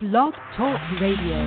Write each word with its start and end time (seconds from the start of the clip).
Blog 0.00 0.32
Talk 0.56 0.78
Radio. 1.00 1.42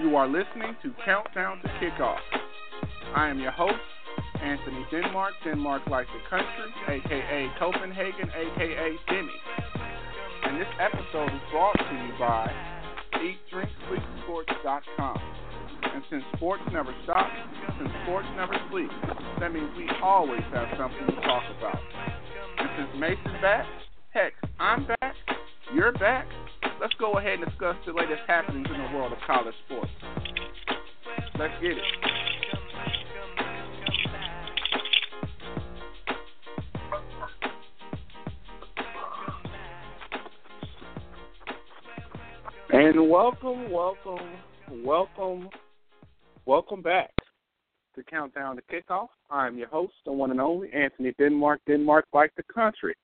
You 0.00 0.16
are 0.16 0.26
listening 0.26 0.74
to 0.82 0.92
Countdown 1.04 1.60
to 1.62 1.68
Kickoff. 1.78 2.18
I 3.14 3.28
am 3.28 3.38
your 3.38 3.52
host, 3.52 3.74
Anthony 4.42 4.84
Denmark, 4.90 5.34
Denmark 5.44 5.82
Like 5.88 6.08
the 6.08 6.18
Country, 6.28 6.74
aka 6.88 7.48
Copenhagen, 7.58 8.28
aka 8.30 8.96
Denny. 9.08 9.40
And 10.44 10.60
this 10.60 10.68
episode 10.80 11.32
is 11.34 11.40
brought 11.50 11.76
to 11.76 11.94
you 11.94 12.12
by 12.18 12.50
EatDrinkSleepSports.com. 13.14 15.20
And 15.92 16.04
since 16.10 16.22
sports 16.36 16.62
never 16.72 16.94
stops, 17.04 17.32
since 17.78 17.90
sports 18.04 18.26
never 18.36 18.54
sleeps, 18.70 18.94
that 19.40 19.52
means 19.52 19.68
we 19.76 19.88
always 20.02 20.42
have 20.52 20.68
something 20.78 21.06
to 21.06 21.14
talk 21.22 21.42
about. 21.58 21.80
And 22.58 22.68
since 22.78 22.90
Mason's 22.98 23.40
back, 23.42 23.66
heck, 24.10 24.32
I'm 24.58 24.86
back, 24.86 25.14
you're 25.74 25.92
back, 25.92 26.26
let's 26.80 26.94
go 26.98 27.18
ahead 27.18 27.40
and 27.40 27.48
discuss 27.48 27.76
the 27.86 27.92
latest 27.92 28.22
happenings 28.26 28.68
in 28.72 28.78
the 28.78 28.90
world 28.96 29.12
of 29.12 29.18
college 29.26 29.54
sports. 29.66 29.90
Let's 31.38 31.54
get 31.60 31.72
it. 31.72 32.09
And 42.90 43.08
welcome, 43.08 43.70
welcome, 43.70 44.18
welcome, 44.68 45.48
welcome 46.44 46.82
back 46.82 47.12
to 47.94 48.02
Countdown 48.02 48.56
to 48.56 48.62
Kickoff. 48.62 49.06
I'm 49.30 49.56
your 49.56 49.68
host, 49.68 49.92
the 50.04 50.10
one 50.10 50.32
and 50.32 50.40
only 50.40 50.72
Anthony 50.72 51.14
Denmark, 51.16 51.60
Denmark 51.68 52.06
like 52.12 52.32
the 52.36 52.42
country. 52.52 52.96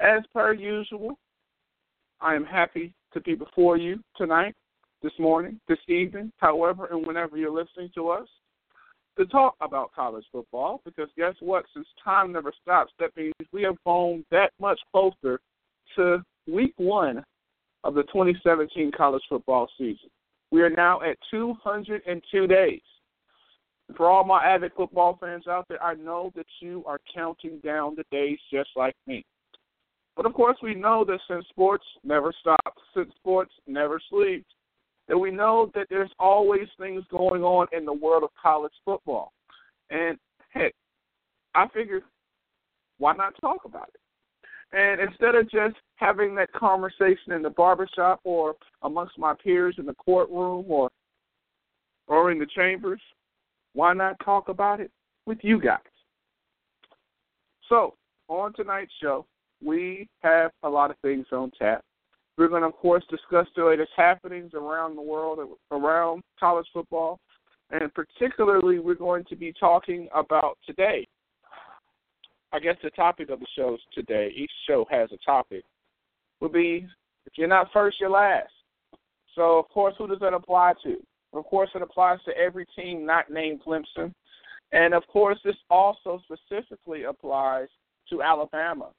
As 0.00 0.24
per 0.32 0.52
usual, 0.52 1.16
I 2.20 2.34
am 2.34 2.44
happy 2.44 2.92
to 3.12 3.20
be 3.20 3.36
before 3.36 3.76
you 3.76 4.00
tonight, 4.16 4.56
this 5.00 5.12
morning, 5.20 5.60
this 5.68 5.78
evening, 5.86 6.32
however, 6.38 6.86
and 6.86 7.06
whenever 7.06 7.36
you're 7.36 7.52
listening 7.52 7.90
to 7.94 8.08
us, 8.08 8.26
to 9.16 9.26
talk 9.26 9.54
about 9.60 9.92
college 9.94 10.26
football. 10.32 10.80
Because 10.84 11.08
guess 11.16 11.34
what? 11.38 11.66
Since 11.72 11.86
time 12.02 12.32
never 12.32 12.52
stops, 12.60 12.92
that 12.98 13.16
means 13.16 13.32
we 13.52 13.62
have 13.62 13.76
grown 13.84 14.24
that 14.32 14.50
much 14.58 14.80
closer 14.92 15.38
to 15.94 16.20
week 16.48 16.74
one 16.78 17.24
of 17.84 17.94
the 17.94 18.02
2017 18.04 18.90
college 18.96 19.22
football 19.28 19.68
season. 19.78 20.10
We 20.50 20.62
are 20.62 20.70
now 20.70 21.00
at 21.02 21.16
202 21.30 22.46
days. 22.46 22.80
For 23.96 24.08
all 24.08 24.24
my 24.24 24.42
avid 24.42 24.72
football 24.74 25.18
fans 25.20 25.46
out 25.46 25.66
there, 25.68 25.82
I 25.82 25.94
know 25.94 26.32
that 26.34 26.46
you 26.60 26.82
are 26.86 26.98
counting 27.14 27.60
down 27.62 27.94
the 27.96 28.04
days 28.10 28.38
just 28.50 28.70
like 28.74 28.96
me. 29.06 29.24
But 30.16 30.26
of 30.26 30.32
course, 30.32 30.56
we 30.62 30.74
know 30.74 31.04
that 31.04 31.20
since 31.28 31.46
sports 31.48 31.84
never 32.02 32.32
stops, 32.40 32.80
since 32.96 33.12
sports 33.16 33.52
never 33.66 34.00
sleeps, 34.08 34.46
that 35.08 35.18
we 35.18 35.30
know 35.30 35.70
that 35.74 35.88
there's 35.90 36.10
always 36.18 36.68
things 36.78 37.04
going 37.10 37.42
on 37.42 37.66
in 37.76 37.84
the 37.84 37.92
world 37.92 38.22
of 38.22 38.30
college 38.40 38.72
football. 38.84 39.32
And 39.90 40.16
heck, 40.50 40.72
I 41.54 41.68
figured, 41.68 42.04
why 42.98 43.14
not 43.14 43.34
talk 43.40 43.64
about 43.66 43.90
it? 43.92 44.00
And 44.74 45.00
instead 45.00 45.36
of 45.36 45.48
just 45.50 45.76
having 45.96 46.34
that 46.34 46.52
conversation 46.52 47.32
in 47.32 47.42
the 47.42 47.50
barbershop 47.50 48.20
or 48.24 48.56
amongst 48.82 49.16
my 49.16 49.32
peers 49.32 49.76
in 49.78 49.86
the 49.86 49.94
courtroom 49.94 50.64
or 50.68 50.90
or 52.06 52.30
in 52.32 52.38
the 52.38 52.46
chambers, 52.54 53.00
why 53.72 53.94
not 53.94 54.16
talk 54.24 54.48
about 54.48 54.80
it 54.80 54.90
with 55.26 55.38
you 55.42 55.60
guys? 55.60 55.78
So, 57.68 57.94
on 58.28 58.52
tonight's 58.52 58.92
show, 59.00 59.24
we 59.64 60.08
have 60.22 60.50
a 60.64 60.68
lot 60.68 60.90
of 60.90 60.98
things 60.98 61.26
on 61.32 61.50
tap. 61.58 61.82
We're 62.36 62.48
going 62.48 62.62
to, 62.62 62.68
of 62.68 62.74
course, 62.74 63.04
discuss 63.08 63.46
the 63.56 63.64
latest 63.64 63.92
happenings 63.96 64.52
around 64.54 64.96
the 64.96 65.02
world, 65.02 65.38
around 65.70 66.22
college 66.38 66.66
football, 66.72 67.20
and 67.70 67.94
particularly, 67.94 68.80
we're 68.80 68.94
going 68.94 69.24
to 69.30 69.36
be 69.36 69.52
talking 69.58 70.08
about 70.14 70.58
today. 70.66 71.06
I 72.54 72.60
guess 72.60 72.76
the 72.82 72.90
topic 72.90 73.30
of 73.30 73.40
the 73.40 73.46
show 73.56 73.76
today, 73.92 74.32
each 74.34 74.50
show 74.68 74.86
has 74.88 75.10
a 75.12 75.18
topic, 75.26 75.64
will 76.40 76.48
be 76.48 76.86
if 77.26 77.32
you're 77.36 77.48
not 77.48 77.72
first, 77.72 77.98
you're 78.00 78.08
last. 78.08 78.52
So, 79.34 79.58
of 79.58 79.68
course, 79.70 79.94
who 79.98 80.06
does 80.06 80.20
that 80.20 80.32
apply 80.32 80.74
to? 80.84 80.96
Of 81.32 81.44
course, 81.46 81.68
it 81.74 81.82
applies 81.82 82.20
to 82.26 82.38
every 82.38 82.64
team 82.76 83.04
not 83.04 83.30
named 83.30 83.62
Clemson. 83.66 84.12
And, 84.70 84.94
of 84.94 85.02
course, 85.08 85.38
this 85.44 85.56
also 85.68 86.22
specifically 86.24 87.04
applies 87.04 87.66
to 88.10 88.22
Alabama 88.22 88.90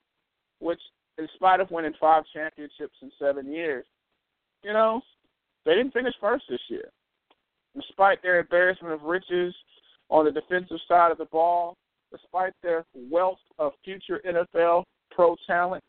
which, 0.60 0.80
in 1.18 1.28
spite 1.36 1.60
of 1.60 1.72
winning 1.72 1.94
five 2.00 2.24
championships 2.34 2.96
in 3.02 3.12
seven 3.20 3.52
years, 3.52 3.86
you 4.64 4.74
know, 4.74 5.02
they 5.66 5.74
didn't 5.74 5.94
finish 5.94 6.14
first 6.20 6.46
this 6.50 6.62
year. 6.70 6.90
Despite 7.76 8.22
their 8.22 8.40
embarrassment 8.40 8.94
of 8.94 9.04
riches 9.04 9.54
on 10.10 10.26
the 10.26 10.32
defensive 10.32 10.78
side 10.88 11.12
of 11.12 11.18
the 11.18 11.26
ball, 11.26 11.76
despite 12.12 12.54
their 12.62 12.86
wealth 12.94 13.40
of 13.60 13.74
future 13.84 14.22
NFL 14.26 14.84
pro 15.12 15.36
talent, 15.48 15.84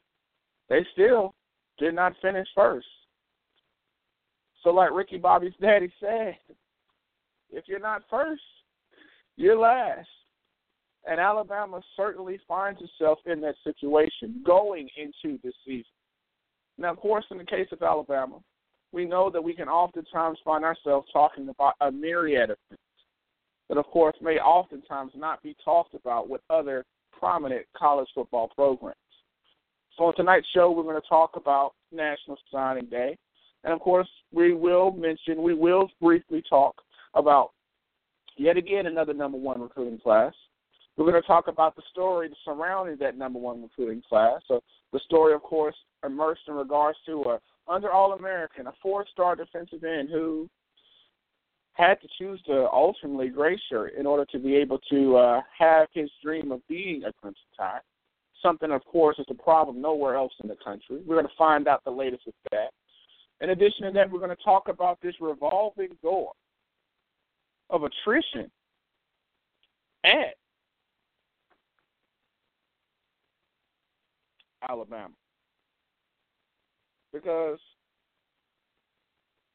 they 0.69 0.85
still 0.93 1.35
did 1.79 1.95
not 1.95 2.15
finish 2.23 2.49
first. 2.55 2.87
So, 4.63 4.71
like 4.71 4.93
Ricky 4.93 5.19
Bobby's 5.19 5.53
daddy 5.61 5.93
said, 6.01 6.37
if 7.51 7.65
you're 7.67 7.79
not 7.79 8.03
first, 8.11 8.43
you're 9.37 9.59
last. 9.59 10.09
And 11.09 11.21
Alabama 11.21 11.81
certainly 11.97 12.41
finds 12.49 12.81
itself 12.83 13.19
in 13.27 13.41
that 13.43 13.55
situation 13.63 14.43
going 14.45 14.89
into 14.97 15.39
this 15.45 15.55
season. 15.65 15.85
Now, 16.79 16.91
of 16.91 16.97
course, 16.97 17.25
in 17.31 17.39
the 17.39 17.45
case 17.45 17.69
of 17.71 17.81
Alabama, 17.81 18.41
we 18.93 19.05
know 19.05 19.31
that 19.31 19.43
we 19.43 19.55
can 19.55 19.69
oftentimes 19.69 20.39
find 20.45 20.65
ourselves 20.65 21.07
talking 21.13 21.49
about 21.49 21.75
a 21.81 21.93
myriad 21.93 22.51
of 22.51 22.57
things 22.69 22.81
that, 23.69 23.79
of 23.79 23.87
course, 23.87 24.17
may 24.21 24.39
oftentimes 24.39 25.13
not 25.15 25.43
be 25.43 25.57
talked 25.65 25.95
about 25.95 26.29
with 26.29 26.41
other 26.51 26.85
prominent 27.19 27.67
college 27.77 28.09
football 28.15 28.49
programs. 28.55 28.97
So, 29.97 30.05
on 30.05 30.15
tonight's 30.15 30.47
show, 30.55 30.71
we're 30.71 30.83
going 30.83 31.01
to 31.01 31.09
talk 31.09 31.33
about 31.37 31.73
National 31.91 32.37
Signing 32.53 32.87
Day. 32.87 33.17
And, 33.65 33.73
of 33.73 33.81
course, 33.81 34.09
we 34.33 34.55
will 34.55 34.93
mention, 34.93 35.43
we 35.43 35.55
will 35.55 35.91
briefly 36.01 36.43
talk 36.49 36.75
about 37.15 37.51
yet 38.37 38.57
again 38.57 38.87
another 38.87 39.15
number 39.15 39.39
one 39.39 39.61
recruiting 39.61 39.99
class. 39.99 40.35
We're 40.97 41.11
going 41.11 41.21
to 41.21 41.27
talk 41.27 41.49
about 41.49 41.77
the 41.77 41.83
story 41.91 42.31
surrounding 42.45 42.97
that 43.01 43.19
number 43.19 43.39
one 43.39 43.63
recruiting 43.63 44.03
class. 44.09 44.41
So 44.49 44.63
the 44.93 45.01
story, 45.01 45.35
of 45.35 45.43
course, 45.43 45.77
immersed 46.05 46.43
in 46.49 46.55
regards 46.55 46.99
to 47.07 47.23
a 47.23 47.41
under 47.69 47.91
All 47.91 48.13
American, 48.13 48.69
a 48.69 48.73
four-star 48.81 49.35
defensive 49.37 49.83
end 49.83 50.09
who 50.09 50.49
had 51.77 52.01
to 52.01 52.09
choose 52.19 52.41
the 52.47 52.69
ultimately 52.73 53.29
gray 53.29 53.61
shirt 53.71 53.95
in 53.99 54.07
order 54.07 54.25
to 54.27 54.39
be 54.39 54.57
able 54.57 54.79
to 54.91 55.17
uh, 55.17 55.41
have 55.59 55.89
his 55.93 56.11
dream 56.25 56.51
of 56.51 56.67
being 56.69 57.05
a 57.05 57.13
Crimson 57.13 57.43
Tide. 57.57 57.81
Something, 58.43 58.71
of 58.71 58.85
course, 58.85 59.19
is 59.19 59.27
a 59.29 59.35
problem 59.35 59.81
nowhere 59.81 60.17
else 60.17 60.33
in 60.43 60.49
the 60.49 60.57
country. 60.65 61.03
We're 61.07 61.17
going 61.17 61.27
to 61.27 61.33
find 61.37 61.69
out 61.69 61.85
the 61.85 61.91
latest 61.91 62.23
with 62.25 62.35
that. 62.51 62.71
In 63.43 63.51
addition 63.51 63.85
to 63.85 63.93
that, 63.93 64.11
we're 64.11 64.21
going 64.21 64.35
to 64.35 64.43
talk 64.43 64.69
about 64.69 64.99
this 65.03 65.15
revolving 65.21 65.91
door 66.03 66.33
of 67.69 67.83
attrition 67.83 68.51
at 70.05 70.35
Alabama. 74.69 75.13
Because 77.13 77.59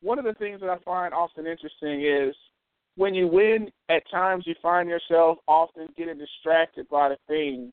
one 0.01 0.19
of 0.19 0.25
the 0.25 0.33
things 0.33 0.59
that 0.61 0.69
I 0.69 0.77
find 0.79 1.13
often 1.13 1.45
interesting 1.47 2.05
is 2.05 2.35
when 2.95 3.13
you 3.13 3.27
win, 3.27 3.69
at 3.89 4.03
times 4.11 4.45
you 4.45 4.55
find 4.61 4.89
yourself 4.89 5.37
often 5.47 5.87
getting 5.97 6.17
distracted 6.17 6.87
by 6.89 7.09
the 7.09 7.17
things 7.27 7.71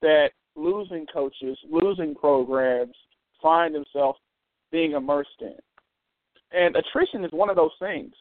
that 0.00 0.30
losing 0.54 1.06
coaches, 1.12 1.58
losing 1.68 2.14
programs 2.14 2.94
find 3.40 3.74
themselves 3.74 4.18
being 4.70 4.92
immersed 4.92 5.30
in. 5.40 5.56
And 6.52 6.76
attrition 6.76 7.24
is 7.24 7.32
one 7.32 7.50
of 7.50 7.56
those 7.56 7.72
things. 7.80 8.12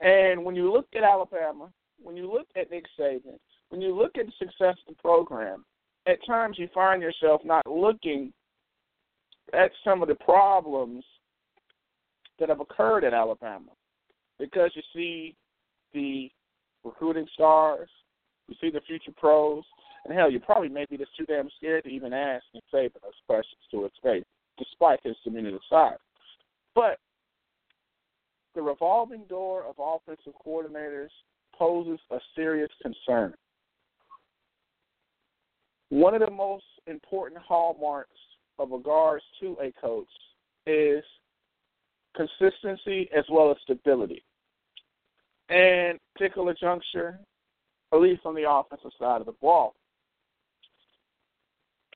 And 0.00 0.44
when 0.44 0.54
you 0.54 0.72
look 0.72 0.86
at 0.96 1.02
Alabama, 1.02 1.70
when 2.02 2.16
you 2.16 2.32
look 2.32 2.46
at 2.56 2.70
Nick 2.70 2.84
Saban, 2.98 3.38
when 3.68 3.80
you 3.80 3.96
look 3.96 4.12
at 4.18 4.26
the 4.26 4.32
success 4.38 4.76
of 4.86 4.96
the 4.96 5.02
program, 5.02 5.64
at 6.06 6.24
times 6.26 6.58
you 6.58 6.68
find 6.74 7.02
yourself 7.02 7.42
not 7.44 7.66
looking 7.66 8.32
at 9.52 9.70
some 9.84 10.02
of 10.02 10.08
the 10.08 10.14
problems 10.16 11.04
that 12.42 12.48
have 12.48 12.60
occurred 12.60 13.04
at 13.04 13.14
Alabama 13.14 13.70
because 14.40 14.72
you 14.74 14.82
see 14.92 15.36
the 15.94 16.28
recruiting 16.82 17.28
stars. 17.34 17.88
You 18.48 18.56
see 18.60 18.68
the 18.68 18.80
future 18.80 19.12
pros. 19.16 19.62
And 20.04 20.12
hell, 20.12 20.28
you 20.28 20.40
probably 20.40 20.68
maybe 20.68 20.98
just 20.98 21.16
too 21.16 21.24
damn 21.24 21.48
scared 21.56 21.84
to 21.84 21.90
even 21.90 22.12
ask 22.12 22.42
and 22.52 22.62
say 22.72 22.88
those 22.88 23.12
questions 23.28 23.60
to 23.70 23.84
his 23.84 23.92
face, 24.02 24.24
despite 24.58 24.98
his 25.04 25.14
diminutive 25.22 25.60
size. 25.70 25.98
But 26.74 26.98
the 28.56 28.62
revolving 28.62 29.22
door 29.28 29.62
of 29.62 29.76
offensive 29.78 30.32
coordinators 30.44 31.10
poses 31.56 32.00
a 32.10 32.18
serious 32.34 32.70
concern. 32.82 33.34
One 35.90 36.14
of 36.14 36.20
the 36.20 36.30
most 36.32 36.64
important 36.88 37.40
hallmarks 37.40 38.10
of 38.58 38.72
regards 38.72 39.22
to 39.40 39.56
a 39.62 39.72
coach 39.80 40.08
is 40.66 41.04
consistency 42.16 43.08
as 43.16 43.24
well 43.30 43.50
as 43.50 43.56
stability. 43.62 44.24
And 45.48 45.98
particular 46.14 46.54
juncture, 46.58 47.18
at 47.92 48.00
least 48.00 48.22
on 48.24 48.34
the 48.34 48.50
offensive 48.50 48.92
side 48.98 49.20
of 49.20 49.26
the 49.26 49.34
ball, 49.40 49.74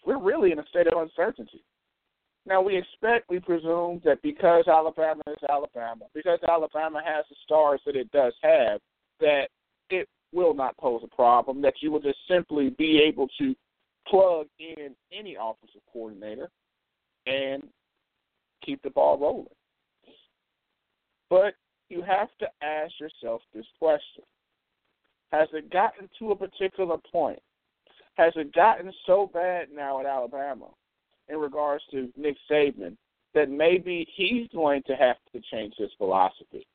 we're 0.05 0.23
really 0.23 0.53
in 0.53 0.59
a 0.59 0.67
state 0.67 0.87
of 0.87 1.01
uncertainty. 1.01 1.65
Now 2.47 2.63
we 2.63 2.77
expect, 2.77 3.29
we 3.29 3.41
presume 3.41 4.01
that 4.05 4.23
because 4.23 4.69
Alabama 4.69 5.23
is 5.27 5.43
Alabama, 5.51 6.05
because 6.15 6.39
Alabama 6.49 7.03
has 7.05 7.25
the 7.29 7.37
stars 7.45 7.81
that 7.87 7.97
it 7.97 8.11
does 8.13 8.35
have, 8.43 8.81
that 9.21 9.49
it 9.91 10.09
will 10.33 10.55
not 10.55 10.77
pose 10.77 11.03
a 11.03 11.15
problem, 11.15 11.61
that 11.63 11.75
you 11.81 11.91
will 11.91 12.01
just 12.01 12.19
simply 12.29 12.71
be 12.71 13.03
able 13.03 13.27
to 13.39 13.55
plug 14.07 14.47
in 14.61 14.95
any 15.13 15.35
offensive 15.35 15.81
coordinator 15.93 16.49
and 17.27 17.65
keep 18.65 18.81
the 18.83 18.91
ball 18.91 19.19
rolling. 19.19 19.47
But 21.31 21.55
you 21.89 22.03
have 22.03 22.29
to 22.41 22.47
ask 22.63 22.93
yourself 23.01 23.43
this 23.55 23.67
question 23.79 24.25
Has 25.33 25.49
it 25.53 25.71
gotten 25.71 26.09
to 26.19 26.33
a 26.33 26.37
particular 26.37 26.97
point? 27.11 27.41
Has 28.15 28.33
it 28.37 28.53
gotten 28.55 28.93
so 29.07 29.31
bad 29.33 29.69
now 29.75 30.01
at 30.01 30.07
Alabama 30.07 30.69
in 31.29 31.37
regards 31.37 31.85
to 31.91 32.11
Nick 32.17 32.37
Saban 32.51 32.97
that 33.35 33.51
maybe 33.51 34.07
he's 34.15 34.49
going 34.49 34.83
to 34.87 34.95
have 34.95 35.17
to 35.33 35.41
change 35.53 35.75
his 35.77 35.91
philosophy? 35.99 36.67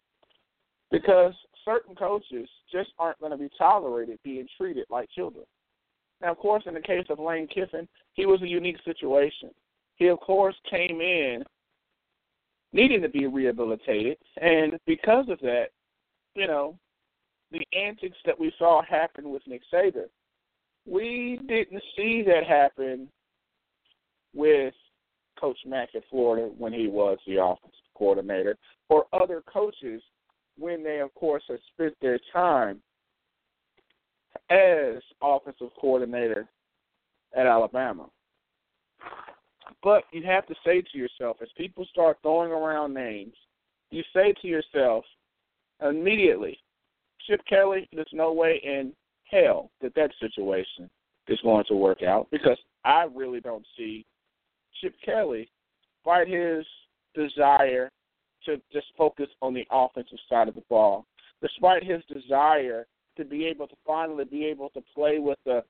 Because 0.92 1.34
certain 1.66 1.96
coaches 1.96 2.48
just 2.72 2.92
aren't 3.00 3.20
going 3.20 3.32
to 3.32 3.38
be 3.38 3.50
tolerated 3.58 4.20
being 4.24 4.48
treated 4.58 4.86
like 4.90 5.10
children. 5.10 5.46
Now, 6.22 6.32
of 6.32 6.38
course, 6.38 6.64
in 6.68 6.76
the 6.76 6.82
case 6.82 7.06
of 7.10 7.20
Lane 7.20 7.48
Kiffin, 7.48 7.88
he 8.14 8.26
was 8.26 8.42
a 8.42 8.48
unique 8.48 8.78
situation. 8.86 9.50
He, 9.96 10.08
of 10.08 10.20
course, 10.20 10.56
came 10.70 11.02
in 11.02 11.44
needing 12.74 13.02
to 13.02 13.10
be 13.10 13.28
rehabilitated, 13.28 14.18
and 14.42 14.78
because 14.86 15.28
of 15.30 15.40
that, 15.40 15.68
you 16.36 16.48
know, 16.48 16.78
the 17.52 17.66
antics 17.78 18.18
that 18.26 18.40
we 18.40 18.54
saw 18.58 18.82
happen 18.84 19.30
with 19.30 19.42
Nick 19.46 19.62
Saban, 19.74 20.08
we 20.86 21.40
didn't 21.48 21.84
see 21.96 22.24
that 22.26 22.46
happen 22.48 23.10
with 24.34 24.74
Coach 25.40 25.58
Mack 25.66 25.90
at 25.96 26.04
Florida 26.10 26.50
when 26.58 26.72
he 26.72 26.88
was 26.88 27.18
the 27.28 27.44
offensive 27.44 27.72
coordinator, 27.96 28.58
or 28.90 29.06
other 29.14 29.44
coaches 29.52 30.02
when 30.58 30.84
they, 30.84 31.00
of 31.00 31.14
course, 31.16 31.44
have 31.50 31.60
spent 31.74 31.94
their 32.02 32.20
time 32.32 32.82
as 34.50 35.02
offensive 35.22 35.70
coordinator 35.80 36.48
at 37.36 37.46
Alabama. 37.46 38.08
But 39.84 40.04
you 40.12 40.24
have 40.24 40.46
to 40.48 40.56
say 40.66 40.82
to 40.82 40.98
yourself, 40.98 41.38
as 41.42 41.50
people 41.58 41.86
start 41.86 42.18
throwing 42.22 42.52
around 42.52 42.94
names, 42.94 43.34
you 43.90 44.04
say 44.14 44.34
to 44.42 44.48
yourself 44.48 45.04
immediately, 45.86 46.58
Chip 47.28 47.42
Kelly, 47.48 47.88
there's 47.94 48.08
no 48.14 48.34
way 48.34 48.62
in 48.64 48.94
hell 49.26 49.72
that 49.82 49.96
that 49.96 50.12
situation 50.20 50.90
is 51.28 51.40
going 51.44 51.66
to 51.68 51.76
work 51.76 52.04
out. 52.04 52.28
Because 52.32 52.58
I 52.84 53.08
really 53.14 53.42
don't 53.42 53.66
see 53.78 54.06
Chip 54.82 54.96
Kelly 55.04 55.50
fight 56.04 56.28
his 56.28 56.66
desire 57.14 57.90
to 58.46 58.60
just 58.72 58.88
focus 58.98 59.28
on 59.42 59.54
the 59.54 59.66
offensive 59.72 60.18
side 60.28 60.48
of 60.48 60.56
the 60.56 60.64
ball, 60.70 61.06
despite 61.42 61.84
his 61.84 62.02
desire 62.12 62.88
to 63.18 63.26
be 63.26 63.46
able 63.46 63.68
to 63.68 63.76
finally 63.86 64.26
be 64.26 64.46
able 64.46 64.70
to 64.70 64.82
play 64.96 65.20
with 65.20 65.38
a 65.48 65.62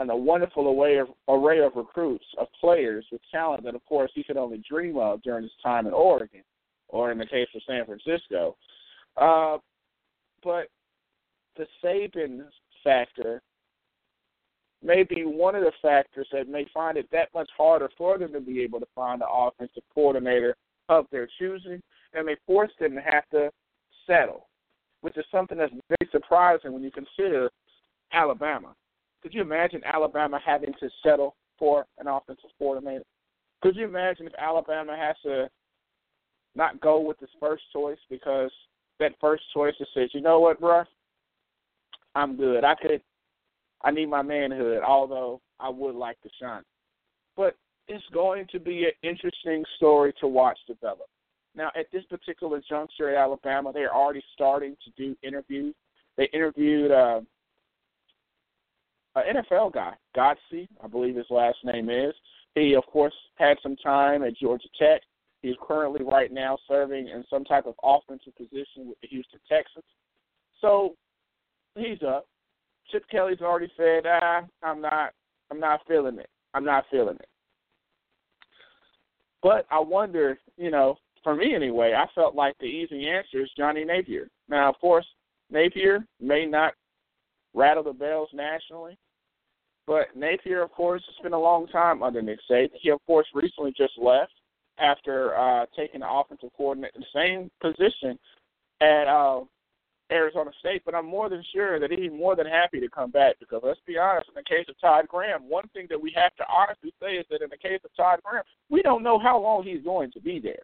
and 0.00 0.10
a 0.10 0.16
wonderful 0.16 0.80
array 0.80 0.98
of 0.98 1.08
array 1.28 1.60
of 1.60 1.76
recruits 1.76 2.24
of 2.38 2.48
players 2.58 3.04
with 3.12 3.20
talent 3.30 3.62
that 3.62 3.74
of 3.74 3.84
course 3.84 4.10
he 4.14 4.24
could 4.24 4.38
only 4.38 4.62
dream 4.68 4.96
of 4.96 5.22
during 5.22 5.42
his 5.42 5.52
time 5.62 5.86
in 5.86 5.92
Oregon 5.92 6.42
or 6.88 7.12
in 7.12 7.18
the 7.18 7.26
case 7.26 7.46
of 7.54 7.62
San 7.66 7.84
Francisco. 7.84 8.56
Uh, 9.16 9.58
but 10.42 10.68
the 11.56 11.66
Saban 11.84 12.40
factor 12.82 13.42
may 14.82 15.02
be 15.02 15.24
one 15.24 15.54
of 15.54 15.62
the 15.62 15.72
factors 15.82 16.26
that 16.32 16.48
may 16.48 16.66
find 16.72 16.96
it 16.96 17.06
that 17.12 17.28
much 17.34 17.50
harder 17.56 17.90
for 17.98 18.16
them 18.16 18.32
to 18.32 18.40
be 18.40 18.62
able 18.62 18.80
to 18.80 18.86
find 18.94 19.20
an 19.20 19.28
offensive 19.30 19.82
coordinator 19.94 20.56
of 20.88 21.04
their 21.12 21.28
choosing, 21.38 21.80
and 22.14 22.26
may 22.26 22.36
force 22.46 22.72
them 22.80 22.94
to 22.94 23.00
have 23.00 23.28
to 23.30 23.50
settle, 24.06 24.48
which 25.02 25.16
is 25.18 25.24
something 25.30 25.58
that's 25.58 25.72
very 25.72 26.10
surprising 26.10 26.72
when 26.72 26.82
you 26.82 26.90
consider 26.90 27.50
Alabama. 28.12 28.74
Could 29.22 29.34
you 29.34 29.42
imagine 29.42 29.82
Alabama 29.84 30.40
having 30.44 30.72
to 30.80 30.88
settle 31.02 31.36
for 31.58 31.86
an 31.98 32.06
offensive 32.06 32.50
coordinator? 32.58 33.04
Could 33.62 33.76
you 33.76 33.84
imagine 33.84 34.26
if 34.26 34.32
Alabama 34.38 34.96
has 34.96 35.16
to 35.24 35.50
not 36.54 36.80
go 36.80 37.00
with 37.00 37.18
his 37.20 37.28
first 37.38 37.62
choice 37.72 37.98
because 38.08 38.50
that 38.98 39.12
first 39.20 39.42
choice 39.52 39.74
says, 39.94 40.10
you 40.12 40.20
know 40.20 40.40
what, 40.40 40.60
bruh, 40.60 40.84
I'm 42.14 42.36
good. 42.36 42.64
I 42.64 42.74
could, 42.74 43.02
I 43.82 43.90
need 43.90 44.08
my 44.08 44.22
manhood, 44.22 44.82
although 44.86 45.40
I 45.58 45.68
would 45.68 45.94
like 45.94 46.20
to 46.22 46.30
shine. 46.40 46.62
But 47.36 47.56
it's 47.88 48.04
going 48.12 48.46
to 48.52 48.60
be 48.60 48.84
an 48.84 48.92
interesting 49.08 49.64
story 49.76 50.12
to 50.20 50.26
watch 50.26 50.58
develop. 50.66 51.08
Now, 51.54 51.70
at 51.76 51.86
this 51.92 52.04
particular 52.04 52.62
juncture 52.68 53.10
at 53.10 53.16
Alabama, 53.16 53.72
they're 53.72 53.94
already 53.94 54.22
starting 54.34 54.76
to 54.84 54.90
do 54.96 55.16
interviews. 55.22 55.74
They 56.16 56.28
interviewed 56.32 56.90
uh, 56.90 57.20
an 59.16 59.36
NFL 59.36 59.72
guy, 59.72 59.94
Godsey, 60.16 60.68
I 60.82 60.86
believe 60.86 61.16
his 61.16 61.26
last 61.30 61.58
name 61.64 61.90
is. 61.90 62.14
He, 62.54 62.74
of 62.74 62.84
course, 62.86 63.14
had 63.36 63.56
some 63.62 63.76
time 63.76 64.22
at 64.22 64.36
Georgia 64.36 64.68
Tech. 64.78 65.02
He's 65.42 65.56
currently 65.66 66.04
right 66.04 66.32
now 66.32 66.58
serving 66.68 67.08
in 67.08 67.24
some 67.30 67.44
type 67.44 67.66
of 67.66 67.74
offensive 67.82 68.36
position 68.36 68.86
with 68.86 69.00
the 69.00 69.08
Houston 69.08 69.40
Texans. 69.48 69.84
So 70.60 70.94
he's 71.76 72.02
up. 72.06 72.26
Chip 72.90 73.04
Kelly's 73.10 73.40
already 73.40 73.70
said, 73.76 74.04
ah, 74.06 74.42
I'm 74.62 74.80
not 74.80 75.12
I'm 75.50 75.60
not 75.60 75.80
feeling 75.88 76.18
it. 76.18 76.28
I'm 76.54 76.64
not 76.64 76.84
feeling 76.90 77.16
it. 77.16 77.28
But 79.42 79.66
I 79.70 79.80
wonder, 79.80 80.38
you 80.56 80.70
know, 80.70 80.96
for 81.24 81.34
me 81.34 81.54
anyway, 81.54 81.94
I 81.96 82.06
felt 82.14 82.34
like 82.34 82.56
the 82.58 82.66
easy 82.66 83.08
answer 83.08 83.42
is 83.42 83.50
Johnny 83.56 83.84
Napier. 83.84 84.28
Now, 84.48 84.68
of 84.68 84.78
course, 84.80 85.06
Napier 85.50 86.06
may 86.20 86.46
not 86.46 86.74
rattle 87.54 87.82
the 87.82 87.92
bells 87.92 88.28
nationally. 88.32 88.98
But 89.86 90.14
Napier, 90.14 90.62
of 90.62 90.70
course, 90.70 91.02
has 91.06 91.22
been 91.22 91.32
a 91.32 91.40
long 91.40 91.66
time 91.68 92.02
under 92.02 92.22
Nick 92.22 92.38
Saban. 92.48 92.70
He, 92.80 92.90
of 92.90 93.04
course, 93.06 93.26
recently 93.34 93.72
just 93.76 93.94
left 93.98 94.32
after 94.78 95.36
uh, 95.36 95.66
taking 95.76 96.00
the 96.00 96.10
offensive 96.10 96.50
coordinator, 96.56 96.92
the 96.96 97.04
same 97.14 97.50
position 97.60 98.18
at 98.80 99.08
uh, 99.08 99.40
Arizona 100.10 100.50
State. 100.60 100.82
But 100.84 100.94
I'm 100.94 101.06
more 101.06 101.28
than 101.28 101.44
sure 101.52 101.80
that 101.80 101.90
he's 101.90 102.10
more 102.10 102.36
than 102.36 102.46
happy 102.46 102.80
to 102.80 102.88
come 102.88 103.10
back 103.10 103.36
because 103.40 103.62
let's 103.64 103.80
be 103.86 103.98
honest, 103.98 104.28
in 104.28 104.34
the 104.34 104.44
case 104.44 104.66
of 104.68 104.80
Todd 104.80 105.06
Graham, 105.08 105.48
one 105.48 105.68
thing 105.68 105.86
that 105.90 106.00
we 106.00 106.12
have 106.16 106.34
to 106.36 106.44
honestly 106.48 106.92
say 107.02 107.14
is 107.16 107.26
that 107.30 107.42
in 107.42 107.50
the 107.50 107.56
case 107.56 107.80
of 107.84 107.94
Todd 107.96 108.20
Graham, 108.24 108.44
we 108.68 108.82
don't 108.82 109.02
know 109.02 109.18
how 109.18 109.38
long 109.38 109.62
he's 109.62 109.82
going 109.82 110.10
to 110.12 110.20
be 110.20 110.38
there. 110.38 110.62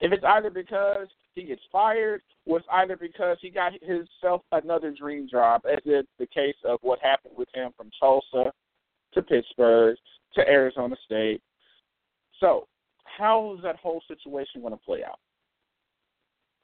If 0.00 0.12
it's 0.12 0.24
either 0.24 0.50
because 0.50 1.08
he 1.34 1.44
gets 1.44 1.62
fired 1.70 2.22
or 2.46 2.58
it's 2.58 2.66
either 2.72 2.96
because 2.96 3.38
he 3.40 3.50
got 3.50 3.72
himself 3.82 4.42
another 4.52 4.92
dream 4.92 5.28
job, 5.30 5.62
as 5.70 5.78
is 5.84 6.04
the 6.18 6.26
case 6.26 6.56
of 6.64 6.78
what 6.82 6.98
happened 7.00 7.34
with 7.36 7.48
him 7.54 7.72
from 7.76 7.90
Tulsa 7.98 8.52
to 9.14 9.22
Pittsburgh 9.22 9.96
to 10.34 10.48
Arizona 10.48 10.96
State. 11.04 11.40
So, 12.40 12.66
how 13.04 13.54
is 13.56 13.62
that 13.62 13.76
whole 13.76 14.02
situation 14.08 14.60
going 14.60 14.72
to 14.72 14.84
play 14.84 15.04
out? 15.04 15.18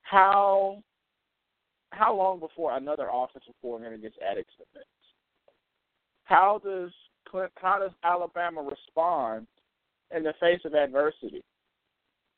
How 0.03 0.83
how 1.93 2.15
long 2.15 2.39
before 2.39 2.77
another 2.77 3.09
offensive 3.13 3.55
coordinator 3.61 3.97
gets 3.97 4.17
added 4.29 4.45
to 4.47 4.53
the 4.59 4.79
mix? 4.79 4.87
How 6.25 6.61
does 6.63 6.91
Clint, 7.29 7.51
how 7.57 7.79
does 7.79 7.91
Alabama 8.05 8.63
respond 8.63 9.47
in 10.15 10.23
the 10.23 10.35
face 10.41 10.61
of 10.65 10.75
adversity? 10.75 11.43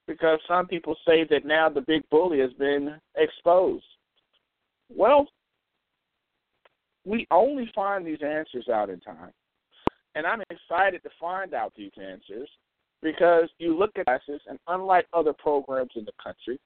Because 0.06 0.38
some 0.48 0.66
people 0.66 0.96
say 1.06 1.24
that 1.30 1.44
now 1.44 1.68
the 1.68 1.80
big 1.82 2.02
bully 2.10 2.40
has 2.40 2.52
been 2.54 2.96
exposed. 3.16 3.84
Well, 4.94 5.28
we 7.04 7.26
only 7.30 7.70
find 7.74 8.06
these 8.06 8.22
answers 8.22 8.68
out 8.68 8.90
in 8.90 9.00
time. 9.00 9.32
And 10.14 10.26
I'm 10.26 10.42
excited 10.50 11.02
to 11.02 11.10
find 11.20 11.54
out 11.54 11.72
these 11.76 11.92
answers 11.96 12.48
because 13.02 13.48
you 13.58 13.76
look 13.76 13.92
at 13.96 14.20
this, 14.28 14.40
and 14.48 14.58
unlike 14.68 15.06
other 15.12 15.32
programs 15.32 15.92
in 15.96 16.04
the 16.04 16.12
country, 16.22 16.58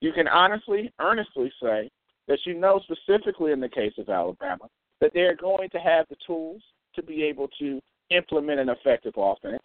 you 0.00 0.12
can 0.12 0.28
honestly, 0.28 0.92
earnestly 1.00 1.52
say 1.62 1.90
that 2.28 2.38
you 2.44 2.54
know 2.54 2.80
specifically 2.84 3.52
in 3.52 3.60
the 3.60 3.68
case 3.68 3.92
of 3.98 4.08
Alabama 4.08 4.68
that 5.00 5.12
they're 5.14 5.36
going 5.36 5.68
to 5.70 5.78
have 5.78 6.06
the 6.08 6.16
tools 6.26 6.62
to 6.94 7.02
be 7.02 7.22
able 7.22 7.48
to 7.58 7.80
implement 8.10 8.60
an 8.60 8.68
effective 8.68 9.14
offense. 9.16 9.62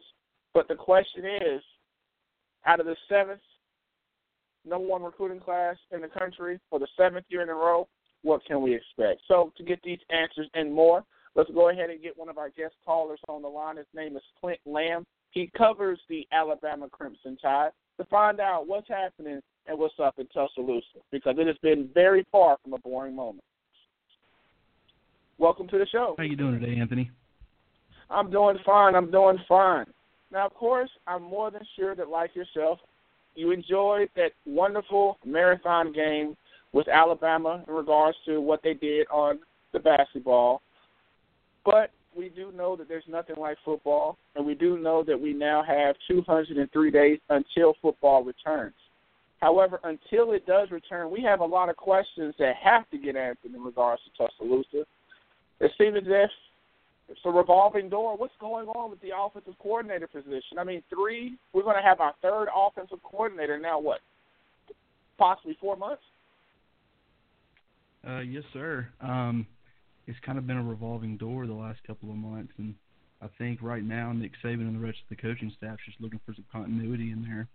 But 0.53 0.67
the 0.67 0.75
question 0.75 1.25
is, 1.25 1.61
out 2.65 2.79
of 2.79 2.85
the 2.85 2.95
seventh 3.07 3.41
number 4.65 4.87
one 4.87 5.03
recruiting 5.03 5.39
class 5.39 5.75
in 5.91 6.01
the 6.01 6.07
country 6.07 6.59
for 6.69 6.79
the 6.79 6.87
seventh 6.97 7.25
year 7.29 7.43
in 7.43 7.49
a 7.49 7.53
row, 7.53 7.87
what 8.23 8.43
can 8.45 8.61
we 8.61 8.73
expect? 8.73 9.21
So 9.27 9.53
to 9.57 9.63
get 9.63 9.79
these 9.83 9.99
answers 10.09 10.49
and 10.53 10.73
more, 10.73 11.03
let's 11.35 11.51
go 11.51 11.69
ahead 11.69 11.89
and 11.89 12.01
get 12.01 12.17
one 12.17 12.29
of 12.29 12.37
our 12.37 12.49
guest 12.49 12.73
callers 12.85 13.19
on 13.27 13.41
the 13.41 13.47
line. 13.47 13.77
His 13.77 13.85
name 13.93 14.15
is 14.15 14.23
Clint 14.39 14.59
Lamb. 14.65 15.05
He 15.31 15.51
covers 15.55 15.99
the 16.09 16.27
Alabama 16.31 16.89
Crimson 16.89 17.37
Tide 17.41 17.71
to 17.97 18.05
find 18.05 18.39
out 18.39 18.67
what's 18.67 18.87
happening 18.87 19.41
and 19.67 19.79
what's 19.79 19.93
up 20.01 20.15
in 20.17 20.27
Tuscaloosa 20.27 20.99
because 21.11 21.35
it 21.37 21.47
has 21.47 21.57
been 21.61 21.89
very 21.93 22.25
far 22.31 22.57
from 22.63 22.73
a 22.73 22.79
boring 22.79 23.15
moment. 23.15 23.43
Welcome 25.37 25.67
to 25.67 25.77
the 25.77 25.85
show. 25.87 26.15
How 26.17 26.23
you 26.23 26.37
doing 26.37 26.59
today, 26.59 26.79
Anthony? 26.79 27.11
I'm 28.09 28.31
doing 28.31 28.57
fine. 28.65 28.95
I'm 28.95 29.11
doing 29.11 29.37
fine. 29.47 29.85
Now, 30.35 30.47
of 30.47 30.53
course, 30.53 30.89
I'm 31.07 31.23
more 31.23 31.49
than 31.49 31.61
sure 31.77 31.95
that, 31.95 32.09
like 32.09 32.35
yourself, 32.35 32.79
you 33.35 33.51
enjoyed 33.51 34.09
that 34.17 34.33
wonderful 34.45 35.17
marathon 35.25 35.93
game 35.93 36.35
with 36.73 36.89
Alabama 36.89 37.63
in 37.65 37.73
regards 37.73 38.17
to 38.25 38.41
what 38.41 38.61
they 38.61 38.73
did 38.73 39.07
on 39.07 39.39
the 39.71 39.79
basketball. 39.79 40.61
But 41.63 41.91
we 42.13 42.27
do 42.27 42.51
know 42.51 42.75
that 42.75 42.89
there's 42.89 43.05
nothing 43.07 43.37
like 43.37 43.57
football, 43.63 44.17
and 44.35 44.45
we 44.45 44.55
do 44.55 44.77
know 44.77 45.03
that 45.03 45.19
we 45.19 45.31
now 45.31 45.63
have 45.63 45.95
203 46.09 46.91
days 46.91 47.19
until 47.29 47.75
football 47.81 48.21
returns. 48.21 48.75
However, 49.39 49.79
until 49.85 50.33
it 50.33 50.45
does 50.45 50.69
return, 50.69 51.11
we 51.11 51.21
have 51.21 51.39
a 51.39 51.45
lot 51.45 51.69
of 51.69 51.77
questions 51.77 52.35
that 52.39 52.57
have 52.61 52.89
to 52.89 52.97
get 52.97 53.15
answered 53.15 53.53
in 53.55 53.63
regards 53.63 54.01
to 54.03 54.23
Tuscaloosa. 54.23 54.85
It 55.61 55.71
seems 55.77 55.95
as 55.95 56.03
if 56.05 56.31
it's 57.07 57.19
a 57.23 57.29
revolving 57.29 57.89
door. 57.89 58.17
What's 58.17 58.33
going 58.39 58.67
on 58.67 58.89
with 58.89 59.01
the 59.01 59.09
offensive 59.15 59.53
coordinator 59.59 60.07
position? 60.07 60.57
I 60.57 60.63
mean, 60.63 60.81
three, 60.89 61.37
we're 61.53 61.63
going 61.63 61.75
to 61.75 61.87
have 61.87 61.99
our 61.99 62.13
third 62.21 62.47
offensive 62.55 62.99
coordinator 63.03 63.59
now, 63.59 63.79
what, 63.79 63.99
possibly 65.17 65.55
four 65.61 65.75
months? 65.75 66.01
Uh, 68.07 68.19
yes, 68.19 68.43
sir. 68.53 68.87
Um, 69.01 69.45
it's 70.07 70.17
kind 70.25 70.37
of 70.37 70.47
been 70.47 70.57
a 70.57 70.63
revolving 70.63 71.17
door 71.17 71.47
the 71.47 71.53
last 71.53 71.79
couple 71.85 72.09
of 72.09 72.15
months, 72.15 72.53
and 72.57 72.75
I 73.21 73.27
think 73.37 73.59
right 73.61 73.83
now 73.83 74.11
Nick 74.11 74.31
Saban 74.43 74.61
and 74.61 74.75
the 74.75 74.85
rest 74.85 74.99
of 75.03 75.15
the 75.15 75.21
coaching 75.21 75.51
staff 75.57 75.77
just 75.85 76.01
looking 76.01 76.19
for 76.25 76.33
some 76.33 76.45
continuity 76.51 77.11
in 77.11 77.23
there. 77.23 77.47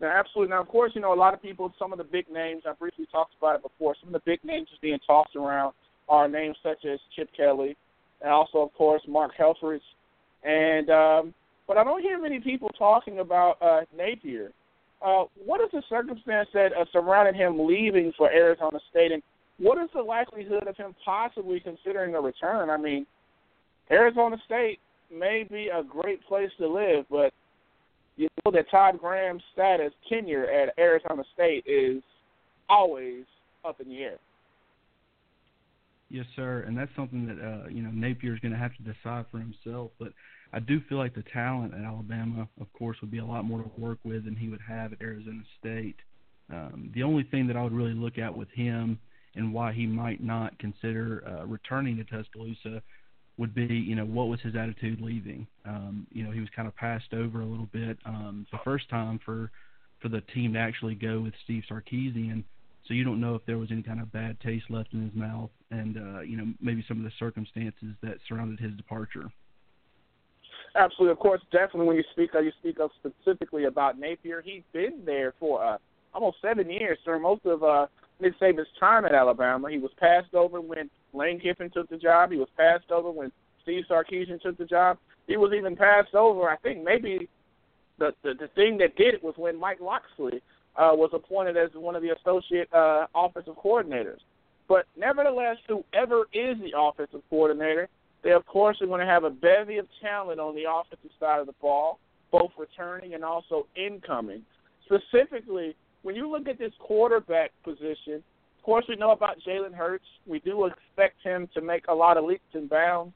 Now, 0.00 0.18
absolutely. 0.18 0.50
Now, 0.50 0.60
of 0.60 0.68
course, 0.68 0.92
you 0.94 1.00
know 1.00 1.14
a 1.14 1.14
lot 1.14 1.32
of 1.32 1.40
people. 1.40 1.72
Some 1.78 1.92
of 1.92 1.98
the 1.98 2.04
big 2.04 2.30
names 2.30 2.64
I 2.66 2.72
briefly 2.72 3.06
talked 3.10 3.34
about 3.38 3.54
it 3.54 3.62
before. 3.62 3.94
Some 4.00 4.12
of 4.12 4.20
the 4.20 4.30
big 4.30 4.40
names 4.44 4.68
just 4.68 4.82
being 4.82 4.98
tossed 5.06 5.36
around 5.36 5.74
are 6.12 6.28
names 6.28 6.56
such 6.62 6.84
as 6.84 7.00
Chip 7.16 7.30
Kelly, 7.34 7.74
and 8.20 8.30
also, 8.30 8.58
of 8.58 8.72
course, 8.74 9.00
Mark 9.08 9.32
Helfrich. 9.34 9.80
And 10.44 10.90
um, 10.90 11.34
but 11.66 11.78
I 11.78 11.84
don't 11.84 12.02
hear 12.02 12.20
many 12.20 12.38
people 12.38 12.68
talking 12.78 13.20
about 13.20 13.56
uh, 13.62 13.80
Napier. 13.96 14.50
Uh, 15.00 15.24
what 15.42 15.62
is 15.62 15.68
the 15.72 15.82
circumstance 15.88 16.48
that 16.52 16.72
uh, 16.74 16.84
surrounded 16.92 17.34
him 17.34 17.66
leaving 17.66 18.12
for 18.16 18.30
Arizona 18.30 18.78
State, 18.90 19.10
and 19.10 19.22
what 19.58 19.82
is 19.82 19.88
the 19.94 20.02
likelihood 20.02 20.68
of 20.68 20.76
him 20.76 20.94
possibly 21.02 21.60
considering 21.60 22.14
a 22.14 22.20
return? 22.20 22.68
I 22.68 22.76
mean, 22.76 23.06
Arizona 23.90 24.36
State 24.44 24.80
may 25.10 25.46
be 25.50 25.68
a 25.68 25.82
great 25.82 26.22
place 26.26 26.50
to 26.58 26.68
live, 26.68 27.06
but 27.10 27.32
you 28.16 28.28
know 28.44 28.52
that 28.52 28.70
Todd 28.70 28.98
Graham's 29.00 29.42
status 29.54 29.92
tenure 30.10 30.44
at 30.44 30.78
Arizona 30.78 31.24
State 31.32 31.64
is 31.66 32.02
always 32.68 33.24
up 33.64 33.80
in 33.80 33.88
the 33.88 34.02
air. 34.02 34.18
Yes, 36.12 36.26
sir, 36.36 36.64
and 36.66 36.76
that's 36.76 36.90
something 36.94 37.26
that 37.26 37.38
uh, 37.42 37.68
you 37.70 37.82
know 37.82 37.90
Napier 37.90 38.34
is 38.34 38.40
going 38.40 38.52
to 38.52 38.58
have 38.58 38.76
to 38.76 38.82
decide 38.82 39.24
for 39.30 39.38
himself. 39.38 39.92
But 39.98 40.12
I 40.52 40.60
do 40.60 40.78
feel 40.86 40.98
like 40.98 41.14
the 41.14 41.24
talent 41.32 41.72
at 41.72 41.80
Alabama, 41.80 42.46
of 42.60 42.70
course, 42.74 42.98
would 43.00 43.10
be 43.10 43.18
a 43.18 43.24
lot 43.24 43.46
more 43.46 43.62
to 43.62 43.70
work 43.80 43.98
with 44.04 44.26
than 44.26 44.36
he 44.36 44.48
would 44.50 44.60
have 44.60 44.92
at 44.92 45.00
Arizona 45.00 45.40
State. 45.58 45.96
Um, 46.52 46.90
the 46.94 47.02
only 47.02 47.22
thing 47.22 47.46
that 47.46 47.56
I 47.56 47.62
would 47.62 47.72
really 47.72 47.94
look 47.94 48.18
at 48.18 48.36
with 48.36 48.50
him 48.50 48.98
and 49.36 49.54
why 49.54 49.72
he 49.72 49.86
might 49.86 50.22
not 50.22 50.58
consider 50.58 51.24
uh, 51.26 51.46
returning 51.46 51.96
to 51.96 52.04
Tuscaloosa 52.04 52.82
would 53.38 53.54
be, 53.54 53.64
you 53.64 53.94
know, 53.94 54.04
what 54.04 54.28
was 54.28 54.38
his 54.42 54.54
attitude 54.54 55.00
leaving? 55.00 55.46
Um, 55.64 56.06
you 56.12 56.24
know, 56.24 56.30
he 56.30 56.40
was 56.40 56.50
kind 56.54 56.68
of 56.68 56.76
passed 56.76 57.14
over 57.14 57.40
a 57.40 57.46
little 57.46 57.70
bit 57.72 57.96
um, 58.04 58.46
the 58.52 58.58
first 58.64 58.90
time 58.90 59.18
for 59.24 59.50
for 60.02 60.10
the 60.10 60.20
team 60.34 60.52
to 60.52 60.58
actually 60.58 60.94
go 60.94 61.20
with 61.20 61.32
Steve 61.44 61.62
Sarkisian. 61.70 62.44
So 62.92 62.96
you 62.96 63.04
don't 63.04 63.22
know 63.22 63.34
if 63.34 63.46
there 63.46 63.56
was 63.56 63.70
any 63.72 63.82
kind 63.82 64.02
of 64.02 64.12
bad 64.12 64.38
taste 64.40 64.66
left 64.68 64.92
in 64.92 65.00
his 65.00 65.14
mouth, 65.14 65.48
and 65.70 65.96
uh, 65.96 66.20
you 66.20 66.36
know 66.36 66.52
maybe 66.60 66.84
some 66.86 66.98
of 66.98 67.04
the 67.04 67.10
circumstances 67.18 67.94
that 68.02 68.18
surrounded 68.28 68.60
his 68.60 68.74
departure. 68.74 69.32
Absolutely, 70.76 71.12
of 71.12 71.18
course, 71.18 71.40
definitely. 71.50 71.86
When 71.86 71.96
you 71.96 72.04
speak, 72.12 72.32
you 72.34 72.52
speak 72.60 72.80
of 72.80 72.90
specifically 73.00 73.64
about 73.64 73.98
Napier. 73.98 74.42
He's 74.42 74.60
been 74.74 75.04
there 75.06 75.32
for 75.40 75.64
uh, 75.64 75.78
almost 76.12 76.36
seven 76.42 76.68
years 76.68 76.98
during 77.06 77.22
most 77.22 77.46
of 77.46 77.62
uh, 77.62 77.86
Nick 78.20 78.38
Saban's 78.38 78.68
time 78.78 79.06
at 79.06 79.14
Alabama. 79.14 79.70
He 79.70 79.78
was 79.78 79.92
passed 79.98 80.34
over 80.34 80.60
when 80.60 80.90
Lane 81.14 81.40
Kiffin 81.40 81.70
took 81.70 81.88
the 81.88 81.96
job. 81.96 82.30
He 82.30 82.36
was 82.36 82.50
passed 82.58 82.90
over 82.90 83.10
when 83.10 83.32
Steve 83.62 83.84
Sarkisian 83.88 84.38
took 84.42 84.58
the 84.58 84.66
job. 84.66 84.98
He 85.26 85.38
was 85.38 85.54
even 85.56 85.76
passed 85.76 86.14
over. 86.14 86.46
I 86.50 86.56
think 86.58 86.84
maybe 86.84 87.30
the 87.98 88.12
the, 88.22 88.34
the 88.34 88.48
thing 88.48 88.76
that 88.78 88.96
did 88.96 89.14
it 89.14 89.24
was 89.24 89.32
when 89.38 89.58
Mike 89.58 89.80
Locksley 89.80 90.42
uh, 90.76 90.90
was 90.92 91.10
appointed 91.12 91.56
as 91.56 91.70
one 91.74 91.94
of 91.94 92.02
the 92.02 92.10
associate 92.10 92.72
uh, 92.72 93.06
offensive 93.14 93.54
coordinators. 93.62 94.20
But 94.68 94.86
nevertheless, 94.96 95.56
whoever 95.68 96.22
is 96.32 96.56
the 96.58 96.72
offensive 96.76 97.22
coordinator, 97.28 97.88
they 98.22 98.32
of 98.32 98.46
course 98.46 98.80
are 98.80 98.86
going 98.86 99.00
to 99.00 99.06
have 99.06 99.24
a 99.24 99.30
bevy 99.30 99.78
of 99.78 99.86
talent 100.00 100.40
on 100.40 100.54
the 100.54 100.64
offensive 100.68 101.10
side 101.18 101.40
of 101.40 101.46
the 101.46 101.54
ball, 101.60 101.98
both 102.30 102.50
returning 102.56 103.14
and 103.14 103.24
also 103.24 103.66
incoming. 103.76 104.42
Specifically, 104.84 105.76
when 106.02 106.14
you 106.14 106.30
look 106.30 106.48
at 106.48 106.58
this 106.58 106.72
quarterback 106.78 107.50
position, 107.64 108.22
of 108.58 108.64
course 108.64 108.84
we 108.88 108.96
know 108.96 109.10
about 109.10 109.36
Jalen 109.46 109.74
Hurts. 109.74 110.04
We 110.26 110.38
do 110.40 110.66
expect 110.66 111.16
him 111.22 111.48
to 111.54 111.60
make 111.60 111.84
a 111.88 111.94
lot 111.94 112.16
of 112.16 112.24
leaps 112.24 112.42
and 112.54 112.70
bounds 112.70 113.12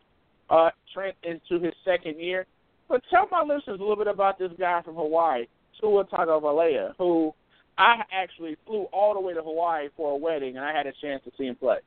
uh, 0.50 0.70
Trent 0.92 1.16
into 1.22 1.64
his 1.64 1.74
second 1.84 2.20
year. 2.20 2.46
But 2.88 3.02
tell 3.10 3.28
my 3.30 3.42
listeners 3.42 3.78
a 3.80 3.82
little 3.82 3.96
bit 3.96 4.06
about 4.06 4.38
this 4.38 4.52
guy 4.58 4.82
from 4.82 4.94
Hawaii, 4.94 5.46
Tua 5.80 6.04
Tagovailoa, 6.04 6.94
who 6.98 7.34
I 7.78 8.02
actually 8.10 8.56
flew 8.66 8.84
all 8.92 9.14
the 9.14 9.20
way 9.20 9.34
to 9.34 9.42
Hawaii 9.42 9.88
for 9.96 10.12
a 10.12 10.16
wedding, 10.16 10.56
and 10.56 10.64
I 10.64 10.72
had 10.72 10.86
a 10.86 10.92
chance 11.00 11.22
to 11.24 11.30
see 11.36 11.44
him 11.44 11.56
play. 11.56 11.78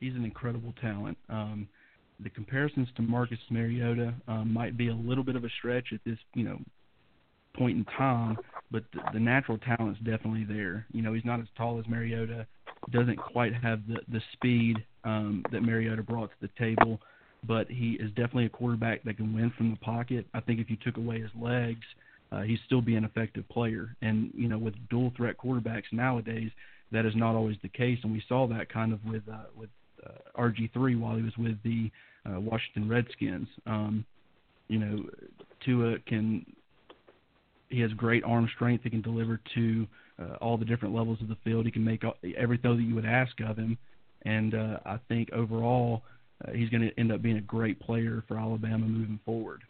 He's 0.00 0.14
an 0.14 0.24
incredible 0.24 0.74
talent. 0.80 1.16
Um, 1.28 1.68
the 2.20 2.30
comparisons 2.30 2.88
to 2.96 3.02
Marcus 3.02 3.38
Mariota 3.50 4.14
um, 4.28 4.52
might 4.52 4.76
be 4.76 4.88
a 4.88 4.94
little 4.94 5.24
bit 5.24 5.36
of 5.36 5.44
a 5.44 5.48
stretch 5.58 5.88
at 5.92 6.00
this, 6.04 6.18
you 6.34 6.44
know, 6.44 6.58
point 7.56 7.76
in 7.78 7.84
time, 7.96 8.36
but 8.70 8.84
the, 8.92 9.00
the 9.14 9.20
natural 9.20 9.58
talent's 9.58 9.98
definitely 10.00 10.44
there. 10.44 10.86
You 10.92 11.02
know, 11.02 11.14
he's 11.14 11.24
not 11.24 11.40
as 11.40 11.46
tall 11.56 11.78
as 11.78 11.86
Mariota, 11.88 12.46
doesn't 12.90 13.16
quite 13.16 13.54
have 13.54 13.80
the 13.88 14.00
the 14.12 14.20
speed 14.32 14.76
um, 15.04 15.42
that 15.50 15.62
Mariota 15.62 16.02
brought 16.02 16.30
to 16.30 16.36
the 16.40 16.50
table, 16.58 17.00
but 17.44 17.70
he 17.70 17.92
is 17.92 18.10
definitely 18.10 18.46
a 18.46 18.50
quarterback 18.50 19.02
that 19.04 19.16
can 19.16 19.34
win 19.34 19.52
from 19.56 19.70
the 19.70 19.76
pocket. 19.78 20.26
I 20.34 20.40
think 20.40 20.60
if 20.60 20.70
you 20.70 20.76
took 20.84 20.96
away 20.96 21.20
his 21.20 21.30
legs, 21.40 21.84
uh, 22.36 22.42
he'd 22.42 22.60
still 22.66 22.82
be 22.82 22.96
an 22.96 23.04
effective 23.04 23.48
player. 23.48 23.96
And 24.02 24.30
you 24.34 24.48
know, 24.48 24.58
with 24.58 24.74
dual 24.90 25.12
threat 25.16 25.36
quarterbacks 25.38 25.92
nowadays, 25.92 26.50
that 26.92 27.06
is 27.06 27.14
not 27.16 27.34
always 27.34 27.56
the 27.62 27.68
case, 27.68 27.98
and 28.02 28.12
we 28.12 28.22
saw 28.28 28.46
that 28.48 28.68
kind 28.68 28.92
of 28.92 29.04
with 29.04 29.22
uh, 29.32 29.46
with 29.56 29.70
uh, 30.06 30.40
RG3 30.40 30.98
while 30.98 31.16
he 31.16 31.22
was 31.22 31.36
with 31.38 31.56
the 31.62 31.90
uh, 32.28 32.40
Washington 32.40 32.88
Redskins. 32.88 33.48
Um, 33.66 34.04
you 34.68 34.78
know, 34.78 35.04
Tua 35.64 35.98
can 36.06 36.44
he 37.70 37.80
has 37.80 37.92
great 37.92 38.22
arm 38.24 38.48
strength. 38.54 38.84
He 38.84 38.90
can 38.90 39.02
deliver 39.02 39.40
to 39.54 39.86
uh, 40.20 40.34
all 40.40 40.56
the 40.56 40.64
different 40.64 40.94
levels 40.94 41.18
of 41.20 41.28
the 41.28 41.36
field. 41.44 41.64
He 41.64 41.72
can 41.72 41.84
make 41.84 42.02
every 42.36 42.58
throw 42.58 42.76
that 42.76 42.82
you 42.82 42.94
would 42.94 43.06
ask 43.06 43.40
of 43.40 43.56
him, 43.56 43.78
and 44.22 44.54
uh, 44.54 44.78
I 44.84 44.98
think 45.08 45.32
overall 45.32 46.02
uh, 46.46 46.52
he's 46.52 46.68
going 46.68 46.82
to 46.82 47.00
end 47.00 47.12
up 47.12 47.22
being 47.22 47.38
a 47.38 47.42
great 47.42 47.80
player 47.80 48.22
for 48.28 48.38
Alabama 48.38 48.86
moving 48.86 49.18
forward. 49.24 49.62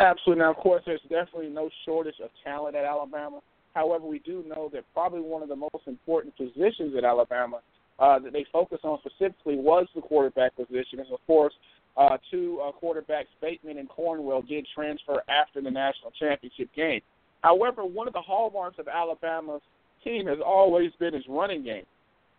Absolutely. 0.00 0.42
Now, 0.42 0.50
of 0.50 0.56
course, 0.56 0.82
there's 0.86 1.00
definitely 1.02 1.48
no 1.50 1.68
shortage 1.84 2.16
of 2.22 2.30
talent 2.42 2.74
at 2.74 2.84
Alabama. 2.84 3.40
However, 3.74 4.06
we 4.06 4.18
do 4.20 4.42
know 4.48 4.70
that 4.72 4.84
probably 4.94 5.20
one 5.20 5.42
of 5.42 5.48
the 5.48 5.56
most 5.56 5.86
important 5.86 6.36
positions 6.36 6.94
at 6.96 7.04
Alabama 7.04 7.60
uh, 7.98 8.18
that 8.18 8.32
they 8.32 8.46
focus 8.50 8.78
on 8.82 8.98
specifically 9.00 9.56
was 9.56 9.86
the 9.94 10.00
quarterback 10.00 10.56
position. 10.56 10.98
And 10.98 11.12
of 11.12 11.20
course, 11.26 11.52
uh, 11.96 12.16
two 12.30 12.60
uh, 12.64 12.72
quarterbacks, 12.82 13.26
Bateman 13.42 13.78
and 13.78 13.88
Cornwell, 13.88 14.42
did 14.42 14.66
transfer 14.74 15.22
after 15.28 15.60
the 15.60 15.70
national 15.70 16.12
championship 16.18 16.70
game. 16.74 17.02
However, 17.42 17.84
one 17.84 18.06
of 18.06 18.14
the 18.14 18.22
hallmarks 18.22 18.78
of 18.78 18.88
Alabama's 18.88 19.62
team 20.02 20.26
has 20.26 20.38
always 20.44 20.92
been 20.98 21.14
its 21.14 21.26
running 21.28 21.62
game. 21.62 21.84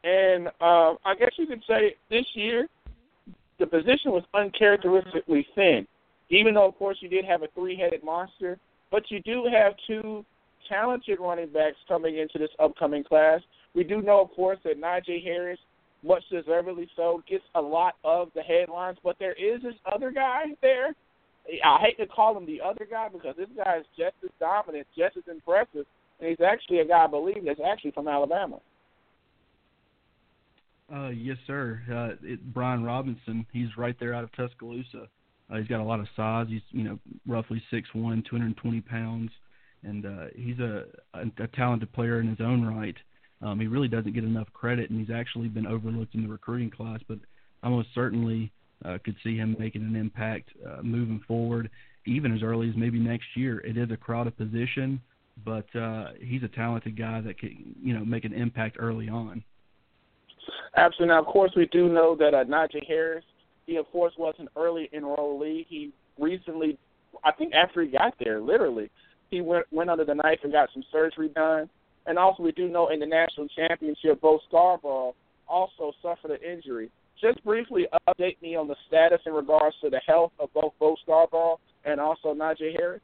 And 0.04 0.48
uh, 0.60 0.96
I 1.06 1.14
guess 1.18 1.30
you 1.38 1.46
could 1.46 1.62
say 1.68 1.96
this 2.10 2.26
year, 2.34 2.68
the 3.60 3.68
position 3.68 4.12
was 4.12 4.24
uncharacteristically 4.34 5.46
thin. 5.54 5.86
Even 6.32 6.54
though, 6.54 6.68
of 6.68 6.78
course, 6.78 6.98
you 7.02 7.10
did 7.10 7.26
have 7.26 7.44
a 7.44 7.48
three-headed 7.54 8.04
monster, 8.04 8.58
but 8.90 9.04
you 9.12 9.22
do 9.22 9.48
have 9.52 9.74
two 9.86 10.26
talented 10.68 11.20
running 11.20 11.50
backs 11.50 11.76
coming 11.88 12.18
into 12.18 12.40
this 12.40 12.50
upcoming 12.58 13.04
class. 13.04 13.42
We 13.76 13.84
do 13.84 14.02
know, 14.02 14.22
of 14.22 14.32
course, 14.32 14.58
that 14.64 14.82
Najee 14.82 15.24
Harris, 15.24 15.60
much 16.04 16.24
deservedly 16.32 16.90
so, 16.96 17.22
gets 17.28 17.44
a 17.56 17.62
lot 17.62 17.96
of 18.06 18.30
the 18.34 18.42
headlines, 18.42 18.98
but 19.04 19.18
there 19.20 19.34
is 19.34 19.62
this 19.62 19.76
other 19.94 20.10
guy 20.10 20.46
there. 20.62 20.96
I 21.66 21.80
hate 21.82 21.98
to 21.98 22.08
call 22.08 22.38
him 22.38 22.46
the 22.46 22.62
other 22.62 22.88
guy 22.90 23.10
because 23.12 23.36
this 23.38 23.50
guy 23.58 23.80
is 23.80 23.86
just 23.98 24.16
as 24.24 24.30
dominant, 24.40 24.88
just 24.98 25.18
as 25.18 25.24
impressive, 25.30 25.86
and 26.20 26.30
he's 26.30 26.42
actually 26.46 26.80
a 26.80 26.86
guy 26.86 27.04
I 27.04 27.08
believe 27.08 27.44
that's 27.46 27.60
actually 27.66 27.92
from 27.92 28.08
Alabama. 28.08 28.60
Uh, 30.94 31.10
yes, 31.10 31.38
sir. 31.48 31.82
Uh, 31.90 32.26
it, 32.26 32.54
Brian 32.54 32.84
Robinson. 32.84 33.46
He's 33.52 33.70
right 33.78 33.96
there 34.00 34.14
out 34.14 34.24
of 34.24 34.32
Tuscaloosa. 34.34 35.08
Uh, 35.52 35.58
he's 35.58 35.68
got 35.68 35.82
a 35.82 35.84
lot 35.84 36.00
of 36.00 36.08
size. 36.16 36.48
He's 36.50 36.62
you 36.70 36.84
know 36.84 37.00
roughly 37.28 37.62
six 37.70 37.90
one, 37.94 38.24
two 38.30 38.38
hundred 38.38 38.56
twenty 38.58 38.82
pounds, 38.82 39.32
and 39.84 40.06
uh, 40.06 40.26
he's 40.36 40.60
a, 40.60 40.86
a 41.14 41.44
a 41.44 41.48
talented 41.48 41.92
player 41.94 42.20
in 42.20 42.28
his 42.28 42.40
own 42.40 42.66
right. 42.66 42.96
Um, 43.42 43.60
he 43.60 43.68
really 43.68 43.88
doesn't 43.88 44.14
get 44.14 44.24
enough 44.24 44.48
credit, 44.54 44.90
and 44.90 45.00
he's 45.00 45.14
actually 45.14 45.48
been 45.48 45.66
overlooked 45.66 46.16
in 46.16 46.22
the 46.22 46.30
recruiting 46.30 46.70
class. 46.70 47.00
But 47.08 47.18
I 47.64 47.70
most 47.70 47.90
certainly 47.94 48.52
uh, 48.86 48.98
could 49.04 49.16
see 49.24 49.36
him 49.36 49.56
making 49.60 49.82
an 49.82 49.96
impact 49.96 50.50
uh, 50.68 50.82
moving 50.84 51.22
forward, 51.28 51.70
even 52.06 52.34
as 52.34 52.44
early 52.44 52.70
as 52.70 52.76
maybe 52.76 53.00
next 53.00 53.26
year. 53.36 53.60
It 53.60 53.78
is 53.78 53.90
a 53.92 53.98
crowded 53.98 54.38
position, 54.38 55.02
but 55.44 55.76
uh, 55.76 56.10
he's 56.22 56.44
a 56.44 56.48
talented 56.48 56.98
guy 56.98 57.22
that 57.22 57.40
can 57.40 57.76
you 57.82 57.94
know 57.94 58.06
make 58.06 58.26
an 58.26 58.34
impact 58.34 58.78
early 58.80 59.10
on. 59.10 59.44
Absolutely. 60.78 61.14
Now, 61.14 61.20
of 61.20 61.26
course, 61.26 61.52
we 61.56 61.66
do 61.68 61.90
know 61.90 62.16
that 62.16 62.34
uh, 62.34 62.46
Najee 62.46 62.88
Harris, 62.88 63.26
he 63.66 63.78
of 63.78 63.90
course 63.92 64.14
was 64.18 64.36
an 64.40 64.48
early 64.56 64.90
enrollee. 64.94 65.66
He 65.68 65.92
recently, 66.20 66.78
I 67.24 67.32
think 67.32 67.54
after 67.54 67.82
he 67.82 67.90
got 67.90 68.14
there, 68.20 68.40
literally, 68.40 68.90
he 69.30 69.42
went 69.42 69.66
went 69.72 69.90
under 69.90 70.06
the 70.06 70.16
knife 70.16 70.40
and 70.44 70.52
got 70.52 70.70
some 70.74 70.84
surgery 70.92 71.30
done. 71.30 71.70
And 72.08 72.18
also, 72.18 72.42
we 72.42 72.52
do 72.52 72.68
know 72.68 72.90
in 72.90 73.00
the 73.00 73.06
national 73.06 73.48
championship, 73.50 74.22
Bo 74.22 74.40
Scarborough 74.48 75.14
also 75.48 75.92
suffered 76.02 76.32
an 76.32 76.40
injury. 76.42 76.90
Just 77.22 77.44
briefly 77.44 77.86
update 78.08 78.42
me 78.42 78.56
on 78.56 78.68
the 78.68 78.76
status 78.88 79.20
in 79.28 79.34
regards 79.34 79.76
to 79.84 79.90
the 79.92 80.02
health 80.08 80.32
of 80.40 80.52
both 80.54 80.74
Bo 80.80 80.96
Scarborough 81.04 81.60
and 81.86 82.00
also 82.00 82.34
Najee 82.34 82.76
Harris. 82.76 83.02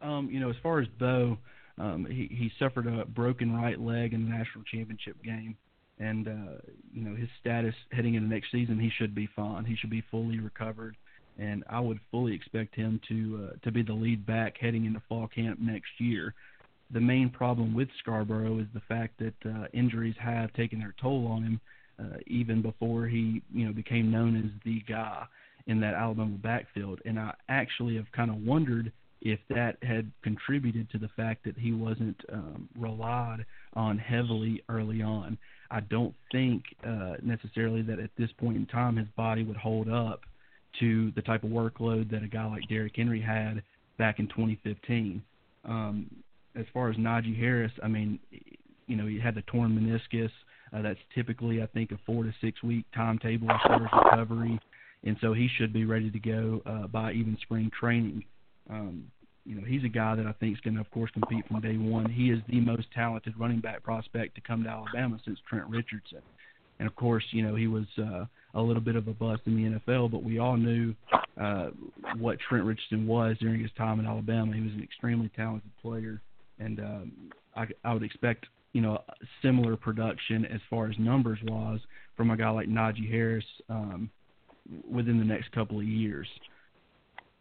Um, 0.00 0.28
you 0.30 0.40
know, 0.40 0.50
as 0.50 0.56
far 0.62 0.80
as 0.80 0.88
Bo, 0.98 1.38
um, 1.78 2.06
he 2.10 2.26
he 2.30 2.50
suffered 2.58 2.86
a 2.86 3.04
broken 3.04 3.54
right 3.54 3.80
leg 3.80 4.12
in 4.12 4.24
the 4.24 4.30
national 4.30 4.64
championship 4.64 5.22
game, 5.22 5.56
and 5.98 6.28
uh, 6.28 6.58
you 6.92 7.02
know 7.02 7.16
his 7.16 7.28
status 7.40 7.74
heading 7.92 8.14
into 8.14 8.28
next 8.28 8.50
season, 8.52 8.78
he 8.78 8.90
should 8.98 9.14
be 9.14 9.28
fine. 9.34 9.64
He 9.64 9.76
should 9.76 9.90
be 9.90 10.04
fully 10.10 10.38
recovered, 10.38 10.96
and 11.38 11.64
I 11.68 11.80
would 11.80 12.00
fully 12.10 12.34
expect 12.34 12.74
him 12.74 13.00
to 13.08 13.48
uh, 13.48 13.56
to 13.64 13.72
be 13.72 13.82
the 13.82 13.92
lead 13.92 14.24
back 14.26 14.56
heading 14.60 14.84
into 14.84 15.02
fall 15.08 15.28
camp 15.28 15.58
next 15.60 15.90
year. 15.98 16.34
The 16.90 17.00
main 17.00 17.30
problem 17.30 17.74
with 17.74 17.88
Scarborough 17.98 18.60
is 18.60 18.66
the 18.72 18.80
fact 18.88 19.18
that 19.18 19.34
uh, 19.44 19.66
injuries 19.72 20.16
have 20.18 20.52
taken 20.54 20.78
their 20.78 20.94
toll 21.00 21.26
on 21.26 21.42
him, 21.42 21.60
uh, 21.98 22.18
even 22.26 22.62
before 22.62 23.06
he 23.06 23.42
you 23.52 23.66
know 23.66 23.72
became 23.72 24.10
known 24.10 24.36
as 24.36 24.50
the 24.64 24.80
guy 24.88 25.26
in 25.66 25.80
that 25.80 25.94
Alabama 25.94 26.36
backfield. 26.38 27.00
And 27.04 27.18
I 27.18 27.34
actually 27.48 27.96
have 27.96 28.10
kind 28.12 28.30
of 28.30 28.38
wondered 28.38 28.92
if 29.20 29.40
that 29.48 29.76
had 29.82 30.10
contributed 30.22 30.90
to 30.90 30.98
the 30.98 31.08
fact 31.16 31.44
that 31.44 31.56
he 31.58 31.72
wasn't 31.72 32.16
um, 32.32 32.68
relied 32.78 33.44
on 33.74 33.98
heavily 33.98 34.62
early 34.68 35.02
on. 35.02 35.36
I 35.70 35.80
don't 35.80 36.14
think 36.32 36.62
uh, 36.86 37.14
necessarily 37.22 37.82
that 37.82 37.98
at 37.98 38.10
this 38.16 38.30
point 38.38 38.56
in 38.56 38.66
time 38.66 38.96
his 38.96 39.08
body 39.16 39.42
would 39.42 39.56
hold 39.56 39.88
up 39.88 40.20
to 40.80 41.10
the 41.12 41.22
type 41.22 41.44
of 41.44 41.50
workload 41.50 42.10
that 42.10 42.22
a 42.22 42.28
guy 42.28 42.46
like 42.46 42.68
Derrick 42.68 42.94
Henry 42.96 43.20
had 43.20 43.62
back 43.98 44.18
in 44.18 44.28
2015. 44.28 45.22
Um, 45.64 46.06
as 46.54 46.64
far 46.72 46.90
as 46.90 46.96
Najee 46.96 47.38
Harris, 47.38 47.72
I 47.82 47.88
mean, 47.88 48.18
you 48.86 48.96
know, 48.96 49.06
he 49.06 49.20
had 49.20 49.34
the 49.34 49.42
torn 49.42 49.72
meniscus. 49.72 50.30
Uh, 50.72 50.82
that's 50.82 50.98
typically, 51.14 51.62
I 51.62 51.66
think, 51.66 51.92
a 51.92 51.98
four 52.06 52.24
to 52.24 52.32
six 52.40 52.62
week 52.62 52.84
timetable 52.94 53.50
as 53.50 53.60
far 53.66 53.76
as 53.76 53.90
recovery, 53.92 54.58
and 55.04 55.16
so 55.20 55.32
he 55.32 55.48
should 55.56 55.72
be 55.72 55.84
ready 55.84 56.10
to 56.10 56.18
go 56.18 56.60
uh, 56.66 56.86
by 56.86 57.12
even 57.12 57.38
spring 57.42 57.70
training. 57.78 58.24
Um, 58.68 59.04
you 59.48 59.54
know, 59.54 59.62
he's 59.66 59.82
a 59.82 59.88
guy 59.88 60.14
that 60.14 60.26
I 60.26 60.32
think 60.32 60.52
is 60.52 60.60
going 60.60 60.74
to, 60.74 60.82
of 60.82 60.90
course, 60.90 61.10
compete 61.12 61.48
from 61.48 61.62
day 61.62 61.78
one. 61.78 62.10
He 62.10 62.30
is 62.30 62.38
the 62.50 62.60
most 62.60 62.86
talented 62.94 63.32
running 63.38 63.60
back 63.60 63.82
prospect 63.82 64.34
to 64.34 64.42
come 64.42 64.62
to 64.64 64.68
Alabama 64.68 65.18
since 65.24 65.38
Trent 65.48 65.66
Richardson. 65.68 66.20
And 66.78 66.86
of 66.86 66.94
course, 66.94 67.24
you 67.30 67.42
know, 67.42 67.54
he 67.54 67.66
was 67.66 67.86
uh, 67.96 68.26
a 68.54 68.60
little 68.60 68.82
bit 68.82 68.94
of 68.94 69.08
a 69.08 69.12
bust 69.14 69.40
in 69.46 69.56
the 69.56 69.80
NFL, 69.90 70.10
but 70.10 70.22
we 70.22 70.38
all 70.38 70.58
knew 70.58 70.94
uh, 71.40 71.70
what 72.18 72.38
Trent 72.46 72.66
Richardson 72.66 73.06
was 73.06 73.38
during 73.40 73.60
his 73.60 73.70
time 73.78 73.98
in 73.98 74.06
Alabama. 74.06 74.54
He 74.54 74.60
was 74.60 74.74
an 74.74 74.82
extremely 74.82 75.30
talented 75.34 75.70
player, 75.80 76.20
and 76.58 76.78
um, 76.80 77.12
I, 77.56 77.64
I 77.84 77.94
would 77.94 78.02
expect, 78.02 78.46
you 78.74 78.82
know, 78.82 79.02
similar 79.40 79.76
production 79.76 80.44
as 80.44 80.60
far 80.68 80.90
as 80.90 80.98
numbers 80.98 81.38
was 81.44 81.80
from 82.18 82.30
a 82.30 82.36
guy 82.36 82.50
like 82.50 82.68
Najee 82.68 83.10
Harris 83.10 83.46
um, 83.70 84.10
within 84.88 85.18
the 85.18 85.24
next 85.24 85.50
couple 85.52 85.78
of 85.78 85.86
years. 85.86 86.28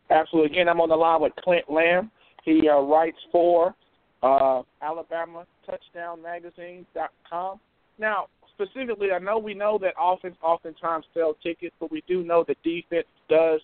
Absolutely. 0.09 0.51
Again, 0.51 0.69
I'm 0.69 0.81
on 0.81 0.89
the 0.89 0.95
line 0.95 1.21
with 1.21 1.33
Clint 1.43 1.69
Lamb. 1.69 2.11
He 2.43 2.67
uh, 2.69 2.79
writes 2.79 3.17
for 3.31 3.75
uh, 4.23 4.61
Alabama 4.81 5.45
Touchdown 5.65 6.21
Magazine.com. 6.21 7.59
Now, 7.99 8.27
specifically, 8.53 9.11
I 9.11 9.19
know 9.19 9.37
we 9.37 9.53
know 9.53 9.77
that 9.81 9.93
offense 9.99 10.37
oftentimes 10.41 11.05
sell 11.13 11.35
tickets, 11.43 11.75
but 11.79 11.91
we 11.91 12.03
do 12.07 12.23
know 12.23 12.43
that 12.47 12.61
defense 12.63 13.07
does, 13.29 13.61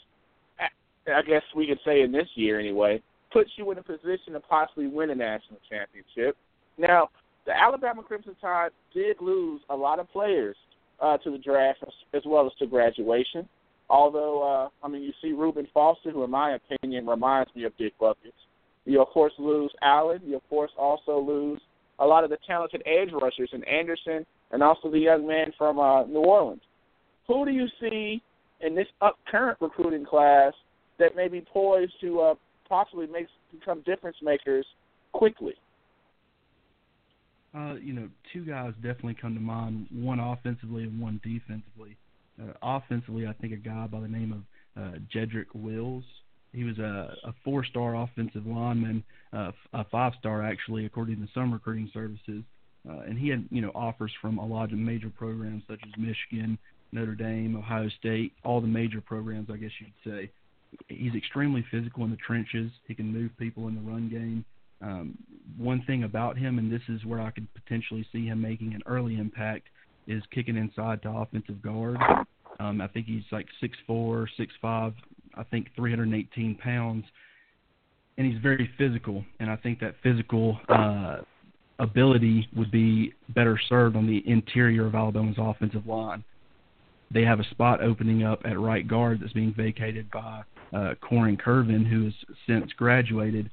I 0.60 1.22
guess 1.22 1.44
we 1.56 1.68
could 1.68 1.80
say 1.86 2.02
in 2.02 2.12
this 2.12 2.28
year 2.36 2.60
anyway, 2.60 3.02
puts 3.32 3.52
you 3.56 3.72
in 3.72 3.78
a 3.78 3.84
position 3.84 4.34
to 4.34 4.40
possibly 4.40 4.88
win 4.88 5.10
a 5.10 5.16
national 5.16 5.60
championship. 5.70 6.38
Now, 6.78 7.10
the 7.46 7.52
Alabama 7.52 8.04
Crimson 8.04 8.36
Tide 8.40 8.72
did 8.94 9.18
lose 9.20 9.62
a 9.70 9.76
lot 9.76 10.00
of 10.00 10.12
players 10.12 10.56
uh, 11.02 11.18
to 11.18 11.32
the 11.32 11.38
draft 11.38 11.84
as 12.14 12.22
well 12.26 12.46
as 12.46 12.54
to 12.60 12.68
graduation. 12.68 13.48
Although, 13.94 14.42
uh, 14.42 14.70
I 14.84 14.90
mean, 14.90 15.04
you 15.04 15.14
see 15.22 15.34
Reuben 15.34 15.68
Foster, 15.72 16.10
who, 16.10 16.24
in 16.24 16.32
my 16.32 16.56
opinion, 16.56 17.06
reminds 17.06 17.52
me 17.56 17.66
of 17.66 17.78
Dick 17.78 17.94
Butkus. 18.02 18.34
You, 18.86 19.00
of 19.04 19.10
course, 19.10 19.34
lose 19.38 19.72
Allen. 19.84 20.20
You, 20.26 20.38
of 20.38 20.50
course, 20.50 20.72
also 20.80 21.20
lose 21.20 21.62
a 22.00 22.06
lot 22.06 22.24
of 22.24 22.32
the 22.32 22.40
talented 22.48 22.82
edge 22.88 23.10
rushers 23.14 23.52
in 23.54 23.64
Anderson 23.66 24.26
and 24.50 24.64
also 24.64 24.90
the 24.90 24.98
young 24.98 25.28
man 25.28 25.54
from 25.60 25.78
uh, 25.78 26.06
New 26.06 26.22
Orleans. 26.22 26.64
Who 27.28 27.46
do 27.46 27.52
you 27.52 27.68
see 27.80 28.24
in 28.62 28.74
this 28.74 28.88
up 29.00 29.20
current 29.30 29.60
recruiting 29.62 30.08
class 30.08 30.54
that 30.98 31.16
may 31.16 31.28
be 31.28 31.42
poised 31.42 31.94
to 32.02 32.20
uh, 32.20 32.34
possibly 32.68 33.06
make 33.06 33.28
become 33.52 33.84
difference 33.86 34.18
makers 34.24 34.66
quickly? 35.12 35.54
Uh, 37.56 37.76
you 37.76 37.94
know, 37.94 38.10
two 38.34 38.44
guys 38.44 38.74
definitely 38.82 39.18
come 39.22 39.36
to 39.36 39.40
mind. 39.40 39.86
One 39.92 40.20
offensively 40.20 40.82
and 40.82 41.00
one 41.00 41.22
defensively. 41.24 41.96
Uh, 42.42 42.54
offensively, 42.62 43.28
I 43.28 43.34
think 43.34 43.54
a 43.54 43.58
guy 43.58 43.88
by 43.88 44.00
the 44.00 44.08
name 44.08 44.32
of 44.34 44.82
uh, 44.82 44.98
Jedrick 45.14 45.54
Wills. 45.54 46.04
He 46.52 46.64
was 46.64 46.78
a, 46.78 47.16
a 47.24 47.34
four-star 47.44 47.96
offensive 47.96 48.46
lineman, 48.46 49.04
uh, 49.32 49.52
a 49.74 49.84
five-star 49.86 50.44
actually, 50.44 50.86
according 50.86 51.18
to 51.18 51.28
some 51.34 51.52
recruiting 51.52 51.90
services. 51.94 52.44
Uh, 52.88 53.00
and 53.08 53.18
he 53.18 53.30
had, 53.30 53.46
you 53.50 53.62
know, 53.62 53.72
offers 53.74 54.12
from 54.22 54.38
a 54.38 54.46
lot 54.46 54.72
of 54.72 54.78
major 54.78 55.10
programs 55.10 55.64
such 55.68 55.80
as 55.86 55.92
Michigan, 55.98 56.58
Notre 56.92 57.16
Dame, 57.16 57.56
Ohio 57.56 57.90
State, 58.00 58.34
all 58.44 58.62
the 58.62 58.68
major 58.68 59.02
programs, 59.02 59.50
I 59.52 59.58
guess 59.58 59.72
you'd 59.80 60.12
say. 60.12 60.30
He's 60.88 61.16
extremely 61.16 61.66
physical 61.72 62.04
in 62.04 62.12
the 62.12 62.18
trenches. 62.18 62.72
He 62.88 62.94
can 62.94 63.12
move 63.12 63.32
people 63.38 63.68
in 63.68 63.76
the 63.76 63.82
run 63.82 64.10
game. 64.10 64.46
Um, 64.82 65.18
one 65.58 65.82
thing 65.84 66.04
about 66.04 66.38
him, 66.38 66.60
and 66.60 66.72
this 66.72 66.82
is 66.90 67.06
where 67.06 67.22
I 67.22 67.32
could 67.32 67.48
potentially 67.54 68.06
see 68.12 68.26
him 68.26 68.42
making 68.42 68.74
an 68.74 68.82
early 68.86 69.18
impact, 69.18 69.68
is 70.08 70.24
kicking 70.32 70.58
inside 70.58 71.02
to 71.04 71.10
offensive 71.10 71.62
guard. 71.62 71.98
Um, 72.60 72.82
I 72.82 72.88
think 72.88 73.08
he's 73.08 73.24
like 73.32 73.48
six 73.60 73.78
four, 73.88 74.28
six 74.38 74.54
five. 74.62 74.94
I 75.36 75.44
think 75.44 75.68
318 75.76 76.56
pounds, 76.56 77.06
and 78.18 78.32
he's 78.32 78.42
very 78.42 78.70
physical. 78.78 79.26
And 79.40 79.50
I 79.50 79.56
think 79.56 79.80
that 79.80 79.96
physical 80.04 80.60
uh, 80.70 81.18
ability 81.80 82.48
would 82.56 82.72
be 82.72 83.14
better 83.30 83.60
served 83.70 83.96
on 83.96 84.06
the 84.06 84.24
interior 84.30 84.86
of 84.86 84.96
Alabama's 84.96 85.38
offensive 85.40 85.88
line. 85.88 86.24
They 87.12 87.24
have 87.24 87.40
a 87.40 87.44
spot 87.46 87.82
opening 87.82 88.24
up 88.24 88.42
at 88.46 88.60
right 88.60 88.88
guard 88.88 89.22
that's 89.22 89.34
being 89.34 89.54
vacated 89.56 90.10
by 90.12 90.44
uh, 90.72 90.94
Corin 91.02 91.38
Curvin, 91.38 91.88
who 91.88 92.06
has 92.06 92.14
since 92.48 92.72
graduated. 92.74 93.50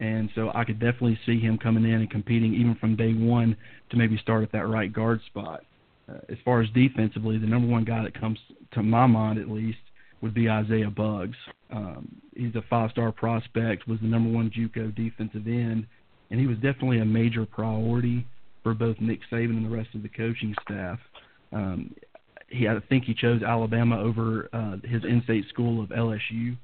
And 0.00 0.28
so 0.34 0.50
I 0.54 0.64
could 0.64 0.80
definitely 0.80 1.18
see 1.24 1.38
him 1.38 1.56
coming 1.56 1.84
in 1.84 2.00
and 2.00 2.10
competing 2.10 2.54
even 2.54 2.74
from 2.76 2.96
day 2.96 3.12
one 3.12 3.56
to 3.90 3.96
maybe 3.96 4.18
start 4.18 4.42
at 4.42 4.52
that 4.52 4.66
right 4.66 4.92
guard 4.92 5.20
spot 5.26 5.64
uh, 6.08 6.18
as 6.28 6.38
far 6.44 6.60
as 6.60 6.68
defensively, 6.70 7.38
the 7.38 7.46
number 7.46 7.68
one 7.68 7.84
guy 7.84 8.02
that 8.02 8.18
comes 8.18 8.38
to 8.72 8.82
my 8.82 9.06
mind 9.06 9.38
at 9.38 9.48
least 9.48 9.78
would 10.20 10.34
be 10.34 10.48
Isaiah 10.48 10.90
Buggs. 10.90 11.36
Um, 11.70 12.20
he's 12.34 12.54
a 12.54 12.62
five-star 12.68 13.12
prospect, 13.12 13.86
was 13.86 14.00
the 14.00 14.06
number 14.06 14.30
one 14.30 14.50
JUCO 14.50 14.94
defensive 14.94 15.46
end, 15.46 15.86
and 16.30 16.40
he 16.40 16.46
was 16.46 16.56
definitely 16.56 17.00
a 17.00 17.04
major 17.04 17.46
priority 17.46 18.26
for 18.62 18.74
both 18.74 18.96
Nick 19.00 19.20
Saban 19.30 19.50
and 19.50 19.64
the 19.64 19.76
rest 19.76 19.90
of 19.94 20.02
the 20.02 20.08
coaching 20.08 20.54
staff. 20.62 20.98
Um, 21.52 21.94
he, 22.48 22.68
I 22.68 22.78
think 22.88 23.04
he 23.04 23.14
chose 23.14 23.42
Alabama 23.42 24.00
over 24.00 24.48
uh, 24.52 24.76
his 24.86 25.04
in-state 25.04 25.46
school 25.48 25.82
of 25.82 25.90
LSU, 25.90 26.56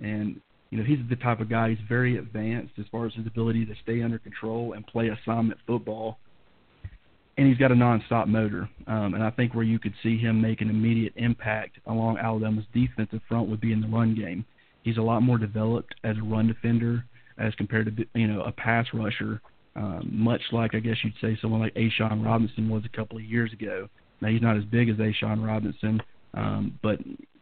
and 0.00 0.40
you 0.70 0.78
know, 0.78 0.84
he's 0.84 0.98
the 1.08 1.16
type 1.16 1.40
of 1.40 1.48
guy 1.48 1.68
who's 1.68 1.78
very 1.88 2.18
advanced 2.18 2.74
as 2.78 2.84
far 2.92 3.06
as 3.06 3.14
his 3.14 3.26
ability 3.26 3.64
to 3.66 3.74
stay 3.82 4.02
under 4.02 4.18
control 4.18 4.74
and 4.74 4.86
play 4.86 5.08
assignment 5.08 5.58
football. 5.66 6.18
And 7.38 7.46
he's 7.46 7.56
got 7.56 7.72
a 7.72 7.74
nonstop 7.74 8.26
motor. 8.26 8.68
Um, 8.86 9.14
and 9.14 9.22
I 9.22 9.30
think 9.30 9.54
where 9.54 9.64
you 9.64 9.78
could 9.78 9.94
see 10.02 10.18
him 10.18 10.40
make 10.40 10.60
an 10.60 10.68
immediate 10.68 11.14
impact 11.16 11.78
along 11.86 12.18
Alabama's 12.18 12.66
defensive 12.74 13.20
front 13.28 13.48
would 13.48 13.60
be 13.60 13.72
in 13.72 13.80
the 13.80 13.88
run 13.88 14.14
game. 14.14 14.44
He's 14.82 14.98
a 14.98 15.02
lot 15.02 15.22
more 15.22 15.38
developed 15.38 15.94
as 16.04 16.16
a 16.18 16.22
run 16.22 16.48
defender 16.48 17.04
as 17.38 17.54
compared 17.54 17.96
to 17.96 18.06
you 18.14 18.26
know 18.26 18.42
a 18.42 18.52
pass 18.52 18.86
rusher. 18.92 19.40
Um, 19.76 20.10
much 20.12 20.42
like 20.50 20.74
I 20.74 20.80
guess 20.80 20.96
you'd 21.04 21.14
say 21.20 21.38
someone 21.40 21.60
like 21.60 21.74
A'Shawn 21.74 22.24
Robinson 22.24 22.68
was 22.68 22.82
a 22.84 22.96
couple 22.96 23.16
of 23.16 23.24
years 23.24 23.52
ago. 23.52 23.88
Now 24.20 24.28
he's 24.28 24.42
not 24.42 24.56
as 24.56 24.64
big 24.64 24.88
as 24.88 24.96
A'Shawn 24.96 25.46
Robinson, 25.46 26.02
um, 26.34 26.78
but 26.82 26.98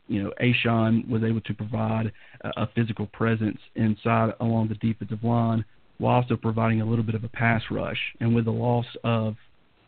you 0.08 0.22
know, 0.22 0.32
A'Shawn 0.40 1.08
was 1.08 1.22
able 1.22 1.40
to 1.40 1.54
provide 1.54 2.12
a, 2.42 2.62
a 2.62 2.68
physical 2.74 3.06
presence 3.06 3.58
inside 3.74 4.34
along 4.40 4.68
the 4.68 4.74
defensive 4.74 5.24
line 5.24 5.64
while 5.98 6.16
also 6.16 6.36
providing 6.36 6.80
a 6.80 6.84
little 6.84 7.04
bit 7.04 7.14
of 7.14 7.24
a 7.24 7.28
pass 7.28 7.62
rush. 7.70 7.98
And 8.20 8.34
with 8.34 8.44
the 8.44 8.52
loss 8.52 8.86
of, 9.02 9.36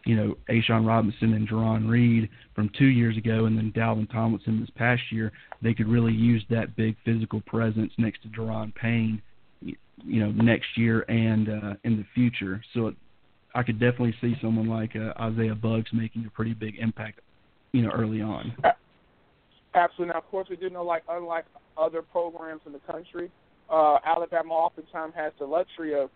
you 0.09 0.17
know, 0.17 0.35
A'Shawn 0.49 0.87
Robinson 0.87 1.35
and 1.35 1.47
Jarran 1.47 1.87
Reed 1.87 2.31
from 2.55 2.71
two 2.79 2.87
years 2.87 3.19
ago 3.19 3.45
and 3.45 3.59
then 3.59 3.71
Dalvin 3.77 4.11
Tomlinson 4.11 4.59
this 4.59 4.71
past 4.75 5.03
year, 5.13 5.31
they 5.61 5.75
could 5.75 5.87
really 5.87 6.15
use 6.15 6.43
that 6.49 6.75
big 6.77 6.97
physical 7.05 7.43
presence 7.43 7.93
next 7.99 8.23
to 8.23 8.29
Daron 8.29 8.75
Payne, 8.75 9.21
you 9.61 9.77
know, 10.03 10.31
next 10.31 10.69
year 10.77 11.05
and 11.11 11.51
uh, 11.51 11.75
in 11.85 11.99
the 11.99 12.07
future. 12.15 12.63
So 12.73 12.87
it, 12.87 12.95
I 13.55 13.63
could 13.63 13.79
definitely 13.79 14.15
see 14.23 14.35
someone 14.41 14.67
like 14.67 14.97
uh, 14.97 15.13
Isaiah 15.21 15.55
Buggs 15.55 15.91
making 15.93 16.25
a 16.25 16.31
pretty 16.31 16.55
big 16.55 16.77
impact, 16.79 17.21
you 17.73 17.83
know, 17.83 17.91
early 17.91 18.23
on. 18.23 18.57
Absolutely. 19.75 20.15
Now, 20.15 20.21
of 20.21 20.31
course, 20.31 20.49
we 20.49 20.57
do 20.57 20.71
know, 20.71 20.85
like 20.85 21.03
unlike 21.11 21.45
other 21.77 22.01
programs 22.01 22.63
in 22.65 22.73
the 22.73 22.81
country, 22.91 23.31
uh, 23.69 23.99
Alabama 24.07 24.55
oftentimes 24.55 25.13
has 25.15 25.35
the 25.39 25.45
luxury 25.45 25.93
of 26.01 26.09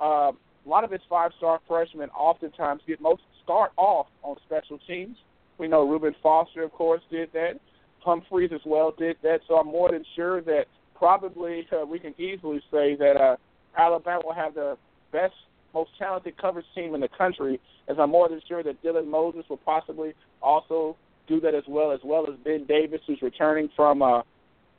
uh, 0.00 0.32
a 0.68 0.70
lot 0.70 0.84
of 0.84 0.92
its 0.92 1.04
five-star 1.08 1.60
freshmen 1.66 2.10
oftentimes 2.10 2.82
get 2.86 3.00
most 3.00 3.22
start 3.42 3.72
off 3.78 4.06
on 4.22 4.36
special 4.44 4.78
teams. 4.86 5.16
We 5.56 5.66
know 5.66 5.88
Reuben 5.88 6.14
Foster, 6.22 6.62
of 6.62 6.72
course, 6.72 7.00
did 7.10 7.32
that. 7.32 7.54
Humphreys 8.00 8.50
as 8.52 8.60
well 8.66 8.92
did 8.96 9.16
that. 9.22 9.40
So 9.48 9.56
I'm 9.56 9.66
more 9.66 9.90
than 9.90 10.04
sure 10.14 10.42
that 10.42 10.66
probably 10.94 11.66
uh, 11.72 11.86
we 11.86 11.98
can 11.98 12.14
easily 12.20 12.60
say 12.70 12.96
that 12.96 13.16
uh, 13.16 13.36
Alabama 13.78 14.20
will 14.26 14.34
have 14.34 14.54
the 14.54 14.76
best, 15.10 15.32
most 15.72 15.90
talented 15.98 16.36
coverage 16.36 16.66
team 16.74 16.94
in 16.94 17.00
the 17.00 17.08
country. 17.08 17.58
As 17.88 17.96
I'm 17.98 18.10
more 18.10 18.28
than 18.28 18.42
sure 18.46 18.62
that 18.62 18.82
Dylan 18.82 19.06
Moses 19.06 19.44
will 19.48 19.56
possibly 19.56 20.12
also 20.42 20.96
do 21.26 21.40
that 21.40 21.54
as 21.54 21.64
well, 21.66 21.92
as 21.92 22.00
well 22.04 22.26
as 22.28 22.34
Ben 22.44 22.66
Davis, 22.66 23.00
who's 23.06 23.22
returning 23.22 23.70
from 23.74 24.02
uh, 24.02 24.20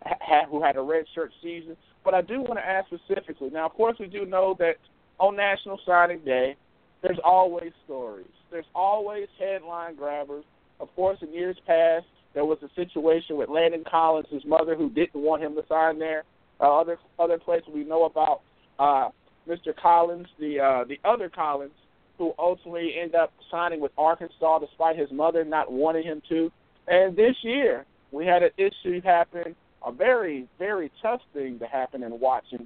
ha- 0.05 0.45
who 0.51 0.61
had 0.61 0.75
a 0.75 0.81
red 0.81 1.05
shirt 1.15 1.31
season. 1.41 1.75
But 2.05 2.13
I 2.13 2.21
do 2.21 2.41
want 2.41 2.59
to 2.59 2.65
ask 2.65 2.87
specifically. 2.89 3.49
Now, 3.49 3.65
of 3.65 3.73
course, 3.73 3.97
we 3.99 4.05
do 4.05 4.27
know 4.27 4.55
that 4.59 4.75
on 5.19 5.35
National 5.35 5.79
Signing 5.85 6.19
Day, 6.25 6.55
there's 7.01 7.19
always 7.23 7.71
stories. 7.85 8.27
There's 8.51 8.65
always 8.73 9.27
headline 9.39 9.95
grabbers. 9.95 10.43
Of 10.79 10.93
course, 10.95 11.17
in 11.21 11.33
years 11.33 11.57
past, 11.65 12.05
there 12.33 12.45
was 12.45 12.57
a 12.61 12.69
situation 12.75 13.37
with 13.37 13.49
Landon 13.49 13.83
Collins, 13.89 14.27
his 14.31 14.45
mother, 14.45 14.75
who 14.75 14.89
didn't 14.89 15.21
want 15.21 15.43
him 15.43 15.55
to 15.55 15.63
sign 15.67 15.99
there. 15.99 16.23
Uh, 16.61 16.79
other 16.79 16.97
other 17.17 17.37
places 17.37 17.69
we 17.73 17.83
know 17.83 18.03
about 18.03 18.41
uh, 18.79 19.09
Mr. 19.47 19.75
Collins, 19.75 20.27
the 20.39 20.59
uh, 20.59 20.83
the 20.83 20.99
other 21.07 21.29
Collins, 21.29 21.73
who 22.17 22.33
ultimately 22.37 22.95
ended 22.99 23.15
up 23.15 23.31
signing 23.49 23.79
with 23.79 23.91
Arkansas 23.97 24.59
despite 24.59 24.97
his 24.97 25.09
mother 25.11 25.43
not 25.45 25.71
wanting 25.71 26.03
him 26.03 26.21
to. 26.29 26.51
And 26.87 27.15
this 27.15 27.35
year, 27.43 27.85
we 28.11 28.25
had 28.25 28.43
an 28.43 28.49
issue 28.57 29.01
happen, 29.01 29.55
a 29.85 29.91
very, 29.91 30.47
very 30.57 30.91
tough 31.01 31.21
thing 31.33 31.59
to 31.59 31.65
happen 31.65 32.03
in 32.03 32.19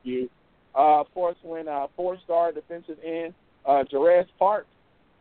View. 0.03 0.29
Uh, 0.75 1.01
of 1.01 1.13
course, 1.13 1.35
when 1.43 1.67
uh, 1.67 1.87
four-star 1.95 2.51
defensive 2.51 2.97
end 3.05 3.33
uh, 3.65 3.83
Jarez 3.91 4.25
Park, 4.39 4.65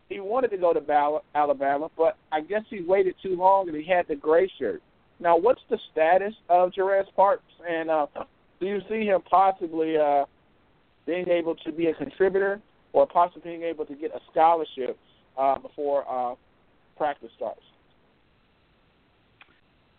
he 0.08 0.20
wanted 0.20 0.50
to 0.50 0.58
go 0.58 0.72
to 0.72 1.20
Alabama, 1.34 1.90
but 1.96 2.16
I 2.30 2.40
guess 2.40 2.62
he 2.68 2.82
waited 2.82 3.14
too 3.22 3.36
long 3.36 3.68
and 3.68 3.76
he 3.76 3.84
had 3.84 4.06
the 4.08 4.16
gray 4.16 4.50
shirt. 4.58 4.82
Now, 5.20 5.36
what's 5.36 5.60
the 5.70 5.78
status 5.92 6.34
of 6.48 6.72
Jarez 6.72 7.04
Parks, 7.14 7.44
and 7.68 7.90
uh, 7.90 8.06
do 8.60 8.66
you 8.66 8.80
see 8.88 9.04
him 9.04 9.20
possibly 9.28 9.96
uh, 9.96 10.24
being 11.06 11.28
able 11.28 11.54
to 11.56 11.72
be 11.72 11.86
a 11.86 11.94
contributor 11.94 12.60
or 12.92 13.06
possibly 13.06 13.42
being 13.42 13.62
able 13.62 13.86
to 13.86 13.94
get 13.94 14.10
a 14.14 14.20
scholarship 14.30 14.98
uh, 15.38 15.58
before 15.58 16.04
uh, 16.08 16.34
practice 16.96 17.30
starts? 17.36 17.62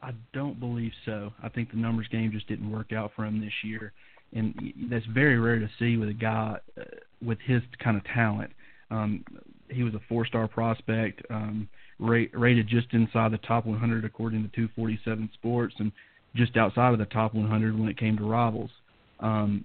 I 0.03 0.11
don't 0.33 0.59
believe 0.59 0.91
so. 1.05 1.31
I 1.41 1.47
think 1.47 1.71
the 1.71 1.77
numbers 1.77 2.07
game 2.09 2.31
just 2.31 2.47
didn't 2.47 2.69
work 2.69 2.91
out 2.91 3.11
for 3.15 3.25
him 3.25 3.39
this 3.39 3.53
year, 3.63 3.93
and 4.33 4.73
that's 4.89 5.05
very 5.05 5.39
rare 5.39 5.59
to 5.59 5.69
see 5.79 5.95
with 5.95 6.09
a 6.09 6.13
guy 6.13 6.57
uh, 6.77 6.83
with 7.25 7.39
his 7.45 7.61
kind 7.81 7.95
of 7.95 8.03
talent. 8.03 8.51
Um, 8.91 9.23
he 9.69 9.81
was 9.83 9.93
a 9.93 10.01
four-star 10.09 10.49
prospect, 10.49 11.21
um, 11.29 11.69
rate, 11.99 12.31
rated 12.33 12.67
just 12.67 12.87
inside 12.91 13.31
the 13.31 13.37
top 13.39 13.65
100 13.65 14.03
according 14.03 14.43
to 14.43 14.49
247 14.49 15.29
Sports, 15.35 15.75
and 15.79 15.91
just 16.35 16.57
outside 16.57 16.91
of 16.91 16.99
the 16.99 17.05
top 17.05 17.33
100 17.33 17.79
when 17.79 17.87
it 17.87 17.97
came 17.97 18.17
to 18.17 18.25
rivals. 18.25 18.71
Um, 19.21 19.63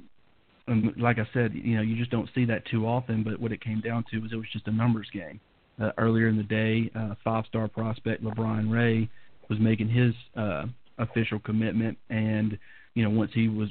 and 0.69 0.97
like 0.99 1.19
I 1.19 1.27
said, 1.33 1.53
you 1.53 1.77
know, 1.77 1.83
you 1.83 1.97
just 1.97 2.11
don't 2.11 2.29
see 2.35 2.45
that 2.45 2.65
too 2.67 2.87
often. 2.87 3.25
But 3.25 3.41
what 3.41 3.53
it 3.53 3.61
came 3.61 3.81
down 3.81 4.05
to 4.11 4.19
was 4.21 4.33
it 4.33 4.37
was 4.37 4.47
just 4.53 4.69
a 4.69 4.73
numbers 4.73 5.09
game. 5.13 5.41
Uh, 5.81 5.91
earlier 5.97 6.29
in 6.29 6.37
the 6.37 6.43
day, 6.43 6.91
uh, 6.95 7.15
five-star 7.25 7.69
prospect 7.69 8.23
LaBryan 8.23 8.71
Ray 8.71 9.09
was 9.49 9.59
making 9.59 9.89
his 9.89 10.15
uh, 10.37 10.67
official 10.99 11.39
commitment, 11.39 11.97
and 12.11 12.59
you 12.95 13.05
know, 13.05 13.11
once 13.11 13.31
he 13.35 13.49
was, 13.49 13.69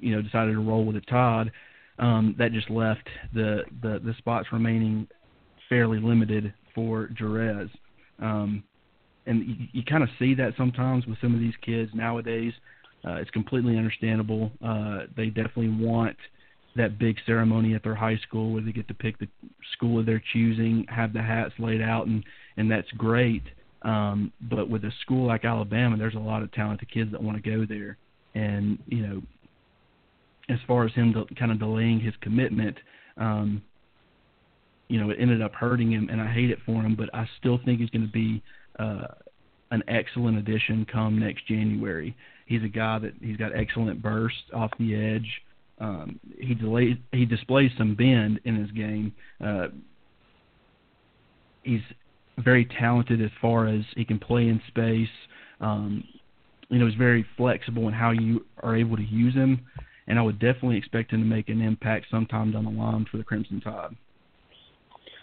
you 0.00 0.14
know, 0.14 0.22
decided 0.22 0.52
to 0.52 0.60
roll 0.60 0.84
with 0.84 0.96
the 0.96 1.02
Tide, 1.02 1.50
um, 1.98 2.34
that 2.38 2.52
just 2.52 2.70
left 2.70 3.08
the, 3.34 3.62
the 3.82 4.00
the 4.04 4.14
spots 4.18 4.48
remaining 4.52 5.08
fairly 5.68 5.98
limited 5.98 6.52
for 6.74 7.08
Jarez. 7.18 7.70
Um, 8.18 8.62
and 9.26 9.46
you, 9.46 9.54
you 9.72 9.82
kind 9.82 10.02
of 10.02 10.08
see 10.18 10.34
that 10.34 10.52
sometimes 10.56 11.06
with 11.06 11.18
some 11.20 11.34
of 11.34 11.40
these 11.40 11.54
kids 11.64 11.90
nowadays. 11.94 12.52
Uh, 13.06 13.14
it's 13.14 13.30
completely 13.30 13.76
understandable. 13.76 14.50
Uh, 14.64 15.00
they 15.16 15.26
definitely 15.26 15.68
want 15.68 16.16
that 16.76 16.98
big 16.98 17.16
ceremony 17.24 17.74
at 17.74 17.82
their 17.82 17.94
high 17.94 18.18
school 18.18 18.52
where 18.52 18.62
they 18.62 18.72
get 18.72 18.88
to 18.88 18.94
pick 18.94 19.18
the 19.18 19.28
school 19.72 19.98
of 19.98 20.06
their 20.06 20.22
choosing, 20.32 20.84
have 20.88 21.12
the 21.12 21.22
hats 21.22 21.54
laid 21.58 21.80
out, 21.80 22.06
and 22.06 22.24
and 22.56 22.70
that's 22.70 22.90
great. 22.92 23.42
Um, 23.82 24.32
but 24.40 24.68
with 24.68 24.84
a 24.84 24.92
school 25.02 25.26
like 25.26 25.44
Alabama, 25.44 25.96
there's 25.96 26.14
a 26.14 26.18
lot 26.18 26.42
of 26.42 26.52
talented 26.52 26.90
kids 26.90 27.12
that 27.12 27.22
want 27.22 27.42
to 27.42 27.50
go 27.50 27.64
there, 27.66 27.98
and 28.34 28.78
you 28.86 29.06
know, 29.06 29.22
as 30.48 30.58
far 30.66 30.84
as 30.84 30.92
him 30.94 31.12
de- 31.12 31.34
kind 31.34 31.52
of 31.52 31.58
delaying 31.58 32.00
his 32.00 32.14
commitment, 32.20 32.76
um, 33.16 33.62
you 34.88 35.00
know, 35.00 35.10
it 35.10 35.18
ended 35.20 35.42
up 35.42 35.54
hurting 35.54 35.92
him, 35.92 36.08
and 36.10 36.20
I 36.20 36.32
hate 36.32 36.50
it 36.50 36.58
for 36.64 36.82
him. 36.82 36.96
But 36.96 37.14
I 37.14 37.28
still 37.38 37.58
think 37.64 37.80
he's 37.80 37.90
going 37.90 38.06
to 38.06 38.12
be 38.12 38.42
uh, 38.78 39.08
an 39.70 39.82
excellent 39.88 40.38
addition 40.38 40.86
come 40.90 41.18
next 41.18 41.46
January. 41.46 42.16
He's 42.46 42.62
a 42.62 42.68
guy 42.68 42.98
that 43.00 43.12
he's 43.20 43.36
got 43.36 43.56
excellent 43.56 44.00
burst 44.00 44.36
off 44.54 44.70
the 44.78 44.94
edge. 44.94 45.42
Um, 45.78 46.18
he 46.38 46.54
delayed, 46.54 47.02
he 47.12 47.26
displays 47.26 47.70
some 47.76 47.94
bend 47.94 48.40
in 48.44 48.56
his 48.56 48.70
game. 48.70 49.12
Uh, 49.44 49.68
he's 51.64 51.82
very 52.38 52.66
talented 52.78 53.22
as 53.22 53.30
far 53.40 53.66
as 53.66 53.82
he 53.96 54.04
can 54.04 54.18
play 54.18 54.48
in 54.48 54.60
space. 54.68 55.08
Um, 55.60 56.04
you 56.68 56.78
know, 56.78 56.86
he's 56.86 56.96
very 56.96 57.24
flexible 57.36 57.88
in 57.88 57.94
how 57.94 58.10
you 58.10 58.44
are 58.62 58.76
able 58.76 58.96
to 58.96 59.04
use 59.04 59.34
him, 59.34 59.60
and 60.06 60.18
I 60.18 60.22
would 60.22 60.38
definitely 60.38 60.76
expect 60.76 61.12
him 61.12 61.20
to 61.20 61.26
make 61.26 61.48
an 61.48 61.62
impact 61.62 62.06
sometime 62.10 62.52
down 62.52 62.64
the 62.64 62.70
line 62.70 63.06
for 63.10 63.16
the 63.16 63.24
Crimson 63.24 63.60
Tide. 63.60 63.96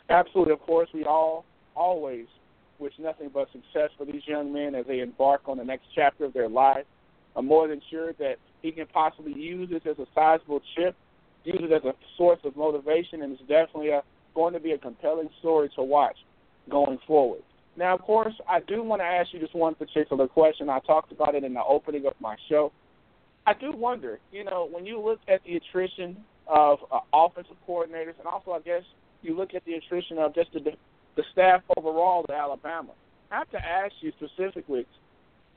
Absolutely, 0.10 0.54
of 0.54 0.62
course, 0.62 0.89
we 0.93 1.04
all 1.06 1.45
always 1.76 2.26
wish 2.80 2.93
nothing 2.99 3.30
but 3.34 3.47
success 3.52 3.89
for 3.97 4.06
these 4.06 4.21
young 4.26 4.52
men 4.52 4.76
as 4.76 4.86
they 4.88 4.99
embark 4.99 5.41
on 5.47 5.58
the 5.58 5.63
next 5.63 5.86
chapter 5.95 6.26
of 6.26 6.34
their 6.34 6.49
life. 6.49 6.86
I'm 7.36 7.45
more 7.45 7.67
than 7.67 7.82
sure 7.89 8.13
that 8.13 8.36
he 8.62 8.71
can 8.71 8.88
possibly 8.88 9.34
use 9.34 9.69
this 9.69 9.82
as 9.89 9.97
a 9.99 10.06
sizable 10.13 10.62
chip, 10.76 10.95
use 11.43 11.60
it 11.62 11.71
as 11.71 11.84
a 11.84 11.93
source 12.17 12.39
of 12.43 12.56
motivation, 12.56 13.21
and 13.21 13.34
it's 13.34 13.41
definitely 13.41 13.89
a, 13.89 14.04
going 14.36 14.54
to 14.54 14.60
be 14.60 14.71
a 14.71 14.78
compelling 14.78 15.30
story 15.39 15.69
to 15.76 15.84
watch 15.84 16.15
going 16.69 16.99
forward. 17.06 17.41
Now, 17.76 17.95
of 17.95 18.02
course, 18.02 18.34
I 18.47 18.60
do 18.62 18.84
want 18.84 19.02
to 19.02 19.06
ask 19.06 19.34
you 19.34 19.39
just 19.39 19.56
one 19.56 19.76
particular 19.76 20.28
question. 20.28 20.69
I 20.69 20.80
talked 20.80 21.12
about 21.12 21.36
it 21.36 21.43
in 21.43 21.54
the 21.54 21.63
opening 21.63 22.06
of 22.06 22.13
my 22.19 22.36
show. 22.49 22.71
I 23.45 23.54
do 23.54 23.71
wonder, 23.76 24.19
you 24.32 24.43
know, 24.43 24.67
when 24.71 24.86
you 24.86 25.02
look 25.02 25.19
at 25.28 25.41
the 25.43 25.56
attrition 25.56 26.17
of 26.47 26.80
uh, 26.91 26.99
offensive 27.13 27.58
coordinators, 27.67 28.17
and 28.19 28.28
also, 28.32 28.52
I 28.52 28.60
guess, 28.60 28.84
you 29.21 29.36
look 29.36 29.54
at 29.54 29.65
the 29.65 29.73
attrition 29.73 30.17
of 30.17 30.36
just 30.36 30.54
the, 30.54 30.60
the 31.15 31.23
staff 31.32 31.62
overall 31.76 32.26
at 32.30 32.36
Alabama, 32.36 32.91
I 33.32 33.39
have 33.39 33.49
to 33.52 33.58
ask 33.58 33.93
you 34.02 34.12
specifically 34.17 34.86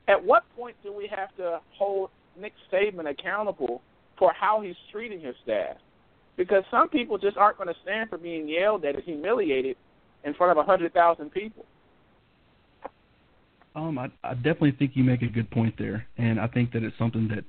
at 0.07 0.23
what 0.23 0.43
point 0.55 0.75
do 0.83 0.91
we 0.91 1.07
have 1.15 1.35
to 1.37 1.59
hold 1.77 2.09
Nick 2.39 2.53
Saban 2.71 3.09
accountable 3.09 3.81
for 4.17 4.31
how 4.33 4.61
he's 4.61 4.75
treating 4.91 5.21
his 5.21 5.35
staff? 5.43 5.77
Because 6.35 6.63
some 6.71 6.89
people 6.89 7.17
just 7.17 7.37
aren't 7.37 7.57
going 7.57 7.67
to 7.67 7.79
stand 7.83 8.09
for 8.09 8.17
being 8.17 8.47
yelled 8.47 8.85
at 8.85 8.95
and 8.95 9.03
humiliated 9.03 9.75
in 10.23 10.33
front 10.33 10.51
of 10.51 10.57
a 10.57 10.63
hundred 10.63 10.93
thousand 10.93 11.31
people. 11.31 11.65
Um, 13.75 13.99
I, 13.99 14.09
I 14.23 14.33
definitely 14.33 14.71
think 14.71 14.91
you 14.95 15.03
make 15.03 15.21
a 15.21 15.27
good 15.27 15.49
point 15.51 15.75
there, 15.77 16.07
and 16.17 16.39
I 16.39 16.47
think 16.47 16.71
that 16.73 16.83
it's 16.83 16.97
something 16.97 17.27
that 17.27 17.43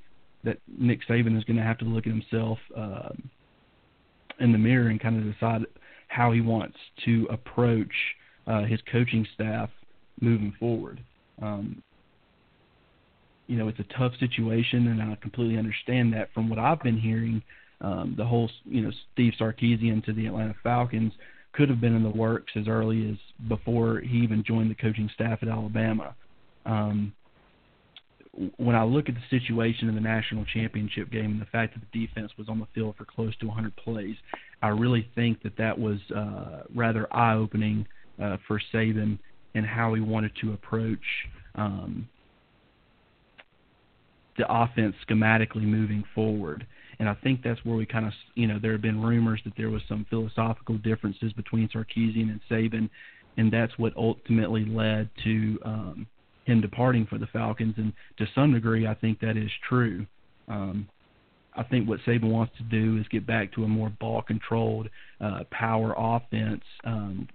that 0.45 0.59
Nick 0.69 1.01
Saban 1.09 1.37
is 1.37 1.45
going 1.45 1.57
to 1.57 1.63
have 1.63 1.79
to 1.79 1.85
look 1.85 2.07
at 2.07 2.13
himself 2.13 2.59
um, 2.77 3.29
in 4.39 4.53
the 4.53 4.59
mirror 4.59 4.89
and 4.89 5.01
kind 5.01 5.17
of 5.17 5.33
decide 5.33 5.63
how 6.07 6.31
he 6.33 6.41
wants 6.41 6.77
to 7.05 7.27
approach 7.31 7.93
uh, 8.47 8.65
his 8.65 8.79
coaching 8.91 9.27
staff 9.35 9.71
moving 10.21 10.55
forward. 10.61 11.03
Um, 11.43 11.83
you 13.47 13.57
know, 13.57 13.69
it's 13.69 13.79
a 13.79 13.99
tough 13.99 14.13
situation, 14.21 14.89
and 14.89 15.03
I 15.03 15.17
completely 15.21 15.57
understand 15.57 16.13
that. 16.13 16.29
From 16.35 16.51
what 16.51 16.59
I've 16.59 16.83
been 16.83 16.99
hearing, 16.99 17.43
um, 17.81 18.15
the 18.17 18.25
whole, 18.25 18.51
you 18.65 18.83
know, 18.83 18.93
Steve 19.13 19.33
Sarkisian 19.41 20.05
to 20.05 20.13
the 20.13 20.27
Atlanta 20.27 20.55
Falcons 20.63 21.13
could 21.53 21.69
have 21.69 21.81
been 21.81 21.95
in 21.95 22.03
the 22.03 22.11
works 22.11 22.53
as 22.57 22.69
early 22.69 23.11
as 23.11 23.17
before 23.49 24.01
he 24.01 24.19
even 24.19 24.45
joined 24.47 24.71
the 24.71 24.75
coaching 24.75 25.11
staff 25.15 25.39
at 25.43 25.49
Alabama. 25.49 26.15
Um, 26.67 27.13
when 28.57 28.77
I 28.77 28.85
look 28.85 29.09
at 29.09 29.15
the 29.15 29.39
situation 29.39 29.89
in 29.89 29.95
the 29.95 30.01
national 30.01 30.45
championship 30.45 31.11
game 31.11 31.33
and 31.33 31.41
the 31.41 31.47
fact 31.47 31.75
that 31.75 31.83
the 31.93 32.07
defense 32.07 32.31
was 32.39 32.49
on 32.49 32.61
the 32.61 32.67
field 32.75 32.95
for 32.97 33.05
close 33.05 33.37
to 33.39 33.47
100 33.47 33.75
plays, 33.77 34.17
I 34.63 34.69
really 34.69 35.09
think 35.15 35.43
that 35.43 35.57
that 35.59 35.77
was 35.77 35.99
uh, 36.15 36.63
rather 36.75 37.13
eye-opening 37.13 37.87
uh, 38.23 38.37
for 38.47 38.61
Saban 38.73 39.19
and 39.55 39.67
how 39.67 39.95
he 39.95 40.01
wanted 40.01 40.33
to 40.43 40.53
approach 40.53 40.99
um, 41.57 42.09
the 44.37 44.45
offense 44.49 44.95
schematically 45.09 45.65
moving 45.65 46.05
forward. 46.15 46.67
And 47.01 47.09
I 47.09 47.15
think 47.15 47.43
that's 47.43 47.65
where 47.65 47.77
we 47.77 47.87
kind 47.87 48.07
of, 48.07 48.13
you 48.35 48.47
know, 48.47 48.59
there 48.61 48.73
have 48.73 48.83
been 48.83 49.01
rumors 49.01 49.41
that 49.45 49.55
there 49.57 49.71
was 49.71 49.83
some 49.89 50.07
philosophical 50.11 50.79
differences 50.79 51.33
between 51.33 51.69
Sarkisian 51.69 52.31
and 52.31 52.41
Saban, 52.51 52.91
and 53.37 53.53
that's 53.53 53.73
what 53.79 53.97
ultimately 53.97 54.65
led 54.65 55.09
to 55.25 55.59
um, 55.65 56.07
him 56.45 56.61
departing 56.61 57.07
for 57.07 57.19
the 57.19 57.29
Falcons. 57.29 57.75
And 57.77 57.93
to 58.17 58.27
some 58.35 58.53
degree, 58.53 58.87
I 58.87 58.95
think 58.95 59.21
that 59.21 59.37
is 59.37 59.51
true. 59.69 60.07
Um, 60.49 60.89
I 61.55 61.63
think 61.65 61.89
what 61.89 62.01
Saban 62.07 62.31
wants 62.31 62.53
to 62.59 62.63
do 62.65 62.99
is 62.99 63.07
get 63.09 63.27
back 63.27 63.53
to 63.55 63.65
a 63.65 63.69
more 63.69 63.91
ball 64.01 64.23
controlled 64.23 64.89
uh, 65.21 65.41
power 65.51 65.95
offense, 65.97 66.63
um, 66.85 67.29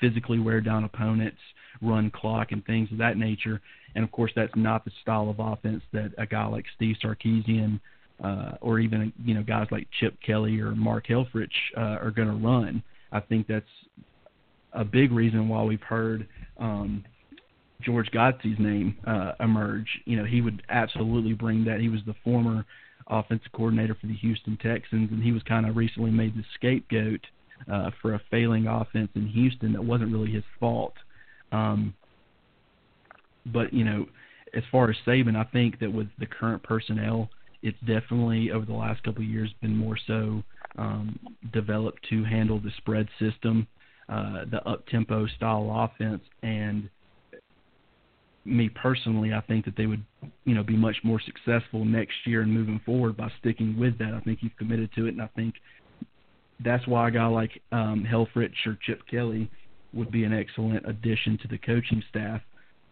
physically 0.00 0.38
wear 0.38 0.60
down 0.60 0.84
opponents, 0.84 1.38
run 1.80 2.10
clock, 2.10 2.52
and 2.52 2.64
things 2.66 2.90
of 2.90 2.98
that 2.98 3.16
nature. 3.16 3.60
And 3.94 4.04
of 4.04 4.10
course, 4.10 4.32
that's 4.34 4.54
not 4.56 4.84
the 4.84 4.90
style 5.02 5.30
of 5.30 5.38
offense 5.38 5.82
that 5.92 6.10
a 6.18 6.26
guy 6.26 6.46
like 6.46 6.64
Steve 6.76 6.96
Sarkisian 7.02 7.80
uh, 8.22 8.52
or 8.60 8.78
even 8.78 9.12
you 9.24 9.34
know 9.34 9.42
guys 9.42 9.66
like 9.70 9.86
Chip 10.00 10.14
Kelly 10.24 10.60
or 10.60 10.72
Mark 10.72 11.06
Helfrich 11.06 11.48
uh, 11.76 11.98
are 12.02 12.10
going 12.10 12.28
to 12.28 12.46
run. 12.46 12.82
I 13.12 13.20
think 13.20 13.46
that's 13.46 13.64
a 14.72 14.84
big 14.84 15.12
reason 15.12 15.48
why 15.48 15.62
we've 15.62 15.82
heard 15.82 16.28
um, 16.58 17.04
George 17.80 18.10
Godsey's 18.10 18.58
name 18.58 18.96
uh, 19.06 19.32
emerge. 19.40 19.88
You 20.04 20.16
know, 20.18 20.24
he 20.24 20.40
would 20.40 20.62
absolutely 20.68 21.32
bring 21.32 21.64
that. 21.64 21.80
He 21.80 21.88
was 21.88 22.00
the 22.06 22.14
former 22.24 22.64
offensive 23.08 23.50
coordinator 23.52 23.94
for 23.94 24.06
the 24.06 24.16
Houston 24.16 24.58
Texans, 24.58 25.10
and 25.10 25.22
he 25.22 25.32
was 25.32 25.42
kind 25.44 25.66
of 25.66 25.76
recently 25.76 26.10
made 26.10 26.36
the 26.36 26.44
scapegoat 26.54 27.20
uh, 27.70 27.90
for 28.02 28.14
a 28.14 28.20
failing 28.30 28.66
offense 28.66 29.10
in 29.14 29.26
Houston 29.28 29.72
that 29.72 29.82
wasn't 29.82 30.12
really 30.12 30.30
his 30.30 30.44
fault. 30.60 30.94
Um, 31.52 31.94
but 33.46 33.72
you 33.72 33.84
know, 33.84 34.06
as 34.54 34.62
far 34.70 34.90
as 34.90 34.96
Saban, 35.06 35.36
I 35.36 35.44
think 35.50 35.78
that 35.80 35.92
with 35.92 36.08
the 36.18 36.26
current 36.26 36.62
personnel, 36.62 37.30
it's 37.62 37.78
definitely 37.80 38.50
over 38.50 38.64
the 38.64 38.72
last 38.72 39.02
couple 39.02 39.22
of 39.22 39.28
years 39.28 39.52
been 39.60 39.76
more 39.76 39.96
so 40.06 40.42
um, 40.76 41.18
developed 41.52 42.06
to 42.10 42.24
handle 42.24 42.60
the 42.60 42.70
spread 42.78 43.08
system, 43.18 43.66
uh, 44.08 44.44
the 44.50 44.62
up 44.68 44.86
tempo 44.86 45.26
style 45.26 45.90
offense, 45.90 46.22
and 46.42 46.88
me 48.44 48.68
personally, 48.68 49.32
I 49.32 49.40
think 49.42 49.64
that 49.66 49.76
they 49.76 49.86
would, 49.86 50.04
you 50.44 50.54
know, 50.54 50.62
be 50.62 50.76
much 50.76 50.96
more 51.04 51.20
successful 51.20 51.84
next 51.84 52.14
year 52.24 52.42
and 52.42 52.52
moving 52.52 52.80
forward 52.84 53.16
by 53.16 53.30
sticking 53.38 53.78
with 53.78 53.98
that. 53.98 54.14
I 54.14 54.20
think 54.20 54.38
you've 54.42 54.56
committed 54.56 54.90
to 54.96 55.06
it, 55.06 55.10
and 55.10 55.22
I 55.22 55.28
think 55.36 55.54
that's 56.64 56.86
why 56.86 57.08
a 57.08 57.10
guy 57.10 57.26
like 57.26 57.62
um, 57.72 58.06
Helfrich 58.10 58.66
or 58.66 58.78
Chip 58.86 59.02
Kelly 59.10 59.50
would 59.92 60.10
be 60.10 60.24
an 60.24 60.32
excellent 60.32 60.88
addition 60.88 61.38
to 61.42 61.48
the 61.48 61.58
coaching 61.58 62.02
staff. 62.08 62.40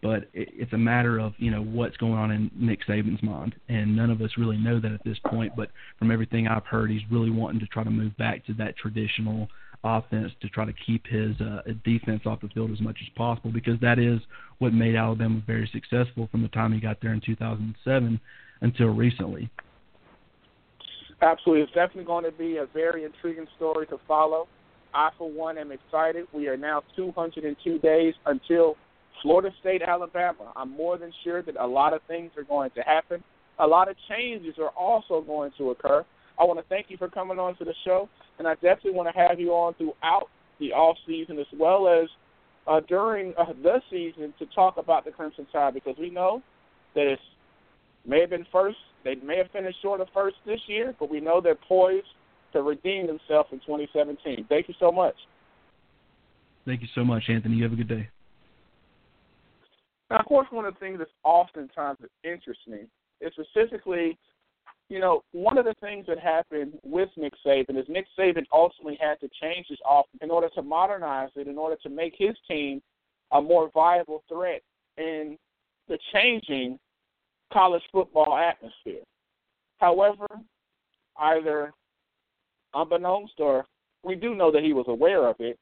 But 0.01 0.23
it, 0.33 0.49
it's 0.53 0.73
a 0.73 0.77
matter 0.77 1.19
of 1.19 1.33
you 1.37 1.51
know 1.51 1.61
what's 1.61 1.97
going 1.97 2.13
on 2.13 2.31
in 2.31 2.51
Nick 2.55 2.79
Saban's 2.87 3.23
mind, 3.23 3.55
and 3.69 3.95
none 3.95 4.09
of 4.09 4.21
us 4.21 4.31
really 4.37 4.57
know 4.57 4.79
that 4.79 4.91
at 4.91 5.03
this 5.03 5.17
point. 5.27 5.53
But 5.55 5.69
from 5.99 6.11
everything 6.11 6.47
I've 6.47 6.65
heard, 6.65 6.91
he's 6.91 7.01
really 7.11 7.31
wanting 7.31 7.59
to 7.59 7.67
try 7.67 7.83
to 7.83 7.89
move 7.89 8.15
back 8.17 8.45
to 8.45 8.53
that 8.55 8.77
traditional 8.77 9.47
offense 9.83 10.31
to 10.41 10.49
try 10.49 10.65
to 10.65 10.73
keep 10.85 11.05
his 11.07 11.39
uh, 11.39 11.61
defense 11.85 12.21
off 12.25 12.41
the 12.41 12.49
field 12.49 12.71
as 12.71 12.81
much 12.81 12.97
as 13.01 13.09
possible 13.15 13.51
because 13.51 13.79
that 13.79 13.99
is 13.99 14.19
what 14.57 14.73
made 14.73 14.95
Alabama 14.95 15.41
very 15.45 15.69
successful 15.71 16.27
from 16.31 16.41
the 16.41 16.47
time 16.49 16.73
he 16.73 16.79
got 16.79 16.97
there 17.01 17.13
in 17.13 17.21
2007 17.21 18.19
until 18.61 18.87
recently. 18.87 19.49
Absolutely. 21.21 21.63
It's 21.63 21.73
definitely 21.73 22.05
going 22.05 22.25
to 22.25 22.31
be 22.31 22.57
a 22.57 22.65
very 22.65 23.03
intriguing 23.03 23.47
story 23.55 23.87
to 23.87 23.97
follow. 24.07 24.47
I, 24.93 25.09
for 25.17 25.29
one, 25.29 25.57
am 25.57 25.71
excited. 25.71 26.25
We 26.31 26.47
are 26.47 26.57
now 26.57 26.83
202 26.95 27.79
days 27.79 28.13
until 28.25 28.77
Florida 29.21 29.49
State, 29.59 29.81
Alabama. 29.81 30.51
I'm 30.55 30.71
more 30.71 30.97
than 30.97 31.11
sure 31.23 31.41
that 31.41 31.55
a 31.59 31.65
lot 31.65 31.93
of 31.93 32.01
things 32.07 32.31
are 32.37 32.43
going 32.43 32.71
to 32.71 32.81
happen. 32.81 33.23
A 33.59 33.67
lot 33.67 33.89
of 33.89 33.95
changes 34.09 34.55
are 34.59 34.69
also 34.69 35.21
going 35.21 35.51
to 35.57 35.71
occur. 35.71 36.05
I 36.39 36.43
want 36.43 36.59
to 36.59 36.65
thank 36.69 36.87
you 36.89 36.97
for 36.97 37.09
coming 37.09 37.39
on 37.39 37.55
to 37.57 37.65
the 37.65 37.73
show, 37.83 38.07
and 38.37 38.47
I 38.47 38.53
definitely 38.55 38.91
want 38.91 39.13
to 39.13 39.19
have 39.19 39.39
you 39.39 39.51
on 39.51 39.73
throughout 39.73 40.27
the 40.59 40.71
off 40.71 40.97
season 41.07 41.39
as 41.39 41.47
well 41.57 41.87
as 41.87 42.07
uh, 42.67 42.81
during 42.87 43.33
uh, 43.37 43.45
the 43.63 43.81
season 43.89 44.33
to 44.39 44.45
talk 44.47 44.77
about 44.77 45.05
the 45.05 45.11
Crimson 45.11 45.47
Tide 45.51 45.73
because 45.73 45.95
we 45.99 46.09
know 46.09 46.41
that 46.95 47.07
it 47.07 47.19
may 48.05 48.21
have 48.21 48.29
been 48.29 48.45
first, 48.51 48.77
they 49.03 49.15
may 49.15 49.37
have 49.37 49.49
finished 49.51 49.81
short 49.81 50.01
of 50.01 50.07
first 50.13 50.35
this 50.45 50.59
year, 50.67 50.93
but 50.99 51.09
we 51.09 51.19
know 51.19 51.41
they're 51.41 51.55
poised 51.55 52.07
to 52.53 52.61
redeem 52.61 53.07
themselves 53.07 53.49
in 53.51 53.59
2017. 53.59 54.45
Thank 54.49 54.67
you 54.67 54.75
so 54.79 54.91
much. 54.91 55.15
Thank 56.65 56.81
you 56.81 56.87
so 56.93 57.03
much, 57.03 57.23
Anthony. 57.29 57.55
You 57.55 57.63
have 57.63 57.73
a 57.73 57.77
good 57.77 57.87
day. 57.87 58.09
Now, 60.09 60.19
of 60.19 60.25
course, 60.25 60.47
one 60.51 60.65
of 60.65 60.73
the 60.73 60.79
things 60.79 60.99
that's 60.99 61.11
oftentimes 61.23 61.99
interesting 62.23 62.87
is 63.21 63.33
specifically 63.33 64.17
you 64.89 64.99
know, 64.99 65.21
one 65.33 65.57
of 65.57 65.65
the 65.65 65.75
things 65.81 66.05
that 66.07 66.19
happened 66.19 66.73
with 66.83 67.09
Nick 67.17 67.33
Saban 67.45 67.77
is 67.77 67.85
Nick 67.89 68.05
Saban 68.17 68.45
ultimately 68.53 68.97
had 69.01 69.19
to 69.19 69.29
change 69.41 69.67
his 69.67 69.79
offense 69.89 70.19
in 70.21 70.31
order 70.31 70.49
to 70.55 70.61
modernize 70.61 71.29
it, 71.35 71.47
in 71.47 71.57
order 71.57 71.75
to 71.83 71.89
make 71.89 72.13
his 72.17 72.35
team 72.47 72.81
a 73.33 73.41
more 73.41 73.69
viable 73.73 74.23
threat 74.29 74.61
in 74.97 75.37
the 75.89 75.97
changing 76.13 76.79
college 77.51 77.83
football 77.91 78.37
atmosphere. 78.37 79.03
However, 79.79 80.27
either 81.19 81.73
unbeknownst 82.73 83.39
or 83.39 83.65
we 84.03 84.15
do 84.15 84.35
know 84.35 84.51
that 84.51 84.63
he 84.63 84.71
was 84.71 84.85
aware 84.87 85.27
of 85.27 85.35
it, 85.39 85.57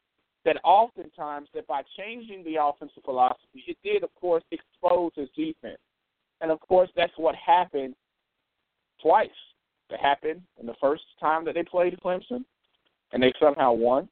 that 0.45 0.57
oftentimes 0.63 1.49
that 1.53 1.67
by 1.67 1.81
changing 1.97 2.43
the 2.43 2.57
offensive 2.61 3.03
philosophy, 3.03 3.63
it 3.67 3.77
did, 3.83 4.03
of 4.03 4.13
course, 4.15 4.43
expose 4.51 5.11
his 5.15 5.29
defense. 5.35 5.79
And 6.39 6.51
of 6.51 6.59
course, 6.61 6.89
that's 6.95 7.13
what 7.17 7.35
happened 7.35 7.95
twice. 9.01 9.29
It 9.89 9.99
happened 9.99 10.41
in 10.59 10.67
the 10.67 10.75
first 10.79 11.03
time 11.19 11.45
that 11.45 11.55
they 11.55 11.63
played 11.63 11.97
Clemson, 12.03 12.45
and 13.11 13.21
they 13.21 13.33
somehow 13.39 13.73
won. 13.73 14.07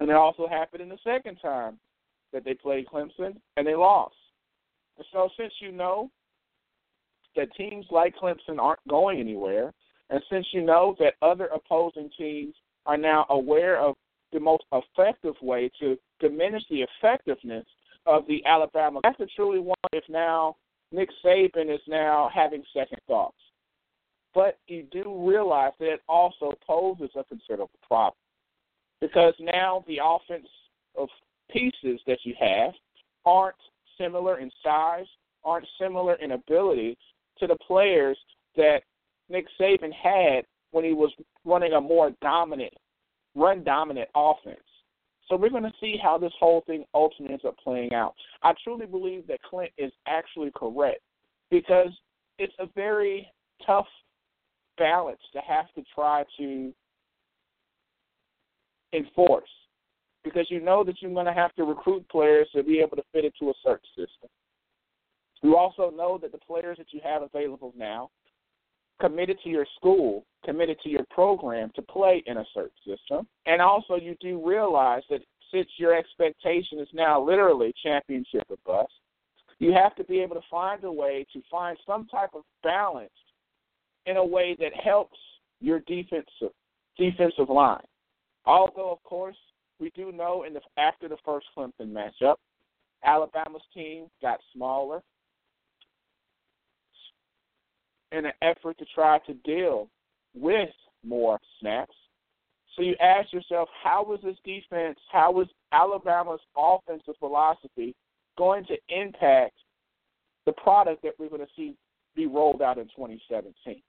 And 0.00 0.10
it 0.10 0.16
also 0.16 0.46
happened 0.46 0.82
in 0.82 0.88
the 0.88 0.98
second 1.04 1.36
time 1.36 1.78
that 2.32 2.44
they 2.44 2.54
played 2.54 2.86
Clemson, 2.86 3.36
and 3.56 3.66
they 3.66 3.74
lost. 3.74 4.14
And 4.98 5.06
so, 5.12 5.30
since 5.38 5.52
you 5.60 5.72
know 5.72 6.10
that 7.36 7.54
teams 7.56 7.86
like 7.90 8.14
Clemson 8.16 8.58
aren't 8.58 8.86
going 8.88 9.18
anywhere, 9.18 9.72
and 10.10 10.20
since 10.30 10.46
you 10.52 10.62
know 10.62 10.94
that 10.98 11.14
other 11.22 11.46
opposing 11.46 12.10
teams 12.18 12.54
are 12.84 12.98
now 12.98 13.24
aware 13.30 13.78
of 13.78 13.94
the 14.32 14.40
most 14.40 14.64
effective 14.72 15.34
way 15.42 15.70
to 15.80 15.96
diminish 16.20 16.62
the 16.70 16.84
effectiveness 16.84 17.66
of 18.06 18.26
the 18.26 18.44
Alabama, 18.44 19.00
that's 19.02 19.20
a 19.20 19.26
truly 19.36 19.58
one 19.58 19.76
if 19.92 20.04
now 20.08 20.56
Nick 20.90 21.10
Saban 21.24 21.72
is 21.72 21.80
now 21.86 22.30
having 22.34 22.62
second 22.74 22.98
thoughts. 23.06 23.36
But 24.34 24.58
you 24.66 24.84
do 24.90 25.28
realize 25.28 25.72
that 25.78 25.92
it 25.92 26.00
also 26.08 26.52
poses 26.66 27.10
a 27.16 27.24
considerable 27.24 27.70
problem 27.86 28.14
because 29.00 29.34
now 29.38 29.84
the 29.86 30.00
offense 30.02 30.48
of 30.96 31.08
pieces 31.50 32.00
that 32.06 32.18
you 32.24 32.34
have 32.40 32.72
aren't 33.26 33.56
similar 33.98 34.38
in 34.38 34.50
size, 34.64 35.06
aren't 35.44 35.66
similar 35.78 36.14
in 36.14 36.32
ability 36.32 36.96
to 37.38 37.46
the 37.46 37.56
players 37.66 38.16
that 38.56 38.82
Nick 39.28 39.46
Saban 39.60 39.92
had 39.92 40.44
when 40.70 40.84
he 40.84 40.92
was 40.92 41.12
running 41.44 41.72
a 41.74 41.80
more 41.80 42.12
dominant, 42.22 42.72
run 43.34 43.64
dominant 43.64 44.08
offense. 44.14 44.60
So 45.28 45.36
we're 45.36 45.50
going 45.50 45.62
to 45.62 45.72
see 45.80 45.96
how 46.02 46.18
this 46.18 46.32
whole 46.38 46.62
thing 46.66 46.84
ultimately 46.94 47.34
ends 47.34 47.44
up 47.46 47.56
playing 47.62 47.94
out. 47.94 48.14
I 48.42 48.52
truly 48.62 48.86
believe 48.86 49.26
that 49.28 49.42
Clint 49.42 49.70
is 49.78 49.92
actually 50.06 50.50
correct 50.54 51.00
because 51.50 51.90
it's 52.38 52.52
a 52.58 52.66
very 52.74 53.30
tough 53.66 53.86
balance 54.78 55.20
to 55.32 55.40
have 55.40 55.72
to 55.74 55.82
try 55.94 56.24
to 56.38 56.72
enforce 58.92 59.48
because 60.24 60.46
you 60.50 60.60
know 60.60 60.84
that 60.84 61.00
you're 61.00 61.12
going 61.12 61.26
to 61.26 61.32
have 61.32 61.54
to 61.54 61.64
recruit 61.64 62.08
players 62.08 62.48
to 62.54 62.62
be 62.62 62.80
able 62.80 62.96
to 62.96 63.02
fit 63.12 63.24
into 63.24 63.50
a 63.50 63.54
certain 63.64 63.88
system. 63.96 64.28
You 65.42 65.56
also 65.56 65.90
know 65.90 66.18
that 66.22 66.32
the 66.32 66.38
players 66.38 66.78
that 66.78 66.92
you 66.92 67.00
have 67.02 67.22
available 67.22 67.72
now 67.76 68.10
committed 69.02 69.36
to 69.42 69.50
your 69.50 69.66
school, 69.76 70.24
committed 70.44 70.78
to 70.82 70.88
your 70.88 71.04
program 71.10 71.70
to 71.74 71.82
play 71.82 72.22
in 72.26 72.38
a 72.38 72.44
certain 72.54 72.70
system. 72.86 73.26
And 73.46 73.60
also, 73.60 73.96
you 73.96 74.16
do 74.20 74.40
realize 74.46 75.02
that 75.10 75.20
since 75.52 75.68
your 75.76 75.94
expectation 75.94 76.78
is 76.78 76.88
now 76.94 77.20
literally 77.20 77.74
championship 77.82 78.44
or 78.48 78.56
bust, 78.64 78.92
you 79.58 79.72
have 79.72 79.94
to 79.96 80.04
be 80.04 80.20
able 80.20 80.36
to 80.36 80.42
find 80.50 80.82
a 80.84 80.92
way 80.92 81.26
to 81.32 81.42
find 81.50 81.76
some 81.86 82.06
type 82.06 82.30
of 82.34 82.42
balance 82.62 83.10
in 84.06 84.16
a 84.16 84.24
way 84.24 84.56
that 84.58 84.72
helps 84.74 85.18
your 85.60 85.80
defensive 85.80 86.52
defensive 86.98 87.48
line. 87.48 87.84
Although, 88.44 88.90
of 88.90 89.02
course, 89.02 89.36
we 89.80 89.90
do 89.94 90.12
know 90.12 90.44
in 90.44 90.54
the 90.54 90.60
after 90.78 91.08
the 91.08 91.16
first 91.24 91.46
Clemson 91.56 91.92
matchup, 91.92 92.36
Alabama's 93.04 93.62
team 93.74 94.06
got 94.20 94.40
smaller 94.54 95.02
in 98.12 98.26
an 98.26 98.32
effort 98.42 98.78
to 98.78 98.84
try 98.94 99.18
to 99.26 99.34
deal 99.34 99.88
with 100.34 100.70
more 101.04 101.38
snaps. 101.60 101.94
So 102.76 102.82
you 102.82 102.94
ask 103.00 103.32
yourself, 103.32 103.68
how 103.82 104.04
was 104.04 104.20
this 104.22 104.36
defense, 104.44 104.98
how 105.10 105.32
was 105.32 105.48
Alabama's 105.72 106.40
offensive 106.56 107.14
philosophy 107.18 107.94
going 108.38 108.64
to 108.66 108.76
impact 108.88 109.54
the 110.46 110.52
product 110.52 111.02
that 111.02 111.12
we're 111.18 111.28
going 111.28 111.42
to 111.42 111.52
see 111.54 111.76
be 112.14 112.26
rolled 112.26 112.62
out 112.62 112.78
in 112.78 112.84
2017? 112.84 113.82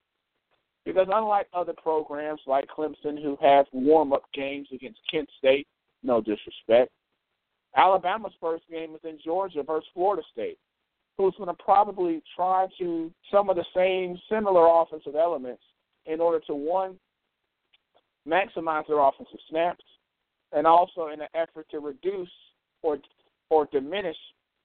Because 0.86 1.08
unlike 1.14 1.48
other 1.54 1.74
programs 1.82 2.42
like 2.46 2.66
Clemson 2.68 3.22
who 3.22 3.38
have 3.42 3.66
warm 3.72 4.12
up 4.12 4.24
games 4.34 4.68
against 4.74 5.00
Kent 5.10 5.30
State, 5.38 5.66
no 6.04 6.20
disrespect, 6.20 6.92
Alabama's 7.76 8.34
first 8.42 8.64
game 8.70 8.94
is 8.94 9.02
in 9.04 9.18
Georgia 9.24 9.64
versus 9.64 9.88
Florida 9.94 10.24
State, 10.32 10.58
who's 11.18 11.36
going 11.38 11.48
to 11.48 11.64
probably 11.64 12.22
try 12.36 12.68
to 12.80 13.12
some 13.32 13.50
of 13.50 13.56
the 13.56 13.66
same 13.76 14.18
similar 14.30 14.68
offensive 14.82 15.16
elements 15.16 15.62
in 16.06 16.20
order 16.20 16.40
to 16.48 16.56
one 16.56 16.98
maximize 18.28 18.88
their 18.88 19.00
offensive 19.00 19.40
snaps, 19.50 19.84
and 20.54 20.66
also 20.66 21.08
in 21.08 21.22
an 21.22 21.28
effort 21.36 21.68
to 21.72 21.80
reduce 21.80 22.30
or 22.82 22.98
or 23.50 23.68
diminish 23.72 24.18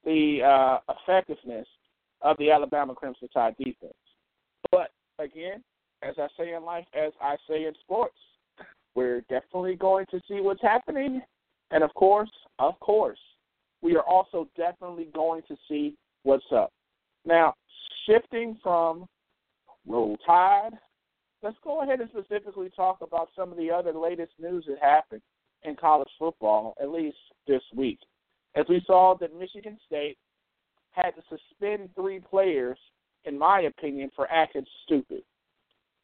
the 0.05 0.41
uh, 0.43 0.93
effectiveness 0.95 1.67
of 2.23 2.37
the 2.39 2.51
Alabama 2.51 2.95
Crimson 2.95 3.29
Tide 3.35 3.57
defense. 3.59 3.93
But 4.71 4.91
again, 5.19 5.63
as 6.03 6.15
I 6.19 6.29
say 6.39 6.55
in 6.55 6.65
life, 6.65 6.87
as 6.95 7.13
I 7.21 7.37
say 7.49 7.65
in 7.65 7.75
sports, 7.81 8.17
we're 8.95 9.21
definitely 9.23 9.77
going 9.77 10.07
to 10.11 10.21
see 10.29 10.41
what's 10.41 10.63
happening, 10.63 11.21
and 11.71 11.85
of 11.85 11.93
course, 11.95 12.31
of 12.59 12.79
course, 12.81 13.19
we 13.83 13.97
are 13.97 14.03
also 14.03 14.49
definitely 14.57 15.09
going 15.15 15.43
to 15.49 15.57
see 15.69 15.95
what's 16.23 16.45
up. 16.55 16.73
Now, 17.25 17.55
shifting 18.07 18.59
from 18.63 19.07
Roll 19.87 20.17
Tide 20.27 20.73
let's 21.43 21.57
go 21.63 21.83
ahead 21.83 22.01
and 22.01 22.11
specifically 22.11 22.71
talk 22.75 22.99
about 23.01 23.29
some 23.37 23.53
of 23.53 23.59
the 23.59 23.71
other 23.71 23.93
latest 23.93 24.33
news 24.39 24.65
that 24.69 24.79
happened 24.81 25.23
in 25.63 25.77
college 25.77 26.09
football, 26.19 26.75
at 26.81 26.91
least 26.91 27.17
this 27.47 27.63
week. 27.75 27.99
As 28.55 28.65
we 28.69 28.83
saw 28.87 29.17
that 29.21 29.39
Michigan 29.39 29.79
State 29.87 30.17
had 30.93 31.11
to 31.11 31.23
suspend 31.29 31.91
three 31.95 32.21
players, 32.21 32.79
in 33.25 33.39
my 33.39 33.63
opinion, 33.63 34.11
for 34.17 34.31
acting 34.31 34.65
stupid. 34.85 35.23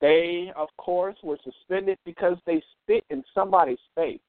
They, 0.00 0.52
of 0.56 0.68
course, 0.76 1.16
were 1.22 1.38
suspended 1.42 1.98
because 2.04 2.36
they 2.46 2.62
spit 2.82 3.04
in 3.10 3.24
somebody's 3.34 3.78
face, 3.94 4.20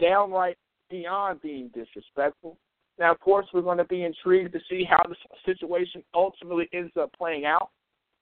downright 0.00 0.56
beyond 0.90 1.40
being 1.42 1.70
disrespectful. 1.74 2.58
Now, 2.98 3.10
of 3.10 3.20
course, 3.20 3.46
we're 3.52 3.62
going 3.62 3.78
to 3.78 3.84
be 3.84 4.04
intrigued 4.04 4.52
to 4.52 4.60
see 4.70 4.84
how 4.88 5.02
the 5.08 5.16
situation 5.44 6.02
ultimately 6.14 6.68
ends 6.72 6.92
up 6.96 7.12
playing 7.18 7.44
out 7.44 7.70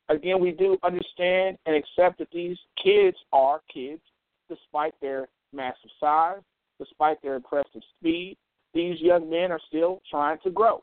again, 0.08 0.40
we 0.40 0.52
do 0.52 0.78
understand 0.82 1.58
and 1.66 1.76
accept 1.76 2.18
that 2.18 2.28
these 2.32 2.56
kids 2.82 3.16
are 3.32 3.60
kids, 3.72 4.02
despite 4.48 4.94
their 5.00 5.28
massive 5.52 5.90
size, 5.98 6.40
despite 6.78 7.20
their 7.22 7.34
impressive 7.34 7.82
speed. 7.98 8.36
These 8.74 9.00
young 9.00 9.28
men 9.28 9.52
are 9.52 9.60
still 9.68 10.00
trying 10.10 10.38
to 10.44 10.50
grow. 10.50 10.82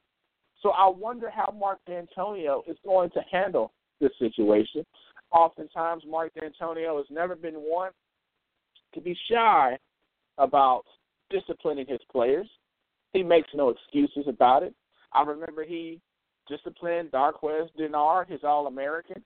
So 0.61 0.69
I 0.71 0.89
wonder 0.89 1.29
how 1.29 1.53
Mark 1.57 1.79
Dantonio 1.87 2.61
is 2.67 2.77
going 2.85 3.09
to 3.11 3.21
handle 3.31 3.71
this 4.01 4.11
situation. 4.19 4.85
Oftentimes, 5.31 6.03
Mark 6.07 6.31
Dantonio 6.35 6.97
has 6.97 7.05
never 7.09 7.35
been 7.35 7.55
one 7.55 7.91
to 8.93 9.01
be 9.01 9.17
shy 9.31 9.77
about 10.37 10.83
disciplining 11.29 11.85
his 11.87 11.99
players. 12.11 12.47
He 13.13 13.23
makes 13.23 13.49
no 13.53 13.69
excuses 13.69 14.25
about 14.27 14.63
it. 14.63 14.73
I 15.13 15.23
remember 15.23 15.63
he 15.63 15.99
disciplined 16.47 17.11
Darqueze 17.11 17.69
Dennard, 17.77 18.29
his 18.29 18.41
All 18.43 18.67
American. 18.67 19.23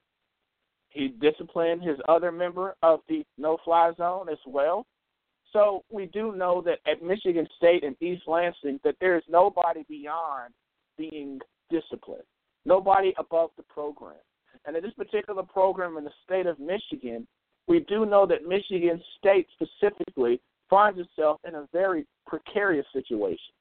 He 0.89 1.09
disciplined 1.19 1.81
his 1.81 1.97
other 2.07 2.31
member 2.31 2.75
of 2.83 2.99
the 3.09 3.25
no 3.37 3.57
fly 3.65 3.91
zone 3.97 4.29
as 4.29 4.37
well. 4.45 4.85
So 5.51 5.83
we 5.91 6.07
do 6.07 6.35
know 6.35 6.61
that 6.61 6.79
at 6.89 7.03
Michigan 7.03 7.47
State 7.57 7.83
and 7.83 7.95
East 8.01 8.23
Lansing 8.27 8.79
that 8.83 8.95
there 8.99 9.17
is 9.17 9.23
nobody 9.29 9.83
beyond 9.89 10.53
being 10.97 11.39
disciplined. 11.69 12.23
Nobody 12.65 13.13
above 13.17 13.49
the 13.57 13.63
program. 13.63 14.15
And 14.65 14.75
in 14.75 14.83
this 14.83 14.93
particular 14.93 15.43
program 15.43 15.97
in 15.97 16.03
the 16.03 16.11
state 16.23 16.45
of 16.45 16.59
Michigan, 16.59 17.27
we 17.67 17.81
do 17.81 18.05
know 18.05 18.25
that 18.27 18.47
Michigan 18.47 19.01
State 19.17 19.47
specifically 19.53 20.39
finds 20.69 20.99
itself 20.99 21.41
in 21.47 21.55
a 21.55 21.67
very 21.73 22.05
precarious 22.25 22.85
situation 22.93 23.53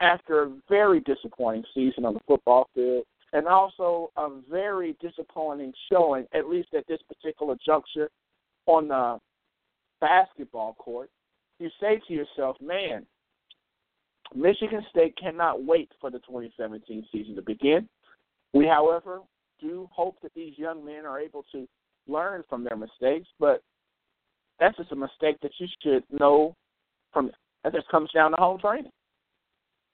after 0.00 0.44
a 0.44 0.52
very 0.68 1.00
disappointing 1.00 1.64
season 1.74 2.04
on 2.04 2.14
the 2.14 2.20
football 2.26 2.68
field 2.74 3.04
and 3.32 3.46
also 3.46 4.10
a 4.16 4.28
very 4.50 4.96
disappointing 5.00 5.72
showing, 5.90 6.26
at 6.32 6.48
least 6.48 6.68
at 6.76 6.86
this 6.88 7.00
particular 7.08 7.56
juncture, 7.64 8.08
on 8.66 8.88
the 8.88 9.18
basketball 10.00 10.74
court, 10.74 11.10
you 11.58 11.68
say 11.80 12.00
to 12.06 12.14
yourself, 12.14 12.56
man, 12.60 13.04
Michigan 14.34 14.84
State 14.90 15.16
cannot 15.16 15.64
wait 15.64 15.90
for 16.00 16.10
the 16.10 16.18
2017 16.20 17.06
season 17.10 17.34
to 17.34 17.42
begin. 17.42 17.88
We, 18.52 18.66
however, 18.66 19.20
do 19.60 19.88
hope 19.92 20.16
that 20.22 20.34
these 20.34 20.56
young 20.56 20.84
men 20.84 21.04
are 21.04 21.18
able 21.18 21.44
to 21.52 21.66
learn 22.06 22.44
from 22.48 22.64
their 22.64 22.76
mistakes, 22.76 23.28
but 23.40 23.62
that's 24.60 24.76
just 24.76 24.92
a 24.92 24.96
mistake 24.96 25.36
that 25.42 25.52
you 25.58 25.66
should 25.82 26.04
know 26.10 26.54
from 27.12 27.30
that 27.64 27.72
just 27.72 27.88
comes 27.88 28.10
down 28.12 28.32
to 28.32 28.36
home 28.36 28.60
training. 28.60 28.92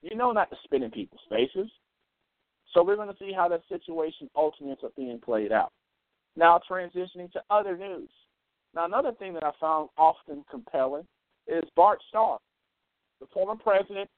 You 0.04 0.16
know 0.16 0.32
not 0.32 0.50
to 0.50 0.56
spit 0.64 0.82
in 0.82 0.90
people's 0.90 1.22
faces. 1.30 1.70
So 2.74 2.84
we're 2.84 2.96
going 2.96 3.08
to 3.08 3.16
see 3.18 3.32
how 3.34 3.48
that 3.48 3.62
situation 3.70 4.28
ultimately 4.36 4.72
ends 4.72 4.84
up 4.84 4.94
being 4.96 5.18
played 5.18 5.50
out. 5.50 5.72
Now, 6.36 6.60
transitioning 6.70 7.32
to 7.32 7.42
other 7.48 7.76
news. 7.76 8.10
Now, 8.74 8.84
another 8.84 9.12
thing 9.12 9.32
that 9.32 9.44
I 9.44 9.52
found 9.58 9.88
often 9.96 10.44
compelling 10.50 11.06
is 11.46 11.62
Bart 11.74 12.00
Starr, 12.08 12.38
the 13.20 13.26
former 13.32 13.54
president 13.54 14.10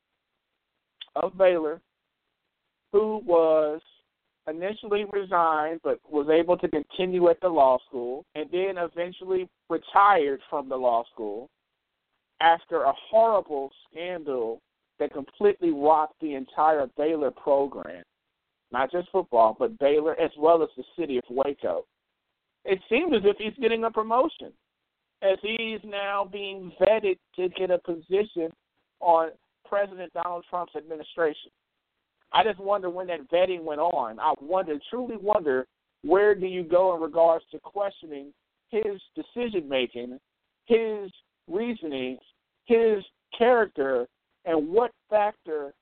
of 1.15 1.39
Baylor, 1.39 1.81
who 2.93 3.21
was 3.25 3.81
initially 4.49 5.05
resigned 5.13 5.81
but 5.85 6.01
was 6.11 6.29
able 6.29 6.57
to 6.57 6.69
continue 6.69 7.29
at 7.29 7.41
the 7.41 7.49
law 7.49 7.79
school 7.87 8.25
and 8.35 8.49
then 8.51 8.77
eventually 8.79 9.49
retired 9.69 10.41
from 10.49 10.69
the 10.69 10.77
law 10.77 11.05
school 11.13 11.49
after 12.41 12.83
a 12.83 12.93
horrible 13.11 13.71
scandal 13.91 14.61
that 14.99 15.13
completely 15.13 15.71
rocked 15.71 16.21
the 16.21 16.35
entire 16.35 16.87
Baylor 16.97 17.31
program, 17.31 18.03
not 18.73 18.91
just 18.91 19.11
football, 19.11 19.57
but 19.59 19.79
Baylor 19.79 20.19
as 20.21 20.31
well 20.39 20.63
as 20.63 20.69
the 20.77 20.85
city 20.99 21.19
of 21.19 21.25
Waco. 21.31 21.85
It 22.65 22.81
seems 22.89 23.15
as 23.15 23.23
if 23.25 23.37
he's 23.39 23.61
getting 23.61 23.85
a 23.85 23.91
promotion, 23.91 24.53
as 25.23 25.39
he's 25.43 25.81
now 25.85 26.29
being 26.31 26.73
vetted 26.81 27.19
to 27.37 27.49
get 27.51 27.71
a 27.71 27.79
position 27.79 28.51
on 29.01 29.31
President 29.69 30.13
Donald 30.13 30.45
Trump's 30.49 30.75
administration. 30.77 31.51
I 32.33 32.43
just 32.43 32.59
wonder 32.59 32.91
when 32.91 33.07
that 33.07 33.31
vetting 33.31 33.63
went 33.63 33.81
on. 33.81 34.19
I 34.19 34.35
wonder, 34.41 34.79
truly 34.91 35.17
wonder, 35.17 35.67
where 36.03 36.35
do 36.35 36.47
you 36.47 36.65
go 36.65 36.95
in 36.95 37.01
regards 37.01 37.45
to 37.53 37.59
questioning 37.61 38.33
his 38.71 39.01
decision 39.15 39.69
making, 39.69 40.19
his 40.67 41.11
reasoning, 41.49 42.19
his 42.65 43.05
character, 43.37 44.07
and 44.47 44.69
what 44.69 44.93
factor 45.11 45.75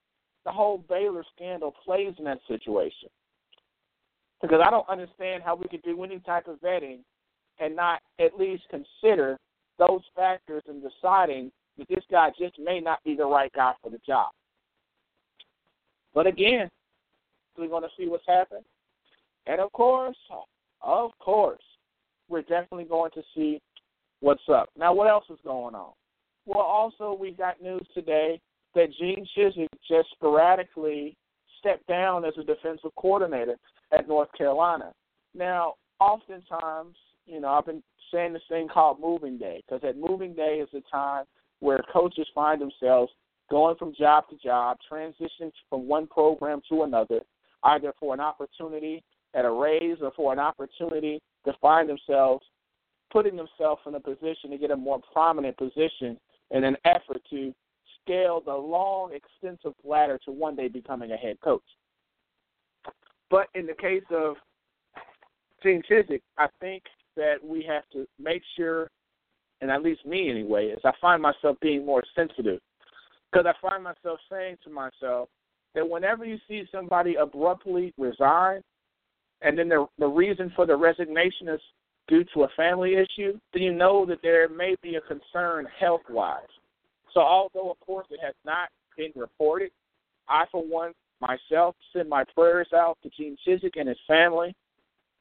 the 0.44 0.50
whole 0.50 0.78
Baylor 0.88 1.24
scandal 1.34 1.72
plays 1.84 2.14
in 2.18 2.24
that 2.24 2.40
situation. 2.48 3.08
Because 4.42 4.60
I 4.64 4.70
don't 4.70 4.88
understand 4.88 5.42
how 5.42 5.54
we 5.54 5.68
could 5.68 5.82
do 5.82 6.02
any 6.02 6.18
type 6.20 6.48
of 6.48 6.60
vetting 6.60 6.98
and 7.60 7.76
not 7.76 8.00
at 8.18 8.38
least 8.38 8.64
consider 8.68 9.38
those 9.78 10.02
factors 10.14 10.62
in 10.68 10.82
deciding 10.82 11.50
that 11.78 11.88
this 11.88 12.04
guy 12.10 12.30
just 12.38 12.58
may 12.58 12.80
not 12.80 13.02
be 13.04 13.16
the 13.16 13.24
right 13.24 13.52
guy 13.54 13.72
for 13.82 13.90
the 13.90 14.00
job. 14.06 14.30
But 16.14 16.26
again, 16.26 16.68
we're 17.56 17.68
going 17.68 17.82
to 17.82 17.88
see 17.98 18.08
what's 18.08 18.24
happening. 18.26 18.64
And 19.46 19.60
of 19.60 19.72
course, 19.72 20.16
of 20.82 21.10
course, 21.18 21.62
we're 22.28 22.42
definitely 22.42 22.84
going 22.84 23.10
to 23.12 23.22
see 23.34 23.60
what's 24.20 24.48
up. 24.52 24.70
Now, 24.76 24.94
what 24.94 25.08
else 25.08 25.24
is 25.30 25.38
going 25.44 25.74
on? 25.74 25.92
Well, 26.46 26.60
also, 26.60 27.16
we 27.18 27.32
got 27.32 27.62
news 27.62 27.86
today 27.94 28.40
that 28.74 28.92
Gene 28.98 29.26
Chizik 29.36 29.68
just 29.88 30.10
sporadically 30.12 31.16
stepped 31.58 31.86
down 31.86 32.24
as 32.24 32.34
a 32.38 32.44
defensive 32.44 32.90
coordinator 32.96 33.56
at 33.92 34.08
North 34.08 34.28
Carolina. 34.36 34.92
Now, 35.34 35.74
oftentimes, 36.00 36.96
you 37.26 37.40
know, 37.40 37.48
I've 37.48 37.66
been 37.66 37.82
saying 38.12 38.32
this 38.32 38.42
thing 38.48 38.68
called 38.68 39.00
moving 39.00 39.38
day 39.38 39.62
because 39.66 39.82
at 39.88 39.96
moving 39.96 40.34
day 40.34 40.60
is 40.62 40.68
a 40.74 40.82
time 40.90 41.24
where 41.60 41.80
coaches 41.92 42.26
find 42.34 42.60
themselves 42.60 43.10
going 43.50 43.76
from 43.76 43.94
job 43.94 44.24
to 44.30 44.36
job, 44.36 44.76
transitioning 44.90 45.52
from 45.68 45.86
one 45.86 46.06
program 46.06 46.60
to 46.68 46.82
another, 46.82 47.20
either 47.64 47.92
for 47.98 48.14
an 48.14 48.20
opportunity 48.20 49.02
at 49.34 49.44
a 49.44 49.50
raise 49.50 49.98
or 50.00 50.12
for 50.16 50.32
an 50.32 50.38
opportunity 50.38 51.20
to 51.44 51.52
find 51.60 51.88
themselves 51.88 52.44
putting 53.12 53.36
themselves 53.36 53.80
in 53.86 53.94
a 53.94 54.00
position 54.00 54.50
to 54.50 54.58
get 54.58 54.70
a 54.70 54.76
more 54.76 55.00
prominent 55.12 55.56
position 55.56 56.18
in 56.50 56.64
an 56.64 56.76
effort 56.84 57.22
to 57.30 57.54
scale 58.04 58.42
the 58.44 58.54
long, 58.54 59.12
extensive 59.12 59.74
ladder 59.84 60.18
to 60.24 60.30
one 60.30 60.56
day 60.56 60.68
becoming 60.68 61.12
a 61.12 61.16
head 61.16 61.40
coach. 61.42 61.62
But 63.30 63.48
in 63.54 63.66
the 63.66 63.74
case 63.74 64.04
of 64.10 64.36
Gene 65.62 65.82
Chizik, 65.90 66.22
I 66.38 66.46
think 66.60 66.82
that 67.16 67.36
we 67.42 67.64
have 67.68 67.84
to 67.92 68.06
make 68.18 68.42
sure, 68.56 68.90
and 69.60 69.70
at 69.70 69.82
least 69.82 70.04
me 70.04 70.30
anyway, 70.30 70.66
is 70.66 70.80
I 70.84 70.92
find 71.00 71.22
myself 71.22 71.56
being 71.60 71.86
more 71.86 72.02
sensitive 72.14 72.60
because 73.32 73.46
I 73.46 73.68
find 73.68 73.82
myself 73.82 74.20
saying 74.30 74.58
to 74.64 74.70
myself 74.70 75.28
that 75.74 75.88
whenever 75.88 76.24
you 76.24 76.38
see 76.46 76.64
somebody 76.70 77.16
abruptly 77.16 77.92
resign, 77.98 78.60
and 79.42 79.58
then 79.58 79.68
the 79.68 79.86
the 79.98 80.06
reason 80.06 80.52
for 80.54 80.66
the 80.66 80.76
resignation 80.76 81.48
is 81.48 81.60
due 82.06 82.24
to 82.34 82.44
a 82.44 82.48
family 82.56 82.94
issue, 82.94 83.38
then 83.52 83.62
you 83.62 83.72
know 83.72 84.04
that 84.06 84.18
there 84.22 84.48
may 84.48 84.76
be 84.82 84.96
a 84.96 85.00
concern 85.00 85.66
health 85.78 86.02
wise. 86.08 86.42
So 87.14 87.20
although 87.20 87.70
of 87.70 87.80
course 87.80 88.06
it 88.10 88.20
has 88.22 88.34
not 88.44 88.68
been 88.96 89.12
reported, 89.16 89.70
I 90.28 90.44
for 90.50 90.62
one 90.62 90.92
myself 91.20 91.74
send 91.94 92.08
my 92.08 92.24
prayers 92.34 92.68
out 92.74 92.98
to 93.02 93.10
Gene 93.16 93.36
Chizik 93.46 93.76
and 93.76 93.88
his 93.88 93.98
family. 94.06 94.54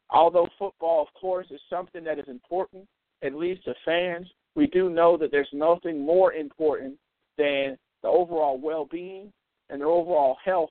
Although 0.09 0.47
football 0.59 1.03
of 1.03 1.07
course 1.19 1.47
is 1.51 1.61
something 1.69 2.03
that 2.03 2.19
is 2.19 2.27
important, 2.27 2.87
at 3.23 3.33
least 3.33 3.63
to 3.65 3.73
fans, 3.85 4.27
we 4.55 4.67
do 4.67 4.89
know 4.89 5.17
that 5.17 5.31
there's 5.31 5.47
nothing 5.53 6.05
more 6.05 6.33
important 6.33 6.95
than 7.37 7.77
the 8.01 8.09
overall 8.09 8.59
well 8.59 8.85
being 8.91 9.31
and 9.69 9.81
the 9.81 9.85
overall 9.85 10.37
health 10.43 10.69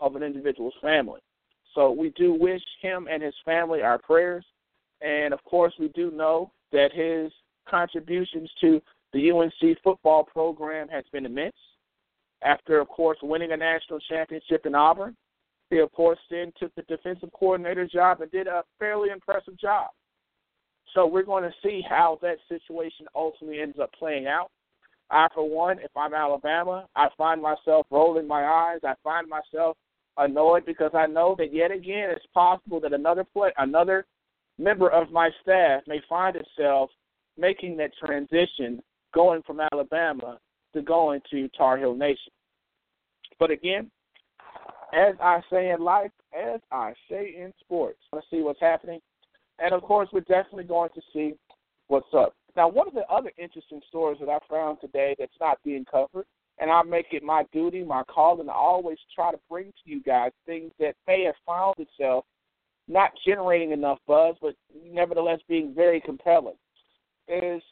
of 0.00 0.16
an 0.16 0.22
individual's 0.22 0.74
family. 0.80 1.20
So 1.74 1.92
we 1.92 2.10
do 2.16 2.32
wish 2.32 2.62
him 2.80 3.06
and 3.10 3.22
his 3.22 3.34
family 3.44 3.82
our 3.82 3.98
prayers. 3.98 4.44
And 5.00 5.32
of 5.32 5.42
course, 5.44 5.72
we 5.78 5.88
do 5.88 6.10
know 6.10 6.50
that 6.72 6.90
his 6.92 7.32
contributions 7.68 8.50
to 8.60 8.80
the 9.12 9.30
UNC 9.30 9.78
football 9.82 10.24
program 10.24 10.88
has 10.88 11.04
been 11.12 11.26
immense. 11.26 11.56
After, 12.42 12.80
of 12.80 12.88
course, 12.88 13.18
winning 13.22 13.52
a 13.52 13.56
national 13.56 14.00
championship 14.00 14.64
in 14.64 14.74
Auburn, 14.74 15.16
he, 15.68 15.78
of 15.78 15.92
course, 15.92 16.18
then 16.30 16.52
took 16.58 16.74
the 16.74 16.82
defensive 16.82 17.30
coordinator 17.32 17.86
job 17.86 18.20
and 18.20 18.30
did 18.30 18.46
a 18.46 18.64
fairly 18.78 19.10
impressive 19.10 19.58
job. 19.58 19.90
So 20.94 21.06
we're 21.06 21.22
going 21.22 21.44
to 21.44 21.54
see 21.62 21.82
how 21.88 22.18
that 22.22 22.38
situation 22.48 23.06
ultimately 23.14 23.60
ends 23.60 23.78
up 23.80 23.92
playing 23.92 24.26
out. 24.26 24.50
I, 25.10 25.28
for 25.34 25.48
one, 25.48 25.78
if 25.80 25.90
I'm 25.96 26.14
Alabama, 26.14 26.86
I 26.96 27.08
find 27.16 27.42
myself 27.42 27.86
rolling 27.90 28.26
my 28.26 28.44
eyes. 28.44 28.80
I 28.84 28.94
find 29.02 29.28
myself 29.28 29.76
annoyed 30.16 30.64
because 30.66 30.90
I 30.94 31.06
know 31.06 31.34
that 31.38 31.52
yet 31.52 31.70
again 31.70 32.10
it's 32.10 32.26
possible 32.34 32.80
that 32.80 32.92
another 32.92 33.24
play, 33.24 33.50
another 33.58 34.06
member 34.58 34.90
of 34.90 35.10
my 35.10 35.30
staff 35.42 35.82
may 35.86 36.00
find 36.08 36.36
itself 36.36 36.90
making 37.38 37.76
that 37.78 37.92
transition, 38.04 38.82
going 39.14 39.42
from 39.42 39.60
Alabama 39.72 40.38
to 40.74 40.82
going 40.82 41.20
to 41.30 41.48
Tar 41.56 41.78
Heel 41.78 41.94
Nation. 41.94 42.32
But 43.38 43.50
again, 43.50 43.90
as 44.92 45.14
I 45.20 45.40
say 45.50 45.70
in 45.70 45.80
life, 45.80 46.10
as 46.36 46.60
I 46.70 46.92
say 47.08 47.34
in 47.38 47.52
sports, 47.60 47.98
let's 48.12 48.26
see 48.30 48.42
what's 48.42 48.60
happening. 48.60 49.00
And 49.58 49.72
of 49.72 49.82
course, 49.82 50.08
we're 50.12 50.20
definitely 50.20 50.64
going 50.64 50.90
to 50.94 51.00
see 51.12 51.34
what's 51.88 52.12
up. 52.16 52.34
Now, 52.56 52.68
one 52.68 52.88
of 52.88 52.94
the 52.94 53.06
other 53.10 53.30
interesting 53.38 53.80
stories 53.88 54.18
that 54.20 54.28
I 54.28 54.38
found 54.48 54.78
today 54.80 55.14
that's 55.18 55.32
not 55.40 55.58
being 55.64 55.84
covered, 55.84 56.26
and 56.58 56.70
I 56.70 56.82
make 56.82 57.06
it 57.12 57.22
my 57.22 57.44
duty, 57.52 57.84
my 57.84 58.02
calling 58.04 58.46
to 58.46 58.52
always 58.52 58.98
try 59.14 59.30
to 59.30 59.38
bring 59.48 59.66
to 59.66 59.90
you 59.90 60.02
guys 60.02 60.32
things 60.46 60.72
that 60.78 60.94
may 61.06 61.24
have 61.24 61.34
found 61.46 61.76
itself 61.78 62.24
not 62.88 63.12
generating 63.24 63.70
enough 63.70 63.98
buzz, 64.06 64.34
but 64.42 64.54
nevertheless 64.84 65.38
being 65.48 65.72
very 65.74 66.00
compelling, 66.00 66.56
is 67.28 67.62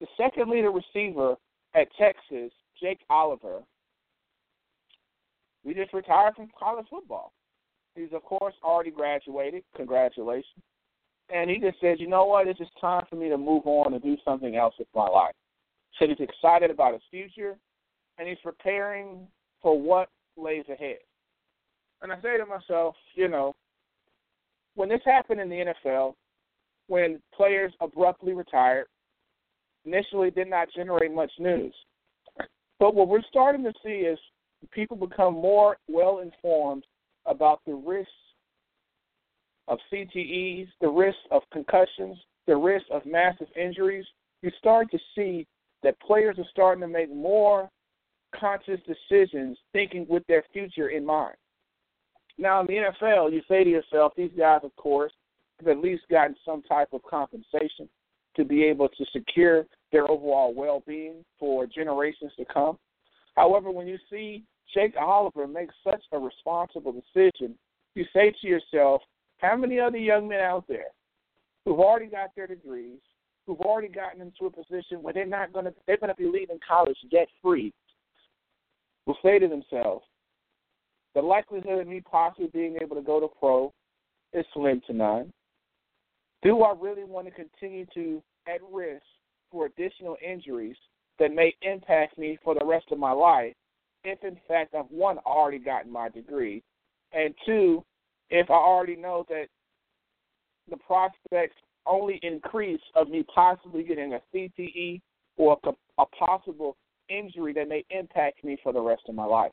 the 0.00 0.06
second 0.16 0.50
leader 0.50 0.70
receiver 0.70 1.36
at 1.74 1.88
Texas, 1.98 2.52
Jake 2.80 3.00
Oliver. 3.10 3.62
We 5.64 5.74
just 5.74 5.92
retired 5.92 6.34
from 6.36 6.48
college 6.58 6.86
football. 6.88 7.32
He's, 7.94 8.12
of 8.12 8.22
course, 8.22 8.54
already 8.62 8.90
graduated. 8.90 9.64
Congratulations. 9.74 10.62
And 11.28 11.50
he 11.50 11.58
just 11.58 11.80
said, 11.80 11.98
you 11.98 12.06
know 12.06 12.26
what? 12.26 12.46
It's 12.46 12.58
just 12.58 12.70
time 12.80 13.04
for 13.10 13.16
me 13.16 13.28
to 13.28 13.38
move 13.38 13.66
on 13.66 13.94
and 13.94 14.02
do 14.02 14.16
something 14.24 14.54
else 14.54 14.74
with 14.78 14.88
my 14.94 15.08
life. 15.08 15.34
Said 15.98 16.10
he's 16.10 16.20
excited 16.20 16.70
about 16.70 16.92
his 16.92 17.02
future, 17.10 17.56
and 18.18 18.28
he's 18.28 18.38
preparing 18.42 19.26
for 19.62 19.80
what 19.80 20.10
lays 20.36 20.64
ahead. 20.70 20.98
And 22.02 22.12
I 22.12 22.20
say 22.20 22.36
to 22.36 22.46
myself, 22.46 22.94
you 23.14 23.28
know, 23.28 23.54
when 24.74 24.88
this 24.88 25.00
happened 25.04 25.40
in 25.40 25.48
the 25.48 25.72
NFL, 25.84 26.14
when 26.86 27.20
players 27.34 27.72
abruptly 27.80 28.34
retired, 28.34 28.86
initially 29.86 30.30
did 30.30 30.48
not 30.48 30.68
generate 30.74 31.12
much 31.12 31.30
news. 31.38 31.74
But 32.78 32.94
what 32.94 33.08
we're 33.08 33.22
starting 33.28 33.64
to 33.64 33.72
see 33.84 34.00
is 34.00 34.18
people 34.72 34.96
become 34.96 35.34
more 35.34 35.78
well 35.88 36.18
informed 36.18 36.84
about 37.24 37.60
the 37.66 37.74
risks 37.74 38.10
of 39.68 39.78
CTEs, 39.92 40.68
the 40.80 40.88
risk 40.88 41.18
of 41.30 41.42
concussions, 41.52 42.18
the 42.46 42.56
risk 42.56 42.86
of 42.90 43.04
massive 43.04 43.48
injuries, 43.56 44.04
you 44.42 44.50
start 44.58 44.90
to 44.90 44.98
see 45.14 45.46
that 45.82 45.98
players 46.00 46.38
are 46.38 46.46
starting 46.50 46.82
to 46.82 46.88
make 46.88 47.12
more 47.12 47.68
conscious 48.34 48.80
decisions 48.86 49.56
thinking 49.72 50.06
with 50.08 50.22
their 50.26 50.44
future 50.52 50.88
in 50.88 51.04
mind. 51.04 51.34
Now, 52.38 52.60
in 52.60 52.66
the 52.66 52.74
NFL, 52.74 53.32
you 53.32 53.40
say 53.48 53.64
to 53.64 53.70
yourself, 53.70 54.12
these 54.16 54.30
guys, 54.36 54.60
of 54.62 54.74
course, 54.76 55.12
have 55.58 55.68
at 55.68 55.78
least 55.78 56.02
gotten 56.10 56.36
some 56.44 56.62
type 56.62 56.88
of 56.92 57.02
compensation 57.08 57.88
to 58.36 58.44
be 58.44 58.64
able 58.64 58.88
to 58.88 59.04
secure 59.12 59.64
their 59.92 60.10
overall 60.10 60.52
well 60.54 60.82
being 60.86 61.24
for 61.38 61.66
generations 61.66 62.32
to 62.38 62.44
come. 62.44 62.78
However, 63.34 63.70
when 63.70 63.86
you 63.86 63.98
see 64.10 64.44
Jake 64.72 64.94
Oliver 64.98 65.46
make 65.46 65.70
such 65.84 66.02
a 66.12 66.18
responsible 66.18 66.92
decision, 66.92 67.54
you 67.94 68.04
say 68.12 68.34
to 68.40 68.46
yourself, 68.46 69.02
how 69.38 69.56
many 69.56 69.78
other 69.78 69.98
young 69.98 70.28
men 70.28 70.40
out 70.40 70.64
there 70.68 70.88
who've 71.64 71.80
already 71.80 72.06
got 72.06 72.30
their 72.34 72.46
degrees, 72.46 72.98
who've 73.46 73.60
already 73.60 73.88
gotten 73.88 74.20
into 74.20 74.46
a 74.46 74.50
position 74.50 75.02
where 75.02 75.12
they're 75.12 75.26
not 75.26 75.52
to 75.52 75.74
they're 75.86 75.98
going 75.98 76.08
to 76.08 76.14
be 76.14 76.26
leaving 76.26 76.58
college 76.66 76.96
debt 77.10 77.28
free, 77.42 77.72
will 79.06 79.18
say 79.22 79.38
to 79.38 79.48
themselves, 79.48 80.04
the 81.14 81.22
likelihood 81.22 81.80
of 81.80 81.86
me 81.86 82.00
possibly 82.00 82.48
being 82.48 82.76
able 82.82 82.96
to 82.96 83.02
go 83.02 83.20
to 83.20 83.28
pro 83.38 83.72
is 84.32 84.44
slim 84.52 84.82
to 84.86 84.92
none. 84.92 85.32
Do 86.42 86.62
I 86.62 86.74
really 86.78 87.04
want 87.04 87.26
to 87.26 87.32
continue 87.32 87.86
to 87.94 88.22
at 88.46 88.60
risk 88.70 89.02
for 89.50 89.66
additional 89.66 90.16
injuries 90.26 90.76
that 91.18 91.32
may 91.32 91.54
impact 91.62 92.18
me 92.18 92.38
for 92.44 92.54
the 92.54 92.64
rest 92.64 92.86
of 92.90 92.98
my 92.98 93.12
life 93.12 93.54
if 94.04 94.22
in 94.22 94.36
fact 94.46 94.74
I've 94.74 94.90
one 94.90 95.18
already 95.18 95.58
gotten 95.58 95.90
my 95.90 96.08
degree 96.08 96.62
and 97.12 97.34
two 97.44 97.84
if 98.30 98.50
I 98.50 98.54
already 98.54 98.96
know 98.96 99.24
that 99.28 99.46
the 100.70 100.76
prospects 100.78 101.56
only 101.86 102.18
increase 102.22 102.80
of 102.94 103.08
me 103.08 103.24
possibly 103.32 103.82
getting 103.82 104.14
a 104.14 104.20
CTE 104.34 105.00
or 105.36 105.58
a, 105.64 105.70
a 105.98 106.06
possible 106.06 106.76
injury 107.08 107.52
that 107.52 107.68
may 107.68 107.84
impact 107.90 108.42
me 108.42 108.58
for 108.62 108.72
the 108.72 108.80
rest 108.80 109.02
of 109.08 109.14
my 109.14 109.24
life. 109.24 109.52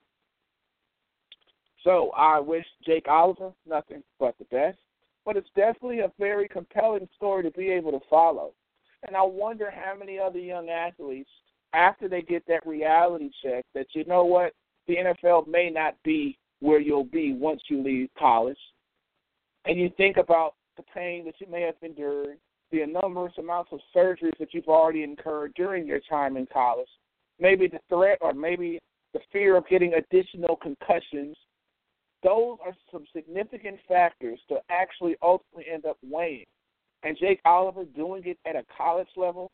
So 1.83 2.11
I 2.15 2.39
wish 2.39 2.65
Jake 2.85 3.07
Oliver 3.07 3.51
nothing 3.67 4.03
but 4.19 4.35
the 4.39 4.45
best, 4.45 4.77
but 5.25 5.37
it's 5.37 5.49
definitely 5.55 5.99
a 5.99 6.11
very 6.17 6.47
compelling 6.47 7.07
story 7.15 7.43
to 7.43 7.51
be 7.51 7.69
able 7.69 7.91
to 7.91 7.99
follow. 8.09 8.53
And 9.05 9.15
I 9.15 9.23
wonder 9.23 9.71
how 9.71 9.97
many 9.97 10.19
other 10.19 10.39
young 10.39 10.69
athletes, 10.69 11.29
after 11.73 12.07
they 12.07 12.21
get 12.21 12.43
that 12.47 12.65
reality 12.65 13.29
check, 13.43 13.65
that 13.73 13.87
you 13.93 14.05
know 14.05 14.23
what, 14.23 14.53
the 14.87 14.95
NFL 14.97 15.47
may 15.47 15.69
not 15.69 15.95
be 16.03 16.37
where 16.59 16.79
you'll 16.79 17.03
be 17.03 17.33
once 17.33 17.61
you 17.69 17.83
leave 17.83 18.09
college. 18.17 18.57
And 19.65 19.79
you 19.79 19.89
think 19.97 20.17
about 20.17 20.55
the 20.77 20.83
pain 20.93 21.25
that 21.25 21.35
you 21.39 21.47
may 21.47 21.61
have 21.61 21.75
endured, 21.81 22.37
the 22.71 22.81
enormous 22.81 23.33
amounts 23.37 23.71
of 23.71 23.79
surgeries 23.95 24.37
that 24.39 24.53
you've 24.53 24.67
already 24.67 25.03
incurred 25.03 25.53
during 25.55 25.85
your 25.85 25.99
time 26.09 26.37
in 26.37 26.47
college, 26.51 26.87
maybe 27.39 27.67
the 27.67 27.79
threat 27.89 28.17
or 28.21 28.33
maybe 28.33 28.79
the 29.13 29.19
fear 29.31 29.55
of 29.55 29.67
getting 29.67 29.93
additional 29.93 30.55
concussions. 30.55 31.35
Those 32.23 32.57
are 32.65 32.73
some 32.91 33.05
significant 33.13 33.79
factors 33.87 34.39
to 34.49 34.57
actually 34.69 35.15
ultimately 35.21 35.65
end 35.71 35.85
up 35.85 35.97
weighing. 36.01 36.45
And 37.03 37.17
Jake 37.17 37.41
Oliver 37.45 37.83
doing 37.85 38.23
it 38.25 38.37
at 38.45 38.55
a 38.55 38.63
college 38.75 39.07
level, 39.17 39.51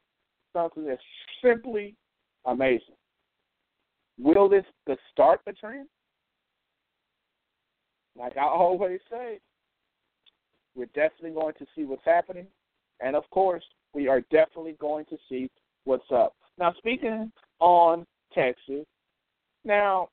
something 0.54 0.86
that's 0.86 1.02
simply 1.43 1.95
amazing. 2.45 2.95
Will 4.20 4.50
this 4.50 4.66
the 4.86 4.97
start 5.12 5.41
the 5.45 5.54
trend? 5.54 5.88
Like 8.18 8.38
I 8.38 8.43
always 8.43 9.00
say, 9.10 9.39
We're 10.76 10.86
definitely 10.88 11.32
going 11.32 11.54
to 11.60 11.66
see 11.76 11.86
what's 11.86 12.06
happening. 12.06 12.47
And 13.02 13.16
of 13.16 13.24
course, 13.32 13.64
we 13.93 14.08
are 14.08 14.22
definitely 14.30 14.76
going 14.80 15.06
to 15.06 15.18
see 15.30 15.50
what's 15.86 16.12
up. 16.14 16.34
Now, 16.58 16.74
speaking 16.78 17.32
on 17.60 18.06
Texas, 18.34 18.86
now 19.64 20.10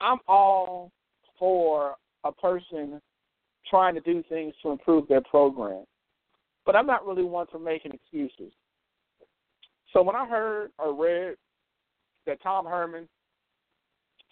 I'm 0.00 0.18
all 0.28 0.90
for 1.38 1.96
a 2.24 2.32
person 2.32 3.00
trying 3.68 3.94
to 3.94 4.00
do 4.00 4.22
things 4.28 4.54
to 4.62 4.70
improve 4.70 5.08
their 5.08 5.22
program, 5.22 5.84
but 6.66 6.76
I'm 6.76 6.86
not 6.86 7.06
really 7.06 7.24
one 7.24 7.46
for 7.50 7.58
making 7.58 7.92
excuses. 7.92 8.52
So 9.92 10.02
when 10.02 10.16
I 10.16 10.26
heard 10.26 10.70
or 10.78 10.94
read 10.94 11.36
that 12.26 12.42
Tom 12.42 12.66
Herman 12.66 13.08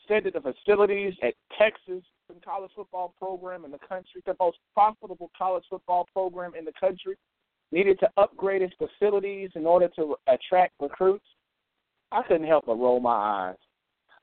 said 0.06 0.24
that 0.24 0.34
the 0.34 0.40
facilities 0.40 1.14
at 1.22 1.34
Texas 1.58 2.02
college 2.44 2.70
football 2.74 3.14
program 3.18 3.64
in 3.64 3.70
the 3.70 3.78
country, 3.78 4.22
the 4.26 4.36
most 4.40 4.58
profitable 4.74 5.30
college 5.36 5.64
football 5.68 6.06
program 6.12 6.52
in 6.54 6.64
the 6.64 6.72
country, 6.78 7.16
needed 7.72 7.98
to 8.00 8.08
upgrade 8.16 8.62
its 8.62 8.74
facilities 8.78 9.50
in 9.54 9.66
order 9.66 9.88
to 9.96 10.16
attract 10.26 10.74
recruits, 10.80 11.24
I 12.12 12.22
couldn't 12.22 12.46
help 12.46 12.66
but 12.66 12.76
roll 12.76 13.00
my 13.00 13.10
eyes. 13.50 13.56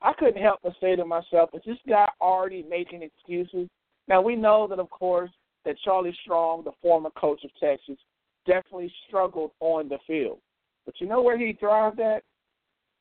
I 0.02 0.14
couldn't 0.14 0.42
help 0.42 0.60
but 0.64 0.74
say 0.82 0.96
to 0.96 1.06
myself, 1.06 1.50
is 1.54 1.62
this 1.66 1.78
guy 1.88 2.08
already 2.20 2.64
making 2.64 3.04
excuses? 3.04 3.70
Now 4.08 4.22
we 4.22 4.36
know 4.36 4.68
that 4.68 4.80
of 4.80 4.90
course 4.90 5.32
that 5.66 5.78
Charlie 5.84 6.18
Strong, 6.24 6.64
the 6.64 6.72
former 6.82 7.10
coach 7.12 7.44
of 7.44 7.52
Texas, 7.60 7.98
definitely 8.46 8.94
struggled 9.08 9.52
on 9.60 9.90
the 9.90 9.98
field. 10.08 10.40
But 10.86 10.96
you 11.00 11.08
know 11.08 11.22
where 11.22 11.38
he 11.38 11.58
thrived 11.60 12.00
at? 12.00 12.24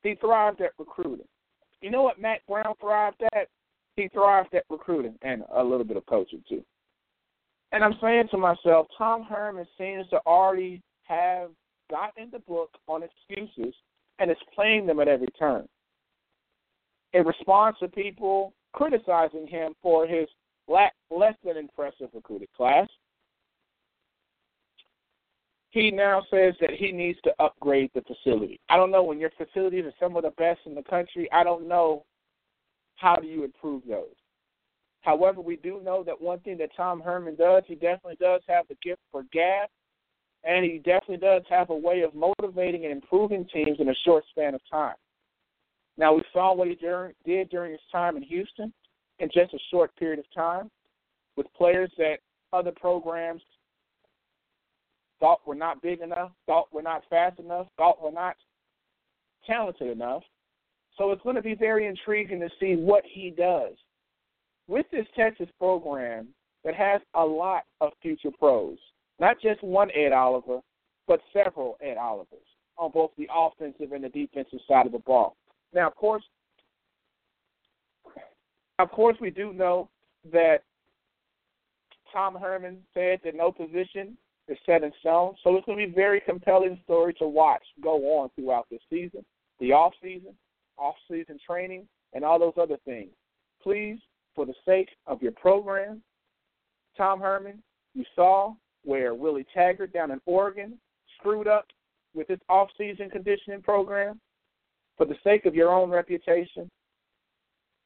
He 0.03 0.15
thrived 0.17 0.61
at 0.61 0.73
recruiting. 0.79 1.27
You 1.81 1.91
know 1.91 2.03
what 2.03 2.21
Mack 2.21 2.47
Brown 2.49 2.75
thrived 2.81 3.23
at? 3.35 3.49
He 3.97 4.09
thrived 4.09 4.55
at 4.55 4.65
recruiting 4.71 5.17
and 5.23 5.45
a 5.55 5.62
little 5.62 5.85
bit 5.85 5.97
of 5.97 6.07
coaching 6.07 6.43
too. 6.49 6.65
And 7.73 7.85
I'm 7.85 7.95
saying 8.01 8.29
to 8.31 8.39
myself, 8.39 8.87
Tom 8.97 9.23
Herman 9.25 9.67
seems 9.77 10.09
to 10.11 10.21
already 10.27 10.81
have 11.05 11.51
gotten 11.91 12.31
the 12.31 12.39
book 12.41 12.71
on 12.89 13.03
excuses 13.03 13.75
and 14.19 14.31
is 14.31 14.37
playing 14.55 14.87
them 14.87 15.01
at 15.01 15.09
every 15.09 15.29
turn. 15.39 15.67
In 17.12 17.25
response 17.25 17.77
to 17.81 17.89
people 17.89 18.53
criticizing 18.73 19.47
him 19.47 19.75
for 19.83 20.07
his 20.07 20.29
less 20.69 21.35
than 21.45 21.57
impressive 21.57 22.09
recruited 22.15 22.49
class, 22.57 22.89
he 25.71 25.91
now 25.91 26.23
says 26.31 26.55
that 26.61 26.71
he 26.71 26.93
needs 26.93 27.19
to 27.25 27.35
upgrade 27.41 27.91
the 27.95 28.03
facility. 28.03 28.61
I 28.69 28.77
don't 28.77 28.93
know 28.93 29.03
when 29.03 29.19
your 29.19 29.33
facilities 29.37 29.85
are 29.85 29.93
some 29.99 30.17
of 30.17 30.23
the 30.23 30.31
best 30.31 30.61
in 30.67 30.75
the 30.75 30.85
country. 30.85 31.29
I 31.33 31.43
don't 31.43 31.67
know 31.67 32.05
how 32.97 33.17
do 33.17 33.27
you 33.27 33.43
improve 33.43 33.83
those. 33.89 34.15
However, 35.01 35.41
we 35.41 35.57
do 35.57 35.83
know 35.85 36.03
that 36.05 36.21
one 36.21 36.39
thing 36.41 36.57
that 36.59 36.71
Tom 36.77 37.01
Herman 37.01 37.35
does, 37.35 37.65
he 37.67 37.75
definitely 37.75 38.17
does 38.21 38.41
have 38.49 38.67
the 38.69 38.77
gift 38.83 39.01
for 39.11 39.25
gab, 39.33 39.69
and 40.45 40.65
he 40.65 40.79
definitely 40.79 41.17
does 41.17 41.43
have 41.51 41.71
a 41.71 41.77
way 41.77 42.03
of 42.03 42.15
motivating 42.15 42.85
and 42.85 42.93
improving 42.93 43.45
teams 43.53 43.81
in 43.81 43.89
a 43.89 43.95
short 44.05 44.25
span 44.31 44.55
of 44.55 44.61
time. 44.71 44.95
Now, 45.99 46.15
we 46.15 46.23
saw 46.33 46.55
what 46.55 46.69
he 46.69 46.79
did 47.27 47.49
during 47.51 47.73
his 47.73 47.81
time 47.91 48.17
in 48.17 48.23
Houston 48.23 48.73
in 49.19 49.29
just 49.33 49.55
a 49.55 49.59
short 49.71 49.95
period 49.97 50.19
of 50.19 50.25
time 50.35 50.71
with 51.37 51.47
players 51.57 51.91
that 51.99 52.19
other 52.53 52.73
programs 52.73 53.43
thought 55.21 55.41
were 55.47 55.55
not 55.55 55.83
big 55.83 56.01
enough, 56.01 56.33
thought 56.47 56.73
were 56.73 56.83
not 56.83 57.03
fast 57.09 57.39
enough, 57.39 57.67
thought 57.77 58.03
were 58.03 58.12
not 58.12 58.37
talented 59.47 59.91
enough. 59.91 60.23
So 60.97 61.11
it's 61.11 61.23
going 61.23 61.37
to 61.37 61.43
be 61.43 61.55
very 61.55 61.87
intriguing 61.87 62.41
to 62.41 62.49
see 62.61 62.77
what 62.77 63.05
he 63.11 63.31
does 63.31 63.73
with 64.69 64.87
this 64.93 65.07
Texas 65.17 65.49
program 65.59 66.29
that 66.65 66.75
has 66.75 67.01
a 67.15 67.25
lot 67.25 67.65
of 67.81 67.93
future 68.01 68.31
pros. 68.39 68.79
Not 69.21 69.41
just 69.41 69.62
one 69.62 69.91
Ed 69.93 70.12
Oliver, 70.12 70.61
but 71.07 71.21
several 71.33 71.77
Ed 71.81 71.97
Olivers 71.99 72.47
on 72.77 72.91
both 72.91 73.11
the 73.17 73.29
offensive 73.35 73.93
and 73.93 74.05
the 74.05 74.09
defensive 74.09 74.61
side 74.67 74.87
of 74.87 74.93
the 74.93 74.99
ball. 75.01 75.37
Now, 75.73 75.87
of 75.87 75.95
course, 75.97 76.25
of 78.79 78.91
course, 78.91 79.16
we 79.20 79.31
do 79.31 79.53
know 79.53 79.89
that 80.33 80.59
Tom 82.12 82.35
Herman 82.35 82.79
said 82.93 83.20
that 83.25 83.35
no 83.35 83.51
position 83.53 84.16
is 84.49 84.59
set 84.66 84.83
in 84.83 84.93
stone. 85.01 85.35
So 85.43 85.57
it's 85.57 85.66
going 85.66 85.79
to 85.79 85.87
be 85.87 85.93
a 85.93 85.95
very 85.95 86.20
compelling 86.20 86.79
story 86.85 87.14
to 87.14 87.27
watch 87.27 87.62
go 87.83 87.97
on 88.18 88.31
throughout 88.35 88.66
this 88.70 88.81
season, 88.91 89.25
the 89.61 89.72
off 89.72 89.93
season, 90.03 90.35
off 90.79 90.95
season 91.11 91.39
training, 91.47 91.87
and 92.12 92.25
all 92.25 92.39
those 92.39 92.55
other 92.61 92.79
things. 92.85 93.11
Please, 93.62 93.99
for 94.35 94.47
the 94.47 94.55
sake 94.64 94.91
of 95.07 95.22
your 95.22 95.33
program, 95.33 96.03
Tom 96.97 97.20
Herman, 97.20 97.62
you 97.95 98.05
saw 98.14 98.55
where 98.85 99.14
Willie 99.14 99.47
Taggart 99.55 99.93
down 99.93 100.11
in 100.11 100.20
Oregon 100.27 100.79
screwed 101.18 101.49
up 101.49 101.66
with 102.14 102.29
his 102.29 102.39
off 102.49 102.68
season 102.77 103.11
conditioning 103.11 103.62
program. 103.62 104.20
For 104.97 105.07
the 105.07 105.16
sake 105.25 105.45
of 105.45 105.57
your 105.57 105.72
own 105.72 105.91
reputation, 105.91 106.70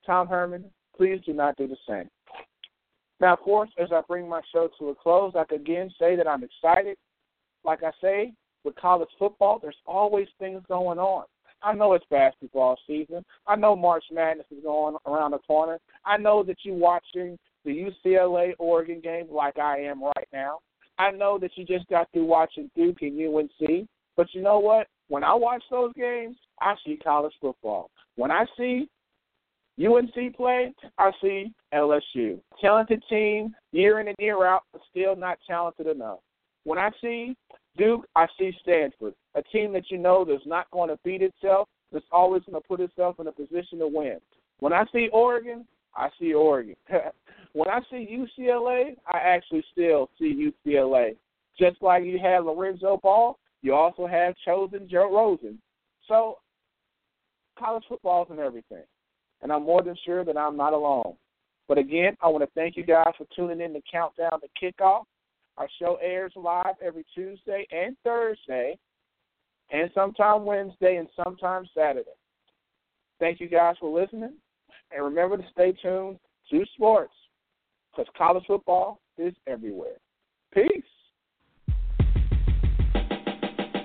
Tom 0.05 0.27
Herman, 0.29 0.65
please 0.99 1.21
do 1.25 1.33
not 1.33 1.57
do 1.57 1.67
the 1.67 1.77
same. 1.89 2.11
Now, 3.21 3.33
of 3.33 3.41
course, 3.41 3.71
as 3.79 3.89
I 3.91 4.03
bring 4.07 4.29
my 4.29 4.43
show 4.53 4.69
to 4.79 4.91
a 4.91 4.95
close, 4.95 5.33
I 5.37 5.45
can 5.45 5.61
again 5.61 5.91
say 5.99 6.17
that 6.17 6.29
I'm 6.29 6.45
excited. 6.45 6.97
Like 7.65 7.83
I 7.83 7.91
say, 8.01 8.35
with 8.65 8.77
college 8.77 9.09
football, 9.19 9.59
there's 9.61 9.77
always 9.87 10.29
things 10.39 10.63
going 10.69 10.99
on. 10.99 11.25
I 11.63 11.73
know 11.73 11.95
it's 11.95 12.05
basketball 12.11 12.77
season. 12.87 13.25
I 13.47 13.57
know 13.57 13.75
March 13.75 14.05
Madness 14.13 14.47
is 14.51 14.63
going 14.63 14.97
around 15.07 15.33
the 15.33 15.39
corner. 15.39 15.79
I 16.05 16.17
know 16.17 16.45
that 16.45 16.59
you're 16.63 16.75
watching 16.75 17.37
the 17.65 17.91
UCLA 18.07 18.53
Oregon 18.59 19.01
game 19.01 19.27
like 19.31 19.59
I 19.59 19.79
am 19.79 20.03
right 20.03 20.29
now. 20.33 20.61
I 20.99 21.11
know 21.11 21.39
that 21.41 21.51
you 21.57 21.65
just 21.65 21.89
got 21.89 22.11
through 22.13 22.27
watching 22.27 22.71
Duke 22.77 23.03
and 23.03 23.19
UNC. 23.19 23.89
But 24.17 24.27
you 24.33 24.43
know 24.43 24.59
what? 24.59 24.89
When 25.09 25.25
I 25.25 25.35
watch 25.35 25.63
those 25.71 25.93
games, 25.95 26.37
I 26.61 26.75
see 26.85 26.97
college 26.97 27.33
football. 27.41 27.91
When 28.17 28.31
I 28.31 28.45
see 28.57 28.89
UNC 29.79 30.37
play, 30.37 30.73
I 30.99 31.13
see 31.23 31.53
LSU. 31.73 32.41
Talented 32.61 33.03
team, 33.09 33.55
year 33.73 34.01
in 34.01 34.09
and 34.09 34.17
year 34.19 34.45
out, 34.45 34.63
but 34.73 34.83
still 34.91 35.15
not 35.15 35.39
talented 35.47 35.87
enough. 35.87 36.19
When 36.65 36.79
I 36.79 36.91
see 37.01 37.37
Duke, 37.77 38.07
I 38.17 38.27
see 38.39 38.53
Stanford, 38.61 39.15
a 39.37 39.43
team 39.43 39.73
that 39.75 39.91
you 39.91 39.99
know 39.99 40.25
is 40.25 40.41
not 40.47 40.71
going 40.73 40.89
to 40.89 40.99
beat 41.05 41.23
itself, 41.23 41.69
that's 41.93 42.05
always 42.11 42.43
going 42.43 42.61
to 42.61 42.69
put 42.69 42.81
itself 42.81 43.21
in 43.21 43.29
a 43.29 43.33
position 43.33 43.79
to 43.79 43.87
win. 43.87 44.19
When 44.59 44.73
I 44.73 44.85
see 44.93 45.09
Oregon, 45.13 45.65
I 45.95 46.09
see 46.21 46.35
Oregon. 46.35 46.75
when 47.53 47.69
I 47.69 47.81
see 47.89 48.27
UCLA, 48.39 48.97
I 49.07 49.19
actually 49.19 49.65
still 49.71 50.11
see 50.19 50.53
UCLA. 50.67 51.17
Just 51.59 51.81
like 51.83 52.05
you 52.05 52.19
have 52.19 52.47
Lonzo 52.47 52.99
Ball, 53.03 53.39
you 53.63 53.75
also 53.75 54.07
have 54.07 54.35
chosen 54.45 54.89
Joe 54.89 55.13
Rosen. 55.13 55.61
So 56.09 56.39
college 57.59 57.85
football 57.89 58.25
is 58.25 58.31
and 58.31 58.41
everything 58.41 58.83
and 59.43 59.53
I'm 59.53 59.65
more 59.65 59.83
than 59.83 59.97
sure 60.05 60.25
that 60.25 60.37
I'm 60.37 60.57
not 60.57 60.73
alone. 60.73 61.15
But 61.69 61.79
again, 61.79 62.17
I 62.23 62.29
want 62.29 62.45
to 62.45 62.51
thank 62.55 62.77
you 62.77 62.85
guys 62.85 63.13
for 63.17 63.27
tuning 63.37 63.61
in 63.61 63.75
to 63.75 63.81
Countdown 63.91 64.41
to 64.41 64.49
Kickoff. 64.61 65.05
Our 65.59 65.69
show 65.79 65.99
airs 66.03 66.33
live 66.37 66.77
every 66.83 67.05
Tuesday 67.15 67.67
and 67.71 67.97
Thursday, 68.05 68.79
and 69.71 69.91
sometime 69.95 70.45
Wednesday 70.45 70.97
and 70.97 71.09
sometimes 71.23 71.69
Saturday. 71.77 72.11
Thank 73.21 73.41
you 73.41 73.49
guys 73.49 73.75
for 73.81 74.01
listening, 74.01 74.35
and 74.93 75.05
remember 75.05 75.37
to 75.37 75.45
stay 75.53 75.73
tuned 75.83 76.19
to 76.51 76.65
sports 76.75 77.13
because 77.91 78.11
college 78.17 78.45
football 78.47 79.01
is 79.19 79.35
everywhere. 79.47 79.97
Peace. 80.55 80.69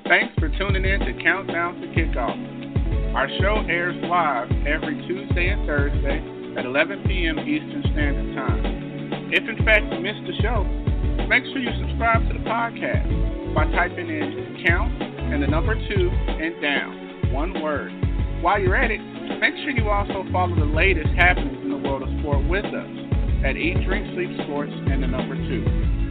Thanks 0.08 0.34
for 0.38 0.50
tuning 0.60 0.86
in 0.86 1.00
to 1.00 1.24
Countdown 1.24 1.82
to 1.82 1.88
Kickoff. 1.88 2.63
Our 3.14 3.30
show 3.38 3.62
airs 3.70 3.94
live 4.10 4.50
every 4.66 4.98
Tuesday 5.06 5.50
and 5.54 5.68
Thursday 5.70 6.18
at 6.58 6.66
11 6.66 7.06
p.m. 7.06 7.38
Eastern 7.46 7.86
Standard 7.94 8.34
Time. 8.34 9.30
If 9.30 9.46
in 9.46 9.64
fact 9.64 9.86
you 9.94 10.02
missed 10.02 10.26
the 10.26 10.34
show, 10.42 10.66
make 11.30 11.46
sure 11.54 11.62
you 11.62 11.70
subscribe 11.78 12.26
to 12.26 12.34
the 12.34 12.42
podcast 12.42 13.54
by 13.54 13.70
typing 13.70 14.10
in 14.10 14.66
count 14.66 14.98
and 14.98 15.44
the 15.44 15.46
number 15.46 15.78
two 15.94 16.10
and 16.10 16.60
down, 16.60 17.30
one 17.32 17.62
word. 17.62 17.94
While 18.42 18.58
you're 18.58 18.76
at 18.76 18.90
it, 18.90 18.98
make 19.38 19.62
sure 19.62 19.70
you 19.70 19.94
also 19.94 20.26
follow 20.34 20.58
the 20.58 20.74
latest 20.74 21.14
happenings 21.14 21.62
in 21.62 21.70
the 21.70 21.78
world 21.78 22.02
of 22.02 22.10
sport 22.18 22.42
with 22.50 22.66
us 22.66 22.92
at 23.46 23.54
Eat, 23.54 23.78
Drink, 23.86 24.10
Sleep 24.18 24.42
Sports 24.50 24.74
and 24.74 25.06
the 25.06 25.08
number 25.08 25.38
two. 25.38 25.62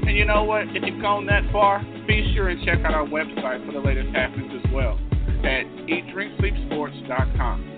And 0.07 0.14
you 0.14 0.24
know 0.24 0.44
what? 0.44 0.70
If 0.70 0.86
you've 0.86 1.03
gone 1.03 1.26
that 1.26 1.50
far, 1.50 1.82
be 2.07 2.30
sure 2.32 2.50
and 2.50 2.62
check 2.64 2.78
out 2.86 2.94
our 2.94 3.11
website 3.11 3.66
for 3.66 3.72
the 3.74 3.82
latest 3.82 4.14
happenings 4.14 4.55
as 4.55 4.70
well 4.70 5.03
at 5.45 5.66
eatdrinksleepsports.com. 5.86 7.68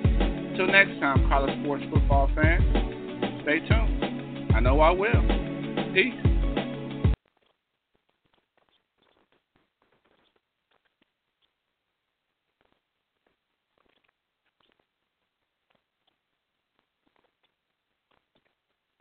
Until 0.50 0.66
next 0.68 1.00
time, 1.00 1.28
college 1.28 1.58
sports 1.62 1.84
football 1.92 2.30
fans, 2.34 2.62
stay 3.42 3.60
tuned. 3.66 4.54
I 4.54 4.60
know 4.60 4.80
I 4.80 4.90
will. 4.90 5.22
Peace. 5.92 6.33